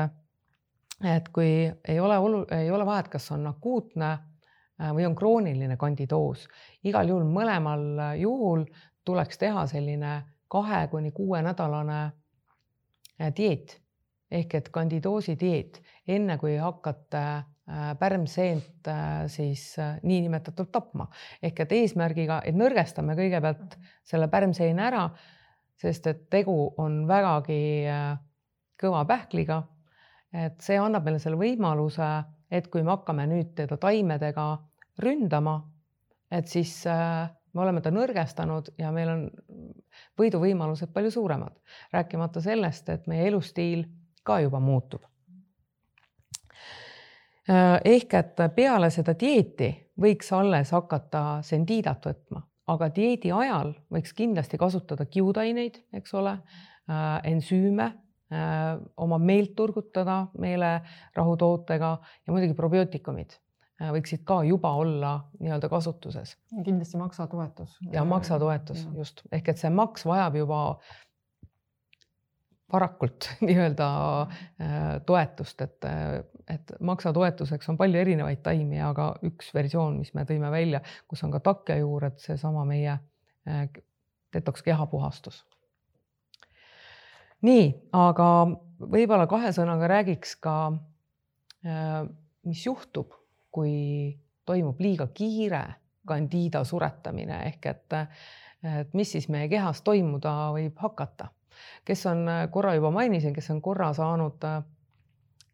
et 1.03 1.29
kui 1.33 1.71
ei 1.87 1.99
ole 1.99 2.17
olu-, 2.17 2.45
ei 2.55 2.71
ole 2.71 2.85
vahet, 2.85 3.07
kas 3.07 3.31
on 3.31 3.47
akuutne 3.47 4.11
äh, 4.11 4.91
või 4.95 5.05
on 5.09 5.15
krooniline 5.15 5.77
kandidoos, 5.77 6.47
igal 6.83 7.09
juhul 7.09 7.27
mõlemal 7.29 8.17
juhul 8.19 8.65
tuleks 9.05 9.37
teha 9.37 9.65
selline 9.67 10.21
kahe 10.51 10.87
kuni 10.91 11.11
kuuenädalane 11.11 12.01
dieet 13.37 13.81
ehk 14.31 14.55
et 14.55 14.69
kandidoosi 14.73 15.35
dieet, 15.39 15.81
enne 16.07 16.37
kui 16.39 16.55
hakata 16.59 17.23
äh, 17.35 17.91
pärmseent 17.99 18.87
äh, 18.87 19.25
siis 19.31 19.73
äh, 19.79 19.97
niinimetatult 20.07 20.71
tapma 20.71 21.09
ehk 21.43 21.65
et 21.65 21.75
eesmärgiga, 21.81 22.41
et 22.47 22.57
nõrgestame 22.57 23.17
kõigepealt 23.19 23.77
selle 24.07 24.29
pärmseene 24.31 24.87
ära, 24.87 25.05
sest 25.81 26.07
et 26.07 26.25
tegu 26.31 26.55
on 26.79 27.03
vägagi 27.09 27.89
kõva 28.81 29.01
pähkliga. 29.09 29.63
Et 30.33 30.61
see 30.63 30.79
annab 30.79 31.05
meile 31.05 31.19
selle 31.19 31.39
võimaluse, 31.39 32.09
et 32.51 32.67
kui 32.71 32.83
me 32.83 32.93
hakkame 32.95 33.27
nüüd 33.27 33.53
teda 33.55 33.77
taimedega 33.77 34.47
ründama, 35.01 35.57
et 36.31 36.47
siis 36.47 36.73
me 37.53 37.61
oleme 37.61 37.81
ta 37.83 37.91
nõrgestanud 37.91 38.71
ja 38.79 38.91
meil 38.95 39.09
on 39.11 39.23
võiduvõimalused 40.19 40.91
palju 40.93 41.11
suuremad, 41.11 41.55
rääkimata 41.93 42.43
sellest, 42.43 42.89
et 42.89 43.07
meie 43.11 43.27
elustiil 43.27 43.85
ka 44.23 44.39
juba 44.43 44.59
muutub. 44.63 45.03
Äh, 47.49 47.79
ehk 47.85 48.13
et 48.13 48.41
peale 48.55 48.91
seda 48.93 49.15
dieeti 49.17 49.71
võiks 49.99 50.29
alles 50.37 50.71
hakata 50.75 51.41
sendiidat 51.43 52.05
võtma, 52.05 52.43
aga 52.69 52.89
dieedi 52.93 53.31
ajal 53.33 53.73
võiks 53.91 54.13
kindlasti 54.13 54.59
kasutada 54.61 55.07
kiudaineid, 55.09 55.81
eks 55.97 56.13
ole, 56.13 56.37
äh, 56.37 57.17
ensüüme, 57.31 57.87
äh, 57.89 58.10
oma 58.97 59.17
meelt 59.19 59.55
turgutada 59.55 60.21
meelerahutootega 60.39 61.89
ja 61.99 62.33
muidugi 62.33 62.55
probiootikumid 62.55 63.35
võiksid 63.89 64.21
ka 64.27 64.43
juba 64.45 64.71
olla 64.77 65.13
nii-öelda 65.39 65.69
kasutuses. 65.69 66.37
kindlasti 66.63 66.97
maksatoetus. 67.01 67.77
ja 67.91 68.05
maksatoetus 68.05 68.85
ja. 68.85 68.91
just 69.01 69.23
ehk 69.31 69.49
et 69.49 69.57
see 69.57 69.71
maks 69.73 70.05
vajab 70.05 70.37
juba 70.37 70.61
varakult 72.73 73.29
nii-öelda 73.47 73.87
äh, 74.21 75.01
toetust, 75.05 75.61
et, 75.61 75.87
et 76.49 76.73
maksatoetuseks 76.79 77.69
on 77.69 77.77
palju 77.77 77.99
erinevaid 77.99 78.41
taimi, 78.43 78.79
aga 78.81 79.11
üks 79.27 79.53
versioon, 79.55 79.97
mis 79.99 80.13
me 80.17 80.25
tõime 80.29 80.51
välja, 80.53 80.81
kus 81.07 81.23
on 81.27 81.33
ka 81.33 81.41
takjajuur, 81.51 82.07
et 82.11 82.23
seesama 82.23 82.65
meie 82.67 82.93
äh, 82.93 83.65
detoks 84.33 84.63
kehapuhastus. 84.63 85.43
Nii, 87.47 87.67
aga 87.97 88.27
võib-olla 88.81 89.27
kahe 89.29 89.51
sõnaga 89.55 89.89
räägiks 89.91 90.35
ka, 90.41 90.55
äh, 91.65 92.01
mis 92.47 92.65
juhtub, 92.65 93.13
kui 93.51 94.17
toimub 94.45 94.79
liiga 94.79 95.07
kiire 95.13 95.65
kandiida 96.07 96.63
suretamine 96.65 97.43
ehk 97.45 97.65
et, 97.69 97.93
et 98.65 98.93
mis 98.97 99.11
siis 99.11 99.27
meie 99.29 99.49
kehas 99.51 99.83
toimuda 99.85 100.33
võib 100.55 100.79
hakata 100.81 101.29
kes 101.85 102.05
on 102.05 102.27
äh, 102.29 102.49
korra 102.51 102.75
juba 102.75 102.91
mainisin, 102.91 103.33
kes 103.33 103.49
on 103.53 103.61
korra 103.61 103.91
saanud 103.93 104.43
äh, 104.47 104.61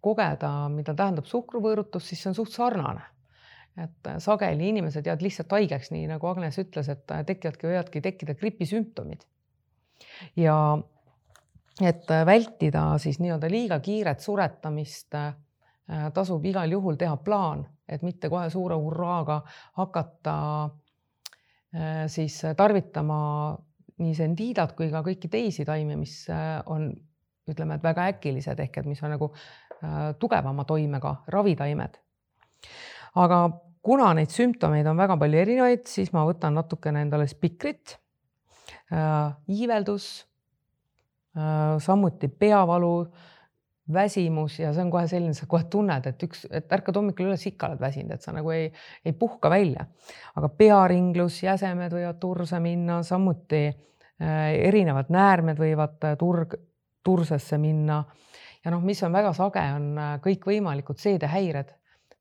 kogeda, 0.04 0.52
mida 0.72 0.96
tähendab 0.96 1.28
suhkruvõõrutus, 1.28 2.10
siis 2.10 2.22
see 2.22 2.32
on 2.32 2.38
suht 2.38 2.56
sarnane. 2.56 3.06
et 3.78 4.08
sageli 4.24 4.72
inimesed 4.72 5.06
jäävad 5.06 5.22
lihtsalt 5.22 5.52
haigeks, 5.54 5.92
nii 5.94 6.08
nagu 6.10 6.26
Agnes 6.28 6.56
ütles, 6.58 6.88
et 6.90 7.04
tekivadki, 7.06 7.68
võivadki 7.70 8.02
tekkida 8.02 8.34
gripisümptomid. 8.40 9.26
ja 10.36 10.56
et 11.82 12.10
vältida 12.26 12.98
siis 12.98 13.20
nii-öelda 13.22 13.50
liiga 13.52 13.80
kiiret 13.80 14.24
suretamist, 14.24 15.14
tasub 16.14 16.46
igal 16.46 16.72
juhul 16.72 16.98
teha 16.98 17.18
plaan, 17.22 17.62
et 17.88 18.02
mitte 18.04 18.30
kohe 18.30 18.50
suure 18.50 18.76
hurraaga 18.76 19.38
hakata 19.78 20.36
siis 22.10 22.42
tarvitama 22.58 23.20
nii 24.02 24.16
sendiidat 24.18 24.74
kui 24.78 24.90
ka 24.94 25.02
kõiki 25.06 25.30
teisi 25.32 25.66
taimi, 25.66 25.98
mis 26.00 26.20
äh, 26.30 26.60
on, 26.70 26.90
ütleme, 27.50 27.78
et 27.78 27.86
väga 27.86 28.10
äkilised 28.14 28.60
ehk 28.62 28.82
et 28.82 28.90
mis 28.90 29.02
on 29.04 29.14
nagu 29.16 29.32
äh, 29.34 30.12
tugevama 30.22 30.66
toimega 30.70 31.16
ravitaimed. 31.34 31.98
aga 33.18 33.40
kuna 33.82 34.12
neid 34.14 34.34
sümptomeid 34.34 34.88
on 34.88 34.98
väga 35.00 35.18
palju 35.18 35.40
erinevaid, 35.42 35.88
siis 35.90 36.12
ma 36.14 36.26
võtan 36.28 36.58
natukene 36.58 37.02
endale 37.06 37.28
spikrit 37.28 37.98
iiveldus, 39.48 40.27
samuti 41.80 42.28
peavalu, 42.28 43.08
väsimus 43.94 44.60
ja 44.60 44.74
see 44.76 44.84
on 44.84 44.90
kohe 44.92 45.08
selline, 45.08 45.36
sa 45.38 45.46
kohe 45.48 45.64
tunned, 45.72 46.08
et 46.10 46.24
üks, 46.26 46.44
et 46.52 46.72
ärkad 46.76 46.98
hommikul 47.00 47.30
üles, 47.30 47.46
ikka 47.48 47.70
oled 47.70 47.80
väsinud, 47.80 48.12
et 48.16 48.26
sa 48.26 48.34
nagu 48.36 48.52
ei, 48.52 48.66
ei 49.06 49.14
puhka 49.16 49.50
välja. 49.50 49.86
aga 50.36 50.50
pearinglus, 50.50 51.38
jäsemed 51.44 51.96
võivad 51.96 52.20
turse 52.20 52.60
minna, 52.60 53.00
samuti 53.08 53.62
erinevad 54.20 55.14
näärmed 55.14 55.62
võivad 55.62 56.04
turg, 56.20 56.58
tursesse 57.06 57.62
minna. 57.62 58.04
ja 58.66 58.74
noh, 58.74 58.84
mis 58.84 59.04
on 59.08 59.16
väga 59.16 59.32
sage, 59.38 59.64
on 59.78 60.20
kõikvõimalikud 60.26 61.00
seedehäired, 61.00 61.72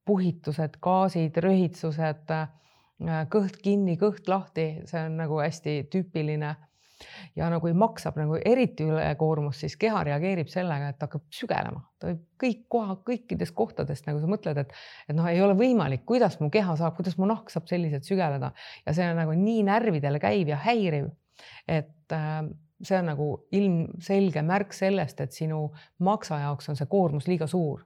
puhitused, 0.06 0.78
gaasid, 0.78 1.40
röhitsused 1.42 2.36
Äh, 2.96 3.26
kõht 3.28 3.58
kinni, 3.60 3.98
kõht 4.00 4.28
lahti, 4.30 4.80
see 4.88 5.02
on 5.04 5.18
nagu 5.20 5.36
hästi 5.42 5.82
tüüpiline. 5.92 6.54
Ja 7.36 7.48
no 7.52 7.60
kui 7.60 7.74
maks 7.76 8.06
saab 8.06 8.18
nagu 8.20 8.38
eriti 8.38 8.86
ülekoormust, 8.88 9.64
siis 9.64 9.76
keha 9.80 10.02
reageerib 10.08 10.50
sellega, 10.52 10.90
et 10.92 11.02
hakkab 11.04 11.24
sügelema, 11.34 11.82
ta 12.00 12.10
võib 12.10 12.22
kõik 12.42 12.62
koha, 12.72 12.98
kõikidest 13.06 13.54
kohtadest 13.56 14.08
nagu 14.08 14.22
sa 14.22 14.30
mõtled, 14.30 14.60
et, 14.62 14.74
et 15.08 15.16
noh, 15.16 15.28
ei 15.30 15.42
ole 15.44 15.56
võimalik, 15.58 16.06
kuidas 16.08 16.38
mu 16.40 16.50
keha 16.52 16.76
saab, 16.80 16.96
kuidas 16.98 17.18
mu 17.20 17.28
nahk 17.28 17.52
saab 17.52 17.68
selliselt 17.70 18.08
sügeleda. 18.08 18.52
Ja 18.86 18.96
see 18.96 19.08
on 19.10 19.20
nagu 19.20 19.36
nii 19.36 19.64
närvidele 19.68 20.20
käiv 20.22 20.52
ja 20.52 20.60
häiriv, 20.64 21.10
et 21.68 22.16
äh, 22.16 22.38
see 22.82 23.00
on 23.00 23.10
nagu 23.12 23.30
ilmselge 23.56 24.44
märk 24.46 24.76
sellest, 24.76 25.20
et 25.20 25.36
sinu 25.36 25.66
maksa 26.04 26.40
jaoks 26.44 26.72
on 26.72 26.80
see 26.80 26.88
koormus 26.90 27.28
liiga 27.28 27.48
suur. 27.50 27.84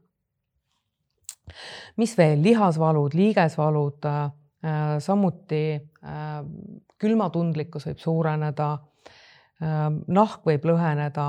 mis 1.98 2.12
veel, 2.18 2.38
lihasvalud, 2.42 3.14
liigesvalud 3.18 4.06
äh, 4.06 4.28
Äh, 4.60 4.98
samuti 5.00 5.72
äh, 5.72 6.40
külmatundlikkus 7.00 7.86
võib 7.88 8.00
suureneda, 8.02 8.66
nahk 9.60 10.46
võib 10.48 10.64
lõheneda, 10.70 11.26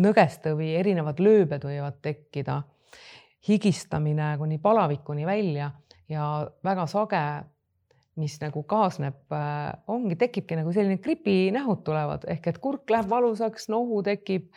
nõgestõvi, 0.00 0.68
erinevad 0.78 1.18
lööbed 1.22 1.64
võivad 1.66 1.98
tekkida, 2.02 2.60
higistamine 3.48 4.36
kuni 4.38 4.60
palavikuni 4.62 5.26
välja 5.26 5.72
ja 6.10 6.26
väga 6.64 6.86
sage 6.90 7.24
mis 8.20 8.36
nagu 8.42 8.62
kaasneb, 8.68 9.18
äh, 9.32 9.70
ongi, 9.90 10.16
tekibki 10.18 10.58
nagu 10.58 10.72
selline 10.74 10.98
gripinähud 11.02 11.82
tulevad 11.86 12.26
ehk 12.30 12.48
et 12.50 12.58
kurk 12.62 12.90
läheb 12.92 13.08
valusaks, 13.10 13.68
nohu 13.72 14.02
tekib 14.06 14.48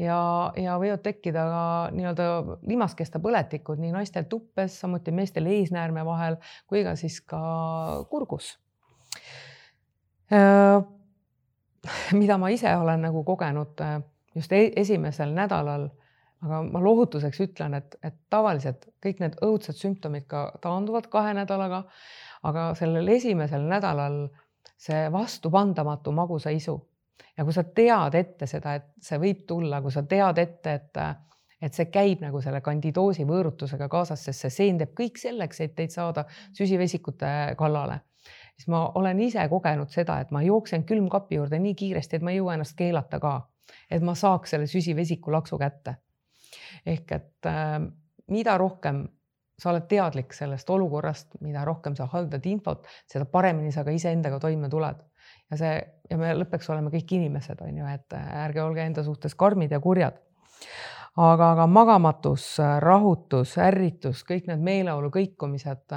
ja, 0.00 0.18
ja 0.58 0.76
võivad 0.82 1.04
tekkida 1.04 1.46
ka 1.52 1.62
nii-öelda 1.96 2.58
limaskesta 2.68 3.22
põletikud 3.22 3.80
nii 3.82 3.94
naistel 3.94 4.26
tuppes, 4.30 4.80
samuti 4.82 5.14
meestel 5.16 5.48
eesnäärme 5.52 6.04
vahel 6.06 6.40
kui 6.66 6.84
ka 6.86 6.96
siis 6.98 7.20
ka 7.22 7.40
kurgus. 8.10 8.54
Mida 12.20 12.38
ma 12.38 12.50
ise 12.54 12.76
olen 12.76 13.06
nagu 13.08 13.24
kogenud 13.24 13.80
äh, 13.84 14.00
just 14.34 14.52
e-, 14.52 14.72
esimesel 14.76 15.34
nädalal 15.34 15.88
aga 16.44 16.60
ma 16.62 16.80
lohutuseks 16.84 17.40
ütlen, 17.40 17.74
et, 17.78 17.96
et 18.04 18.14
tavaliselt 18.30 18.84
kõik 19.02 19.22
need 19.22 19.38
õudsed 19.42 19.78
sümptomid 19.78 20.26
ka 20.28 20.50
taanduvad 20.60 21.08
kahe 21.10 21.32
nädalaga 21.34 21.86
aga 22.46 22.70
sellel 22.78 23.08
esimesel 23.08 23.64
nädalal 23.68 24.26
see 24.76 25.06
vastupandamatu 25.12 26.12
magusaisu 26.12 26.76
ja 27.36 27.44
kui 27.44 27.54
sa 27.54 27.64
tead 27.76 28.16
ette 28.18 28.48
seda, 28.48 28.74
et 28.76 28.90
see 29.02 29.18
võib 29.20 29.46
tulla, 29.48 29.80
kui 29.82 29.94
sa 29.94 30.04
tead 30.08 30.42
ette, 30.42 30.74
et 30.80 31.06
et 31.66 31.72
see 31.72 31.86
käib 31.88 32.20
nagu 32.20 32.40
selle 32.44 32.60
kandidoosi 32.60 33.24
võõrutusega 33.24 33.86
kaasas, 33.88 34.20
sest 34.26 34.44
see 34.44 34.50
seen 34.52 34.78
teeb 34.78 34.90
kõik 34.98 35.16
selleks, 35.16 35.62
et 35.64 35.72
teid 35.74 35.90
saada 35.90 36.26
süsivesikute 36.54 37.30
kallale. 37.56 37.96
Siis 38.56 38.70
ma 38.72 38.86
olen 38.94 39.20
ise 39.20 39.48
kogenud 39.48 39.92
seda, 39.92 40.20
et 40.20 40.30
ma 40.34 40.42
jooksen 40.42 40.84
külmkapi 40.88 41.38
juurde 41.40 41.60
nii 41.60 41.74
kiiresti, 41.74 42.16
et 42.16 42.24
ma 42.24 42.32
ei 42.32 42.40
jõua 42.40 42.56
ennast 42.56 42.76
keelata 42.78 43.20
ka, 43.20 43.36
et 43.90 44.02
ma 44.02 44.14
saaks 44.14 44.54
selle 44.54 44.66
süsivesiku 44.70 45.32
laksu 45.32 45.58
kätte. 45.58 45.96
ehk 46.86 47.12
et 47.12 47.46
äh, 47.46 47.80
mida 48.30 48.58
rohkem 48.58 49.06
sa 49.58 49.70
oled 49.72 49.86
teadlik 49.88 50.34
sellest 50.36 50.70
olukorrast, 50.70 51.38
mida 51.40 51.64
rohkem 51.64 51.96
sa 51.96 52.06
haldad 52.12 52.44
infot, 52.46 52.86
seda 53.08 53.24
paremini 53.24 53.72
sa 53.72 53.84
ka 53.84 53.94
iseendaga 53.94 54.40
toime 54.40 54.68
tuled. 54.68 55.02
ja 55.50 55.56
see 55.56 55.74
ja 56.10 56.16
me 56.18 56.32
lõppeks 56.34 56.68
oleme 56.70 56.90
kõik 56.90 57.16
inimesed, 57.16 57.60
on 57.62 57.78
ju, 57.80 57.86
et 57.90 58.14
ärge 58.16 58.62
olge 58.62 58.84
enda 58.84 59.02
suhtes 59.06 59.34
karmid 59.34 59.72
ja 59.72 59.80
kurjad. 59.80 60.18
aga, 61.16 61.52
aga 61.52 61.66
magamatus, 61.66 62.56
rahutus, 62.80 63.56
ärritus, 63.58 64.24
kõik 64.28 64.50
need 64.50 64.62
meeleolu 64.62 65.10
kõikumised, 65.10 65.96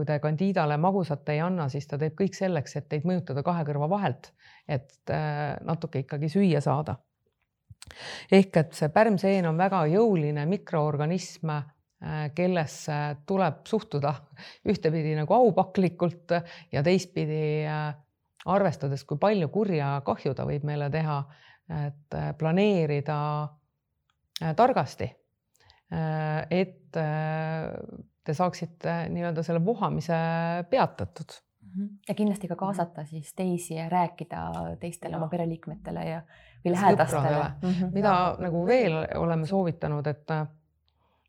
kui 0.00 0.08
te 0.08 0.16
kandiidale 0.22 0.80
magusat 0.80 1.28
ei 1.34 1.42
anna, 1.44 1.68
siis 1.68 1.86
ta 1.90 1.98
teeb 2.00 2.16
kõik 2.18 2.38
selleks, 2.38 2.76
et 2.80 2.88
teid 2.88 3.04
mõjutada 3.08 3.44
kahe 3.44 3.66
kõrva 3.68 3.90
vahelt, 3.92 4.32
et 4.68 5.12
natuke 5.66 6.04
ikkagi 6.06 6.32
süüa 6.32 6.64
saada 6.64 6.96
ehk 8.30 8.56
et 8.60 8.74
see 8.76 8.90
pärmseen 8.92 9.48
on 9.48 9.56
väga 9.58 9.80
jõuline 9.90 10.44
mikroorganism 10.46 11.50
Äh, 12.00 12.30
kellesse 12.32 12.94
tuleb 13.28 13.58
suhtuda 13.68 14.14
ühtepidi 14.64 15.10
nagu 15.18 15.34
aupaklikult 15.36 16.32
ja 16.72 16.80
teistpidi 16.80 17.66
äh, 17.68 17.90
arvestades, 18.48 19.04
kui 19.04 19.20
palju 19.20 19.50
kurja 19.52 19.90
kahju 20.06 20.32
ta 20.32 20.46
võib 20.48 20.64
meile 20.64 20.88
teha, 20.94 21.18
et 21.82 22.16
äh, 22.16 22.30
planeerida 22.40 23.18
targasti. 24.56 25.10
et 26.50 26.96
te 28.30 28.36
saaksite 28.38 28.96
nii-öelda 29.10 29.42
selle 29.46 29.62
vohamise 29.64 30.18
peatatud 30.70 31.34
mhm. 31.66 31.90
ja 32.08 32.14
kindlasti 32.14 32.50
ka 32.50 32.58
kaasata 32.60 33.04
siis 33.08 33.34
teisi 33.34 33.74
ja 33.74 33.88
rääkida 33.90 34.46
teistele 34.80 35.16
ja. 35.16 35.18
oma 35.18 35.28
pereliikmetele 35.32 36.06
ja 36.06 36.22
või 36.64 36.72
lähedastele. 36.74 37.44
Mm 37.62 37.68
-hmm. 37.68 37.92
mida 37.94 38.14
nagu 38.38 38.66
veel 38.66 38.96
oleme 39.16 39.46
soovitanud, 39.46 40.06
et 40.06 40.32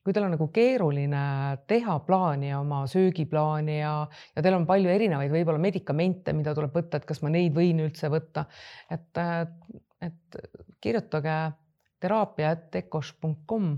kui 0.04 0.14
teil 0.14 0.26
on 0.26 0.34
nagu 0.36 0.48
keeruline 0.54 1.24
teha 1.68 2.00
plaani 2.06 2.54
oma 2.58 2.82
söögiplaani 2.90 3.80
ja, 3.80 4.08
ja 4.36 4.44
teil 4.44 4.58
on 4.58 4.66
palju 4.68 4.90
erinevaid 4.90 5.32
võib-olla 5.32 5.62
medikamente, 5.62 6.34
mida 6.34 6.56
tuleb 6.58 6.74
võtta, 6.76 6.98
et 6.98 7.06
kas 7.06 7.22
ma 7.22 7.30
neid 7.30 7.54
võin 7.56 7.80
üldse 7.86 8.10
võtta, 8.10 8.46
et, 8.90 9.22
et 10.02 10.42
kirjutage 10.82 11.38
teraapia.ecos.com 12.02 13.78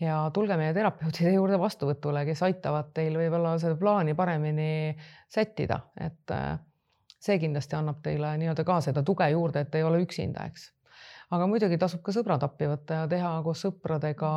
ja 0.00 0.16
tulge 0.34 0.56
meie 0.56 0.74
terapeutide 0.76 1.34
juurde 1.34 1.58
vastuvõtule, 1.60 2.24
kes 2.28 2.42
aitavad 2.48 2.92
teil 2.96 3.18
võib-olla 3.20 3.56
seda 3.60 3.76
plaani 3.80 4.16
paremini 4.18 4.96
sättida, 5.28 5.80
et 6.00 6.34
see 7.20 7.38
kindlasti 7.38 7.76
annab 7.76 8.00
teile 8.02 8.32
nii-öelda 8.40 8.64
ka 8.64 8.80
seda 8.84 9.04
tuge 9.04 9.28
juurde, 9.30 9.66
et 9.66 9.74
ei 9.76 9.84
ole 9.84 10.00
üksinda, 10.06 10.46
eks 10.48 10.70
aga 11.34 11.46
muidugi 11.50 11.78
tasub 11.78 12.02
ka 12.06 12.14
sõbrad 12.14 12.42
appi 12.46 12.68
võtta 12.70 13.02
ja 13.02 13.08
teha 13.10 13.32
koos 13.44 13.62
sõpradega 13.66 14.30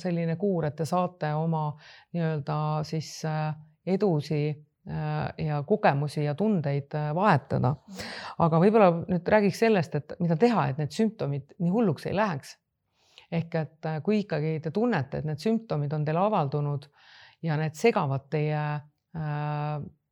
selline 0.00 0.36
kuur, 0.40 0.68
et 0.68 0.76
te 0.76 0.86
saate 0.88 1.32
oma 1.36 1.70
nii-öelda 2.16 2.58
siis 2.88 3.10
äh, 3.28 3.50
edusi 3.88 4.42
äh, 4.50 5.16
ja 5.48 5.62
kogemusi 5.66 6.26
ja 6.26 6.36
tundeid 6.38 6.94
äh, 6.98 7.10
vahetada. 7.16 7.74
aga 8.44 8.62
võib-olla 8.64 8.90
nüüd 9.06 9.34
räägiks 9.36 9.64
sellest, 9.64 9.96
et 9.96 10.16
mida 10.20 10.36
teha, 10.36 10.68
et 10.68 10.82
need 10.82 10.92
sümptomid 10.94 11.56
nii 11.58 11.72
hulluks 11.72 12.08
ei 12.10 12.16
läheks. 12.16 12.58
Ehk 13.32 13.54
et 13.60 13.88
kui 14.04 14.22
ikkagi 14.22 14.58
te 14.64 14.70
tunnete, 14.72 15.18
et 15.18 15.28
need 15.28 15.40
sümptomid 15.42 15.92
on 15.92 16.04
teil 16.04 16.16
avaldunud 16.16 16.88
ja 17.44 17.56
need 17.60 17.76
segavad 17.76 18.24
teie 18.32 18.62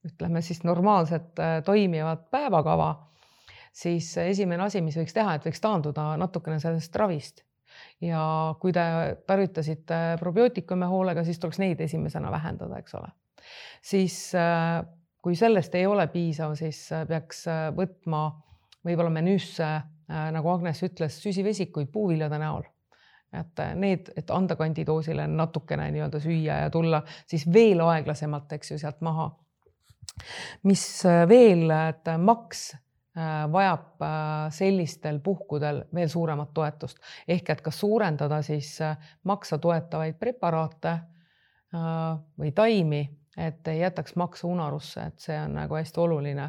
ütleme 0.06 0.42
siis 0.44 0.62
normaalset 0.64 1.40
toimivat 1.64 2.28
päevakava 2.30 2.90
siis 3.76 4.08
esimene 4.24 4.66
asi, 4.66 4.80
mis 4.84 4.96
võiks 4.96 5.14
teha, 5.16 5.36
et 5.36 5.46
võiks 5.46 5.60
taanduda 5.62 6.14
natukene 6.20 6.60
sellest 6.62 6.96
ravist. 6.96 7.44
ja 8.00 8.20
kui 8.60 8.72
te 8.72 8.82
tarvitasite 9.28 9.96
probiootikume 10.20 10.86
hoolega, 10.88 11.24
siis 11.24 11.40
tuleks 11.40 11.58
neid 11.60 11.80
esimesena 11.84 12.30
vähendada, 12.32 12.78
eks 12.80 12.94
ole. 12.96 13.10
siis 13.82 14.16
äh, 14.34 14.80
kui 15.22 15.36
sellest 15.36 15.74
ei 15.74 15.86
ole 15.86 16.06
piisav, 16.08 16.54
siis 16.56 16.86
äh, 16.92 17.04
peaks 17.08 17.44
äh, 17.52 17.68
võtma 17.76 18.30
võib-olla 18.86 19.10
menüüsse, 19.10 19.68
nagu 20.06 20.46
Agnes 20.52 20.78
ütles, 20.86 21.16
süsivesikuid 21.18 21.88
puuviljade 21.90 22.38
näol 22.38 22.62
et 23.40 23.62
need, 23.74 24.10
et 24.16 24.30
anda 24.30 24.56
kandidoosile 24.56 25.26
natukene 25.30 25.90
nii-öelda 25.94 26.20
süüa 26.22 26.62
ja 26.64 26.70
tulla 26.70 27.02
siis 27.26 27.46
veel 27.52 27.80
aeglasemalt, 27.84 28.52
eks 28.58 28.72
ju, 28.72 28.80
sealt 28.80 29.00
maha. 29.06 29.30
mis 30.64 30.82
veel, 31.28 31.70
et 31.70 32.08
maks 32.18 32.70
Äh, 33.18 33.52
vajab 33.52 34.02
äh, 34.02 34.50
sellistel 34.52 35.18
puhkudel 35.24 35.84
veel 35.94 36.08
suuremat 36.12 36.50
toetust 36.54 36.98
ehk 37.28 37.48
et 37.48 37.62
kas 37.64 37.78
suurendada 37.80 38.42
siis 38.44 38.74
äh, 38.84 38.98
maksa 39.24 39.56
toetavaid 39.58 40.18
preparaate 40.20 40.98
või 42.40 42.52
taimi, 42.56 43.00
et 43.36 43.68
ei 43.68 43.80
jätaks 43.80 44.14
maksa 44.16 44.46
unarusse, 44.48 45.02
et 45.10 45.18
see 45.20 45.34
on 45.36 45.56
nagu 45.58 45.76
hästi 45.76 46.00
oluline, 46.00 46.46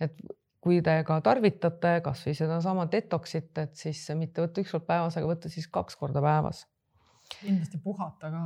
et 0.00 0.14
kui 0.60 0.82
te 0.84 0.98
ka 1.08 1.20
tarvitate 1.24 2.00
kasvõi 2.04 2.34
sedasama 2.36 2.86
detoxit, 2.92 3.52
et 3.58 3.76
siis 3.76 4.02
mitte 4.18 4.44
võtta 4.44 4.60
üks 4.60 4.74
kord 4.76 4.86
päevas, 4.88 5.16
aga 5.16 5.30
võtta 5.30 5.52
siis 5.52 5.68
kaks 5.72 5.96
korda 5.96 6.22
päevas. 6.24 6.66
kindlasti 7.40 7.78
puhata 7.78 8.30
ka 8.30 8.42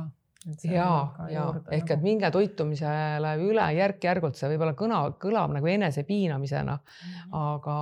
ja, 0.69 0.89
ja 1.29 1.45
ehk 1.71 1.89
et 1.89 1.95
nagu... 1.97 2.03
minge 2.05 2.29
toitumisele 2.31 3.31
üle 3.41 3.65
järk-järgult, 3.79 4.37
see 4.37 4.51
võib-olla 4.53 4.75
kõna, 4.77 4.99
kõlab 5.21 5.55
nagu 5.55 5.71
enesepiinamisena 5.71 6.75
mm, 6.75 7.15
-hmm. 7.15 7.39
aga 7.41 7.77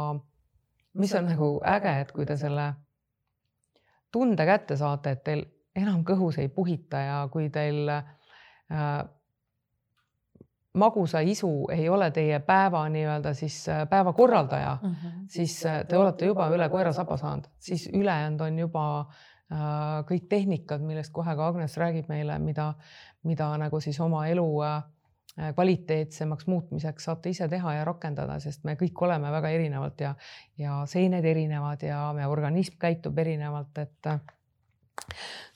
mis 1.01 1.15
on 1.17 1.27
nagu 1.27 1.49
äge, 1.67 1.95
et 2.05 2.13
kui 2.15 2.25
te 2.25 2.37
selle 2.37 2.69
tunde 4.13 4.45
kätte 4.45 4.77
saate, 4.77 5.15
et 5.17 5.23
teil 5.23 5.43
enam 5.75 6.03
kõhus 6.05 6.37
ei 6.39 6.49
puhita 6.53 7.01
ja 7.01 7.19
kui 7.33 7.49
teil 7.49 7.89
äh, 7.89 9.03
magusa 10.73 11.19
isu 11.19 11.67
ei 11.71 11.89
ole 11.89 12.11
teie 12.11 12.39
päeva 12.39 12.87
nii-öelda 12.89 13.33
siis 13.33 13.69
äh, 13.69 13.83
päeva 13.89 14.13
korraldaja 14.13 14.77
mm, 14.81 14.89
-hmm. 14.89 15.25
siis 15.27 15.65
äh, 15.65 15.85
te 15.87 15.97
olete 15.97 16.25
juba 16.25 16.49
üle 16.49 16.69
koera 16.69 16.93
saba 16.93 17.17
saanud, 17.17 17.45
siis 17.59 17.89
ülejäänud 17.93 18.41
on 18.41 18.59
juba 18.59 18.99
äh, 18.99 19.57
kõik 20.09 20.27
tehnikad, 20.29 20.81
millest 20.81 21.13
kohe 21.13 21.35
ka 21.35 21.47
Agnes 21.47 21.77
räägib 21.77 22.09
meile, 22.09 22.39
mida, 22.39 22.73
mida 23.23 23.57
nagu 23.57 23.79
siis 23.79 23.99
oma 23.99 24.27
elu 24.27 24.61
äh, 24.63 24.83
kvaliteetsemaks 25.55 26.47
muutmiseks 26.47 27.03
saate 27.03 27.29
ise 27.29 27.47
teha 27.47 27.73
ja 27.73 27.85
rakendada, 27.85 28.39
sest 28.39 28.63
me 28.63 28.75
kõik 28.75 29.01
oleme 29.01 29.31
väga 29.31 29.49
erinevalt 29.49 30.01
ja, 30.01 30.15
ja 30.57 30.83
seened 30.85 31.25
erinevad 31.25 31.81
ja 31.81 32.13
meie 32.13 32.27
organism 32.27 32.77
käitub 32.79 33.17
erinevalt, 33.17 33.77
et 33.77 34.13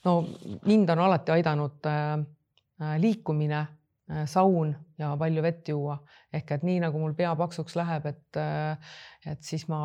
no 0.04 0.24
mind 0.66 0.90
on 0.90 0.98
alati 0.98 1.32
aidanud 1.32 1.86
äh, 1.86 2.98
liikumine 2.98 3.58
äh,, 3.58 4.26
saun 4.26 4.76
ja 4.98 5.12
palju 5.18 5.42
vett 5.42 5.68
juua 5.68 5.98
ehk 6.34 6.52
et 6.56 6.66
nii 6.66 6.82
nagu 6.82 6.98
mul 7.00 7.14
pea 7.18 7.34
paksuks 7.38 7.76
läheb, 7.78 8.06
et, 8.10 8.38
äh, 8.40 8.94
et 9.32 9.42
siis 9.42 9.68
ma 9.70 9.80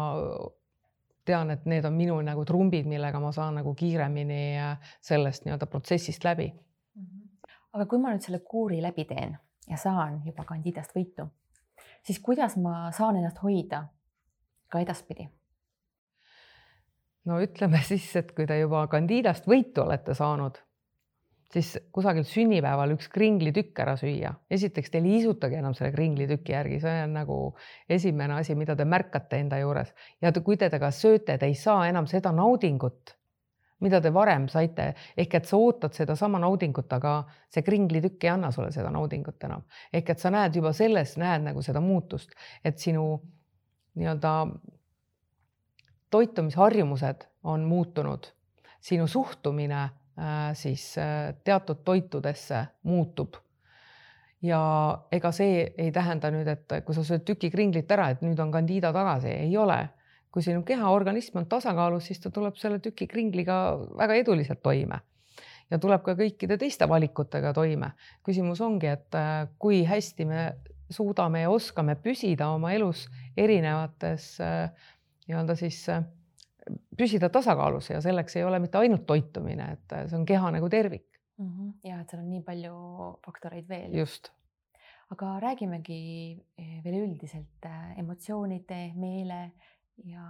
tean, 1.26 1.51
et 1.53 1.66
need 1.70 1.86
on 1.88 1.95
minu 1.95 2.18
nagu 2.26 2.43
trumbid, 2.45 2.88
millega 2.89 3.20
ma 3.24 3.32
saan 3.36 3.59
nagu 3.61 3.76
kiiremini 3.80 4.41
äh, 4.59 4.95
sellest 5.01 5.45
nii-öelda 5.45 5.70
protsessist 5.72 6.26
läbi. 6.28 6.51
aga 7.74 7.86
kui 7.89 8.01
ma 8.01 8.11
nüüd 8.14 8.26
selle 8.26 8.43
kuuri 8.45 8.82
läbi 8.82 9.05
teen 9.09 9.38
ja 9.70 9.78
saan 9.78 10.22
juba 10.26 10.45
Candidast 10.45 10.93
võitu, 10.95 11.30
siis 12.05 12.20
kuidas 12.20 12.57
ma 12.61 12.91
saan 12.91 13.18
ennast 13.18 13.41
hoida 13.43 13.86
ka 14.70 14.82
edaspidi? 14.84 15.30
no 17.26 17.39
ütleme 17.41 17.82
siis, 17.91 18.09
et 18.20 18.32
kui 18.36 18.47
te 18.49 18.59
juba 18.59 18.86
Candidast 18.91 19.47
võitu 19.49 19.86
olete 19.86 20.16
saanud, 20.18 20.59
siis 21.54 21.74
kusagil 21.93 22.26
sünnipäeval 22.28 22.95
üks 22.95 23.10
kringlitükk 23.14 23.80
ära 23.84 23.95
süüa. 23.99 24.34
esiteks 24.51 24.89
teil 24.93 25.06
ei 25.06 25.20
isutagi 25.22 25.60
enam 25.60 25.76
selle 25.78 25.91
kringlitüki 25.93 26.56
järgi, 26.56 26.80
see 26.82 27.01
on 27.06 27.14
nagu 27.18 27.38
esimene 27.89 28.39
asi, 28.39 28.56
mida 28.58 28.76
te 28.76 28.86
märkate 28.89 29.41
enda 29.43 29.60
juures 29.62 29.93
ja 30.22 30.32
te, 30.32 30.41
kui 30.41 30.58
te 30.58 30.70
temaga 30.70 30.91
sööte, 30.91 31.38
te 31.38 31.49
ei 31.49 31.56
saa 31.58 31.88
enam 31.89 32.08
seda 32.10 32.34
naudingut, 32.34 33.16
mida 33.84 34.01
te 34.01 34.14
varem 34.14 34.47
saite, 34.49 34.93
ehk 35.18 35.38
et 35.39 35.49
sa 35.49 35.60
ootad 35.60 35.93
sedasama 35.93 36.41
naudingut, 36.41 36.91
aga 36.93 37.16
see 37.54 37.66
kringlitükk 37.66 38.26
ei 38.26 38.34
anna 38.34 38.51
sulle 38.51 38.72
seda 38.72 38.89
naudingut 38.93 39.43
enam. 39.43 39.66
ehk 39.93 40.10
et 40.10 40.20
sa 40.20 40.32
näed 40.34 40.56
juba 40.56 40.74
selles, 40.74 41.18
näed 41.22 41.45
nagu 41.49 41.62
seda 41.62 41.82
muutust, 41.82 42.34
et 42.64 42.80
sinu 42.80 43.08
nii-öelda 43.93 44.34
toitumisharjumused 46.10 47.28
on 47.43 47.64
muutunud, 47.70 48.26
sinu 48.82 49.08
suhtumine 49.08 49.89
siis 50.53 50.97
äh, 50.97 51.34
teatud 51.43 51.84
toitudesse 51.86 52.66
muutub. 52.84 53.36
ja 54.43 54.59
ega 55.11 55.32
see 55.32 55.61
ei 55.80 55.91
tähenda 55.95 56.28
nüüd, 56.32 56.47
et 56.51 56.74
kui 56.84 56.95
sa 56.95 57.03
sööd 57.07 57.24
tüki 57.24 57.47
kringlit 57.49 57.91
ära, 57.95 58.09
et 58.11 58.22
nüüd 58.22 58.39
on 58.43 58.51
Candida 58.51 58.91
tagasi, 58.93 59.32
ei 59.32 59.57
ole. 59.57 59.89
kui 60.34 60.41
sinu 60.41 60.64
keha, 60.66 60.89
organism 60.89 61.38
on 61.38 61.45
tasakaalus, 61.45 62.07
siis 62.09 62.20
ta 62.20 62.32
tuleb 62.34 62.55
selle 62.57 62.80
tüki 62.82 63.07
kringliga 63.07 63.78
väga 63.97 64.16
eduliselt 64.18 64.64
toime 64.64 64.99
ja 65.72 65.78
tuleb 65.80 66.01
ka 66.03 66.16
kõikide 66.18 66.57
teiste 66.57 66.89
valikutega 66.89 67.53
toime. 67.53 67.93
küsimus 68.24 68.61
ongi, 68.61 68.88
et 68.88 69.16
äh, 69.16 69.47
kui 69.59 69.84
hästi 69.86 70.26
me 70.26 70.53
suudame 70.89 71.41
ja 71.41 71.49
oskame 71.49 71.95
püsida 71.95 72.49
oma 72.53 72.74
elus 72.74 73.07
erinevates 73.38 74.38
nii-öelda 75.28 75.55
siis 75.55 75.88
äh, 75.89 76.03
püsida 76.97 77.30
tasakaalus 77.34 77.89
ja 77.89 78.01
selleks 78.01 78.38
ei 78.38 78.45
ole 78.47 78.59
mitte 78.64 78.80
ainult 78.80 79.05
toitumine, 79.09 79.74
et 79.78 79.95
äh, 79.95 80.05
see 80.09 80.20
on 80.20 80.26
keha 80.30 80.51
nagu 80.55 80.70
tervik 80.70 81.07
mm. 81.38 81.49
-hmm. 81.49 81.74
ja 81.89 81.99
et 82.01 82.09
seal 82.09 82.24
on 82.24 82.30
nii 82.30 82.41
palju 82.45 82.76
faktoreid 83.26 83.70
veel. 83.70 83.97
just. 83.97 84.32
aga 85.11 85.39
räägimegi 85.39 85.99
eh, 86.57 86.84
veel 86.84 87.01
üldiselt 87.03 87.66
äh, 87.66 87.99
emotsioonide, 87.99 88.93
meele 88.95 89.51
ja 90.05 90.26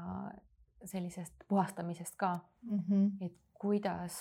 sellisest 0.85 1.47
puhastamisest 1.47 2.15
ka 2.17 2.39
mm. 2.61 2.79
-hmm. 2.79 3.25
et 3.25 3.37
kuidas, 3.53 4.17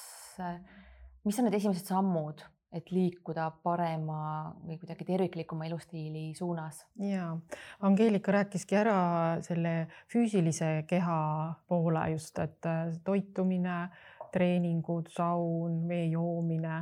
mis 1.24 1.38
on 1.38 1.44
need 1.44 1.54
esimesed 1.54 1.86
sammud 1.86 2.44
et 2.72 2.90
liikuda 2.92 3.50
parema 3.62 4.52
või 4.64 4.78
kuidagi 4.80 5.04
terviklikuma 5.04 5.66
elustiili 5.68 6.32
suunas. 6.34 6.86
ja 6.98 7.36
Angeelika 7.80 8.32
rääkiski 8.32 8.76
ära 8.76 8.96
selle 9.44 9.74
füüsilise 10.12 10.84
keha 10.88 11.20
poole 11.68 12.08
just, 12.14 12.38
et 12.38 12.66
äh, 12.66 12.88
toitumine, 13.04 13.88
treeningud, 14.32 15.10
saun, 15.12 15.82
vee 15.88 16.06
joomine, 16.14 16.76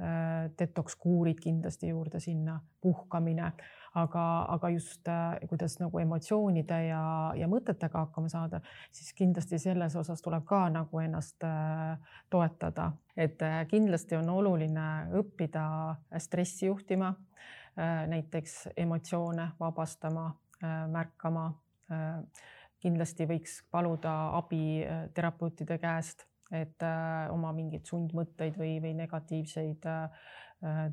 äh, 0.00 0.50
detoks 0.58 0.96
kuurid 0.96 1.40
kindlasti 1.40 1.88
juurde 1.94 2.20
sinna, 2.20 2.60
puhkamine 2.80 3.52
aga, 3.94 4.24
aga 4.54 4.68
just 4.70 5.08
äh, 5.08 5.38
kuidas 5.48 5.78
nagu 5.80 5.98
emotsioonide 5.98 6.78
ja, 6.86 7.02
ja 7.36 7.48
mõtetega 7.50 8.04
hakkama 8.04 8.30
saada, 8.30 8.60
siis 8.94 9.12
kindlasti 9.18 9.58
selles 9.58 9.96
osas 9.98 10.22
tuleb 10.22 10.44
ka 10.48 10.62
nagu 10.72 11.02
ennast 11.02 11.42
äh, 11.46 11.96
toetada, 12.30 12.92
et 13.16 13.42
äh, 13.42 13.62
kindlasti 13.70 14.18
on 14.18 14.30
oluline 14.30 14.86
õppida 15.20 15.64
stressi 16.18 16.68
juhtima, 16.70 17.14
näiteks 17.80 18.72
emotsioone 18.82 19.44
vabastama, 19.60 20.24
märkama. 20.90 21.44
kindlasti 22.82 23.24
võiks 23.30 23.52
paluda 23.70 24.12
abi 24.36 24.82
terapeutide 25.14 25.78
käest, 25.78 26.26
et 26.50 26.82
oma 27.30 27.52
mingeid 27.54 27.86
sundmõtteid 27.86 28.58
või, 28.58 28.74
või 28.82 28.92
negatiivseid 28.98 29.86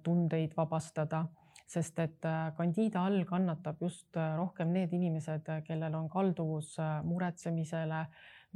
tundeid 0.06 0.54
vabastada 0.56 1.26
sest 1.68 2.00
et 2.00 2.26
äh, 2.26 2.52
Candida 2.56 3.04
all 3.06 3.26
kannatab 3.28 3.82
just 3.82 4.16
äh, 4.16 4.36
rohkem 4.38 4.72
need 4.72 4.94
inimesed, 4.96 5.50
äh, 5.52 5.62
kellel 5.68 5.96
on 6.00 6.08
kalduvus 6.10 6.78
muretsemisele, 7.04 8.06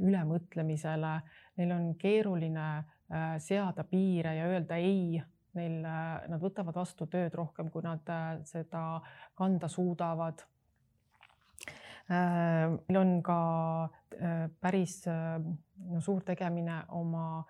ülemõtlemisele, 0.02 1.12
neil 1.60 1.74
on 1.74 1.92
keeruline 2.00 2.68
seada 3.44 3.84
piire 3.84 4.32
ja 4.38 4.46
öelda 4.48 4.78
ei. 4.80 5.20
Neil, 5.52 5.74
nad 5.84 6.40
võtavad 6.40 6.78
vastu 6.80 7.04
tööd 7.12 7.34
rohkem, 7.36 7.68
kui 7.68 7.84
nad 7.84 8.08
seda 8.48 9.02
kanda 9.36 9.68
suudavad. 9.68 10.40
meil 12.08 12.98
on 12.98 13.12
ka 13.22 13.36
päris 14.64 15.02
no, 15.04 16.00
suur 16.00 16.24
tegemine 16.24 16.78
oma 16.88 17.44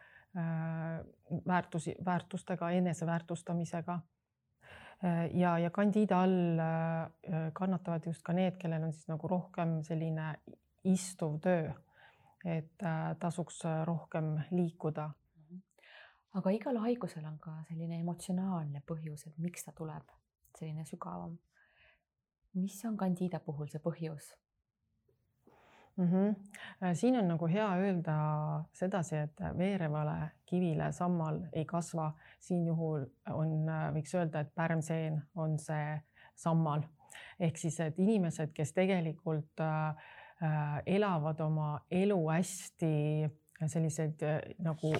väärtusi, 1.46 1.94
väärtustega, 2.04 2.70
eneseväärtustamisega 2.82 4.00
ja, 5.34 5.58
ja 5.58 5.70
Candida 5.70 6.20
all 6.22 6.58
äh, 6.58 7.52
kannatavad 7.52 8.06
just 8.06 8.22
ka 8.22 8.32
need, 8.32 8.56
kellel 8.58 8.84
on 8.86 8.92
siis 8.92 9.08
nagu 9.10 9.28
rohkem 9.28 9.80
selline 9.82 10.34
istuv 10.84 11.40
töö. 11.42 11.72
et 12.44 12.82
äh, 12.82 13.16
tasuks 13.18 13.60
rohkem 13.84 14.34
liikuda. 14.50 15.10
Mhm. 15.36 15.60
aga 16.34 16.50
igal 16.50 16.78
haigusel 16.82 17.24
on 17.24 17.38
ka 17.38 17.52
selline 17.68 18.00
emotsionaalne 18.00 18.82
põhjus, 18.86 19.26
et 19.26 19.38
miks 19.38 19.64
ta 19.64 19.72
tuleb, 19.72 20.10
selline 20.58 20.84
sügavam. 20.84 21.38
mis 22.54 22.84
on 22.84 22.96
Candida 22.96 23.40
puhul 23.40 23.68
see 23.68 23.80
põhjus? 23.80 24.32
Mm. 25.96 26.08
-hmm. 26.08 26.94
siin 26.94 27.18
on 27.18 27.28
nagu 27.28 27.46
hea 27.46 27.68
öelda 27.76 28.14
sedasi, 28.72 29.16
et 29.16 29.44
veerevale 29.58 30.30
kivile 30.46 30.92
sammal 30.92 31.40
ei 31.52 31.64
kasva, 31.64 32.12
siin 32.40 32.66
juhul 32.66 33.06
on, 33.30 33.68
äh, 33.68 33.86
võiks 33.94 34.14
öelda, 34.14 34.40
et 34.40 34.54
pärmseen 34.54 35.22
on 35.36 35.58
see 35.58 36.00
sammal 36.34 36.82
ehk 37.40 37.56
siis, 37.56 37.78
et 37.80 37.98
inimesed, 37.98 38.52
kes 38.54 38.72
tegelikult 38.76 39.60
äh, 39.60 40.10
elavad 40.86 41.40
oma 41.40 41.72
elu 41.90 42.18
hästi 42.28 42.94
selliseid 43.66 44.22
äh, 44.26 44.38
nagu 44.62 44.94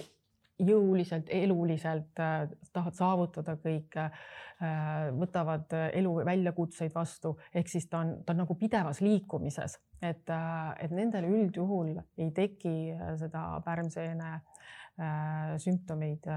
jõuliselt, 0.59 1.29
eluliselt 1.29 2.19
äh, 2.19 2.47
tahavad 2.73 2.99
saavutada 2.99 3.57
kõike 3.61 4.05
äh,, 4.09 5.09
võtavad 5.17 5.73
elu 5.93 6.13
väljakutseid 6.25 6.93
vastu, 6.95 7.37
ehk 7.53 7.71
siis 7.71 7.89
ta 7.89 8.03
on, 8.03 8.19
ta 8.25 8.35
on 8.35 8.43
nagu 8.45 8.55
pidevas 8.59 9.01
liikumises 9.01 9.79
et, 10.03 10.29
äh, 10.29 10.71
et 10.83 10.93
nendel 10.93 11.27
üldjuhul 11.29 11.95
ei 12.19 12.31
teki 12.35 12.75
äh, 12.93 13.13
seda 13.19 13.43
pärmseene 13.65 14.31
äh, 14.33 15.53
sümptomeid. 15.63 16.27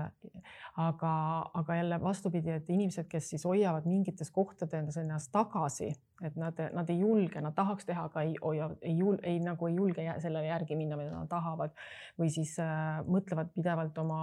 aga, 0.76 1.12
aga 1.54 1.76
jälle 1.76 2.00
vastupidi, 2.00 2.50
et 2.52 2.70
inimesed, 2.70 3.08
kes 3.08 3.30
siis 3.32 3.44
hoiavad 3.48 3.86
mingites 3.88 4.30
kohtades 4.30 4.96
ennast 5.00 5.32
tagasi, 5.32 5.92
et 6.24 6.36
nad, 6.40 6.60
nad 6.72 6.90
ei 6.90 7.00
julge, 7.00 7.40
nad 7.44 7.54
tahaks 7.56 7.84
teha, 7.88 8.06
aga 8.08 8.22
ei 8.24 8.36
hoia, 8.40 8.70
ei 8.80 8.94
jul-, 8.96 9.20
ei 9.26 9.40
nagu 9.42 9.68
ei 9.68 9.74
julge 9.76 10.06
selle 10.22 10.44
järgi 10.46 10.76
minna, 10.78 10.96
mida 10.96 11.12
nad 11.12 11.28
tahavad 11.28 11.74
või 12.16 12.30
siis 12.32 12.54
äh, 12.62 13.02
mõtlevad 13.04 13.50
pidevalt 13.52 13.98
oma 14.00 14.20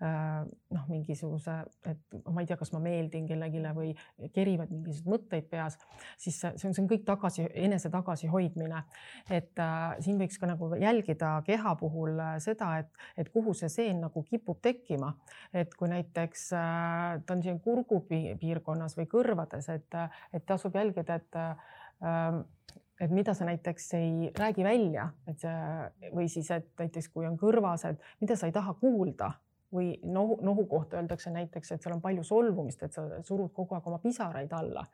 äh, 0.00 0.44
noh, 0.74 0.86
mingisuguse, 0.88 1.58
et 1.90 2.16
ma 2.32 2.40
ei 2.40 2.48
tea, 2.48 2.56
kas 2.60 2.72
ma 2.72 2.80
meeldin 2.84 3.28
kellelegi 3.28 3.60
või 3.76 3.92
kerivad 4.34 4.72
mingisuguseid 4.72 5.10
mõtteid 5.10 5.48
peas, 5.50 5.76
siis 6.20 6.40
see 6.40 6.50
on, 6.68 6.74
see 6.74 6.82
on 6.82 6.88
kõik 6.90 7.04
tagasi, 7.06 7.46
enese 7.66 7.90
tagasihoidmine. 7.92 8.82
et 9.30 9.60
äh, 9.60 9.84
siin 10.04 10.18
võiks 10.20 10.40
ka 10.40 10.48
nagu 10.48 10.70
jälgida 10.80 11.34
keha 11.46 11.74
puhul 11.80 12.18
äh, 12.18 12.38
seda, 12.42 12.78
et, 12.82 12.90
et 13.20 13.28
kuhu 13.32 13.54
see 13.54 13.68
seen 13.68 14.00
nagu 14.04 14.24
kipub 14.24 14.60
tekkima, 14.64 15.12
et 15.52 15.74
kui 15.74 15.88
näiteks 15.92 16.48
äh, 16.56 17.20
ta 17.26 17.36
on 17.36 17.44
siin 17.44 17.60
kurgupiirkonnas 17.60 18.96
või 18.98 19.08
kõrvades, 19.10 19.68
et, 19.72 20.00
et 20.32 20.46
tasub 20.46 20.74
jälgida, 20.74 21.20
et 21.20 21.33
äh, 21.38 22.42
et 23.00 23.10
mida 23.10 23.34
sa 23.34 23.46
näiteks 23.48 23.88
ei 23.98 24.32
räägi 24.38 24.64
välja, 24.64 25.08
et 25.28 25.40
see 25.42 26.10
või 26.14 26.28
siis, 26.30 26.50
et 26.54 26.68
näiteks 26.78 27.10
kui 27.14 27.26
on 27.26 27.38
kõrvas, 27.38 27.86
et 27.88 28.22
mida 28.22 28.36
sa 28.38 28.46
ei 28.50 28.54
taha 28.54 28.76
kuulda 28.80 29.32
või 29.74 29.88
nohu, 30.06 30.38
nohu 30.46 30.66
kohta 30.70 31.00
öeldakse 31.00 31.32
näiteks, 31.34 31.72
et 31.74 31.82
seal 31.82 31.96
on 31.96 32.02
palju 32.04 32.22
solvumist, 32.26 32.84
et 32.86 32.94
sa 32.94 33.02
surud 33.26 33.50
kogu 33.56 33.74
aeg 33.74 33.88
oma 33.90 33.98
pisaraid 34.02 34.52
alla. 34.54 34.84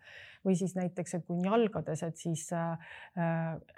või 0.45 0.57
siis 0.57 0.72
näiteks, 0.72 1.14
et 1.14 1.24
kui 1.26 1.36
on 1.36 1.45
jalgades, 1.45 2.03
et 2.03 2.16
siis 2.16 2.47
äh, 2.57 2.95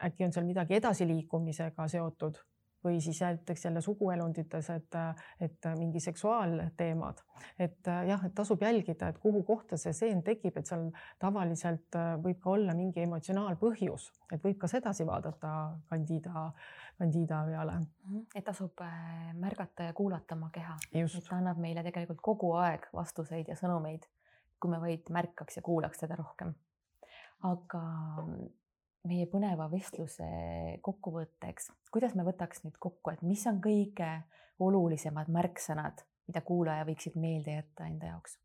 äkki 0.06 0.24
on 0.24 0.32
seal 0.32 0.46
midagi 0.46 0.78
edasiliikumisega 0.78 1.88
seotud 1.90 2.38
või 2.84 3.00
siis 3.00 3.20
näiteks 3.22 3.64
jälle 3.64 3.80
suguelundites, 3.80 4.70
et, 4.70 4.96
et 5.40 5.68
mingi 5.78 6.00
seksuaalteemad, 6.00 7.20
et 7.58 7.90
jah, 8.08 8.24
et 8.26 8.34
tasub 8.34 8.62
jälgida, 8.62 9.08
et 9.08 9.18
kuhu 9.22 9.42
kohta 9.46 9.76
see 9.80 9.92
seen 9.96 10.22
tekib, 10.22 10.56
et 10.58 10.66
seal 10.66 10.88
tavaliselt 11.22 11.98
võib 12.22 12.40
ka 12.42 12.50
olla 12.56 12.74
mingi 12.78 13.04
emotsionaalpõhjus, 13.04 14.08
et 14.32 14.44
võib 14.44 14.58
ka 14.58 14.70
sedasi 14.70 15.06
vaadata 15.06 15.52
kandiida, 15.90 16.48
kandiida 16.98 17.42
peale. 17.48 17.78
Mhm, 18.06 18.24
et 18.34 18.44
tasub 18.44 18.82
äh, 18.84 19.30
märgata 19.34 19.90
ja 19.90 19.92
kuulata 19.92 20.38
oma 20.38 20.50
keha, 20.54 20.76
et 20.92 21.20
ta 21.28 21.38
annab 21.38 21.60
meile 21.62 21.84
tegelikult 21.86 22.20
kogu 22.22 22.52
aeg 22.62 22.88
vastuseid 22.94 23.48
ja 23.48 23.58
sõnumeid, 23.58 24.08
kui 24.60 24.70
me 24.70 24.80
vaid 24.82 25.10
märkaks 25.10 25.58
ja 25.58 25.62
kuulaks 25.62 26.02
teda 26.02 26.18
rohkem. 26.18 26.54
aga 27.42 27.78
meie 29.08 29.26
põneva 29.26 29.66
vestluse 29.70 30.28
kokkuvõtteks, 30.84 31.70
kuidas 31.94 32.14
me 32.18 32.26
võtaks 32.26 32.62
nüüd 32.66 32.78
kokku, 32.82 33.14
et 33.14 33.22
mis 33.26 33.42
on 33.50 33.58
kõige 33.62 34.10
olulisemad 34.62 35.30
märksõnad, 35.32 36.04
mida 36.30 36.42
kuulaja 36.46 36.86
võiksid 36.86 37.18
meelde 37.18 37.58
jätta 37.58 37.88
enda 37.90 38.12
jaoks? 38.12 38.38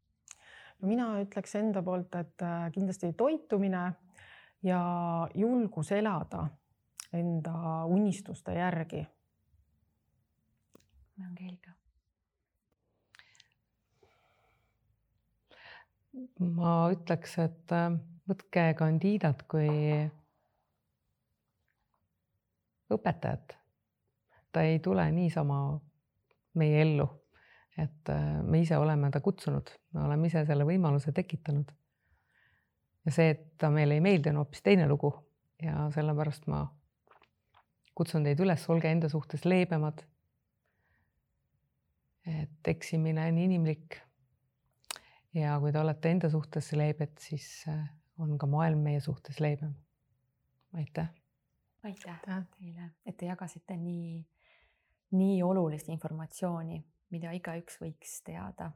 no 0.82 0.90
mina 0.90 1.10
ütleks 1.22 1.56
enda 1.60 1.82
poolt, 1.86 2.16
et 2.18 2.46
äh, 2.46 2.68
kindlasti 2.74 3.14
toitumine 3.18 3.84
ja 4.66 4.82
julgus 5.36 5.92
elada 5.96 6.48
enda 7.14 7.86
unistuste 7.86 8.58
järgi. 8.58 9.06
Angeelika. 11.24 11.72
ma 16.42 16.72
ütleks, 16.90 17.36
et 17.44 17.74
äh, 17.74 17.92
võtke 18.30 18.72
kandiidat 18.78 19.44
kui 19.50 19.70
õpetajat. 22.94 23.56
ta 24.52 24.64
ei 24.64 24.80
tule 24.80 25.04
niisama 25.12 25.58
meie 26.58 26.82
ellu, 26.82 27.08
et 27.78 28.10
äh, 28.10 28.40
me 28.44 28.62
ise 28.64 28.78
oleme 28.78 29.12
ta 29.12 29.22
kutsunud, 29.22 29.70
me 29.94 30.06
oleme 30.08 30.28
ise 30.28 30.46
selle 30.46 30.66
võimaluse 30.66 31.12
tekitanud. 31.14 31.72
ja 33.06 33.12
see, 33.12 33.30
et 33.36 33.46
ta 33.58 33.70
meile 33.70 33.98
ei 33.98 34.04
meeldi, 34.04 34.30
on 34.30 34.42
hoopis 34.42 34.64
teine 34.64 34.88
lugu 34.88 35.14
ja 35.64 35.88
sellepärast 35.94 36.48
ma 36.52 36.66
kutsun 37.98 38.26
teid 38.28 38.40
üles, 38.44 38.66
olge 38.70 38.92
enda 38.92 39.10
suhtes 39.10 39.46
leebemad. 39.46 40.04
et 42.28 42.68
eksimine 42.68 43.28
on 43.28 43.38
inimlik. 43.38 44.02
ja 45.34 45.60
kui 45.60 45.72
te 45.72 45.80
olete 45.80 46.16
enda 46.16 46.30
suhtes 46.30 46.72
leebed, 46.74 47.16
siis 47.20 47.66
äh, 47.68 47.86
on 48.18 48.38
ka 48.38 48.50
maailm 48.50 48.80
meie 48.90 49.00
suhtes 49.00 49.40
leebem. 49.44 49.76
aitäh 50.74 51.14
aitäh 51.88 52.20
teile, 52.58 52.90
et 53.06 53.18
te 53.18 53.26
jagasite 53.30 53.78
nii, 53.80 54.20
nii 55.16 55.44
olulist 55.44 55.90
informatsiooni, 55.90 56.82
mida 57.16 57.32
igaüks 57.36 57.80
võiks 57.82 58.18
teada 58.28 58.72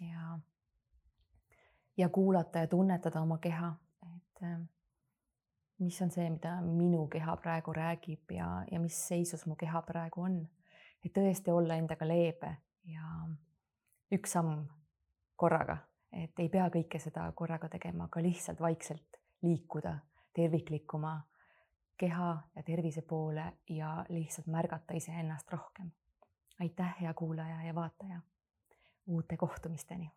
ja, 0.00 0.38
ja 1.96 2.08
kuulata 2.08 2.62
ja 2.62 2.70
tunnetada 2.70 3.22
oma 3.22 3.38
keha, 3.42 3.72
et 4.14 4.44
äh, 4.46 4.60
mis 5.82 5.98
on 6.02 6.12
see, 6.14 6.28
mida 6.30 6.60
minu 6.62 7.06
keha 7.10 7.36
praegu 7.42 7.74
räägib 7.74 8.36
ja, 8.36 8.50
ja 8.70 8.80
mis 8.80 8.98
seisus 9.08 9.46
mu 9.50 9.56
keha 9.58 9.82
praegu 9.86 10.22
on. 10.28 10.42
et 11.02 11.10
tõesti 11.10 11.50
olla 11.50 11.74
endaga 11.74 12.06
leebe 12.06 12.52
ja 12.86 13.08
üks 14.14 14.36
samm 14.36 14.68
korraga, 15.36 15.80
et 16.14 16.38
ei 16.38 16.48
pea 16.48 16.68
kõike 16.70 17.00
seda 17.02 17.24
korraga 17.34 17.68
tegema, 17.68 18.06
aga 18.06 18.22
lihtsalt 18.22 18.60
vaikselt 18.60 19.18
liikuda 19.42 19.96
terviklikuma 20.32 21.16
keha 22.02 22.38
ja 22.56 22.62
tervise 22.62 23.02
poole 23.02 23.52
ja 23.70 24.06
lihtsalt 24.08 24.46
märgata 24.46 24.94
iseennast 24.94 25.52
rohkem. 25.52 25.90
aitäh, 26.60 26.94
hea 27.00 27.14
kuulaja 27.14 27.62
ja 27.62 27.74
vaataja. 27.74 28.20
uute 29.06 29.36
kohtumisteni 29.36 30.10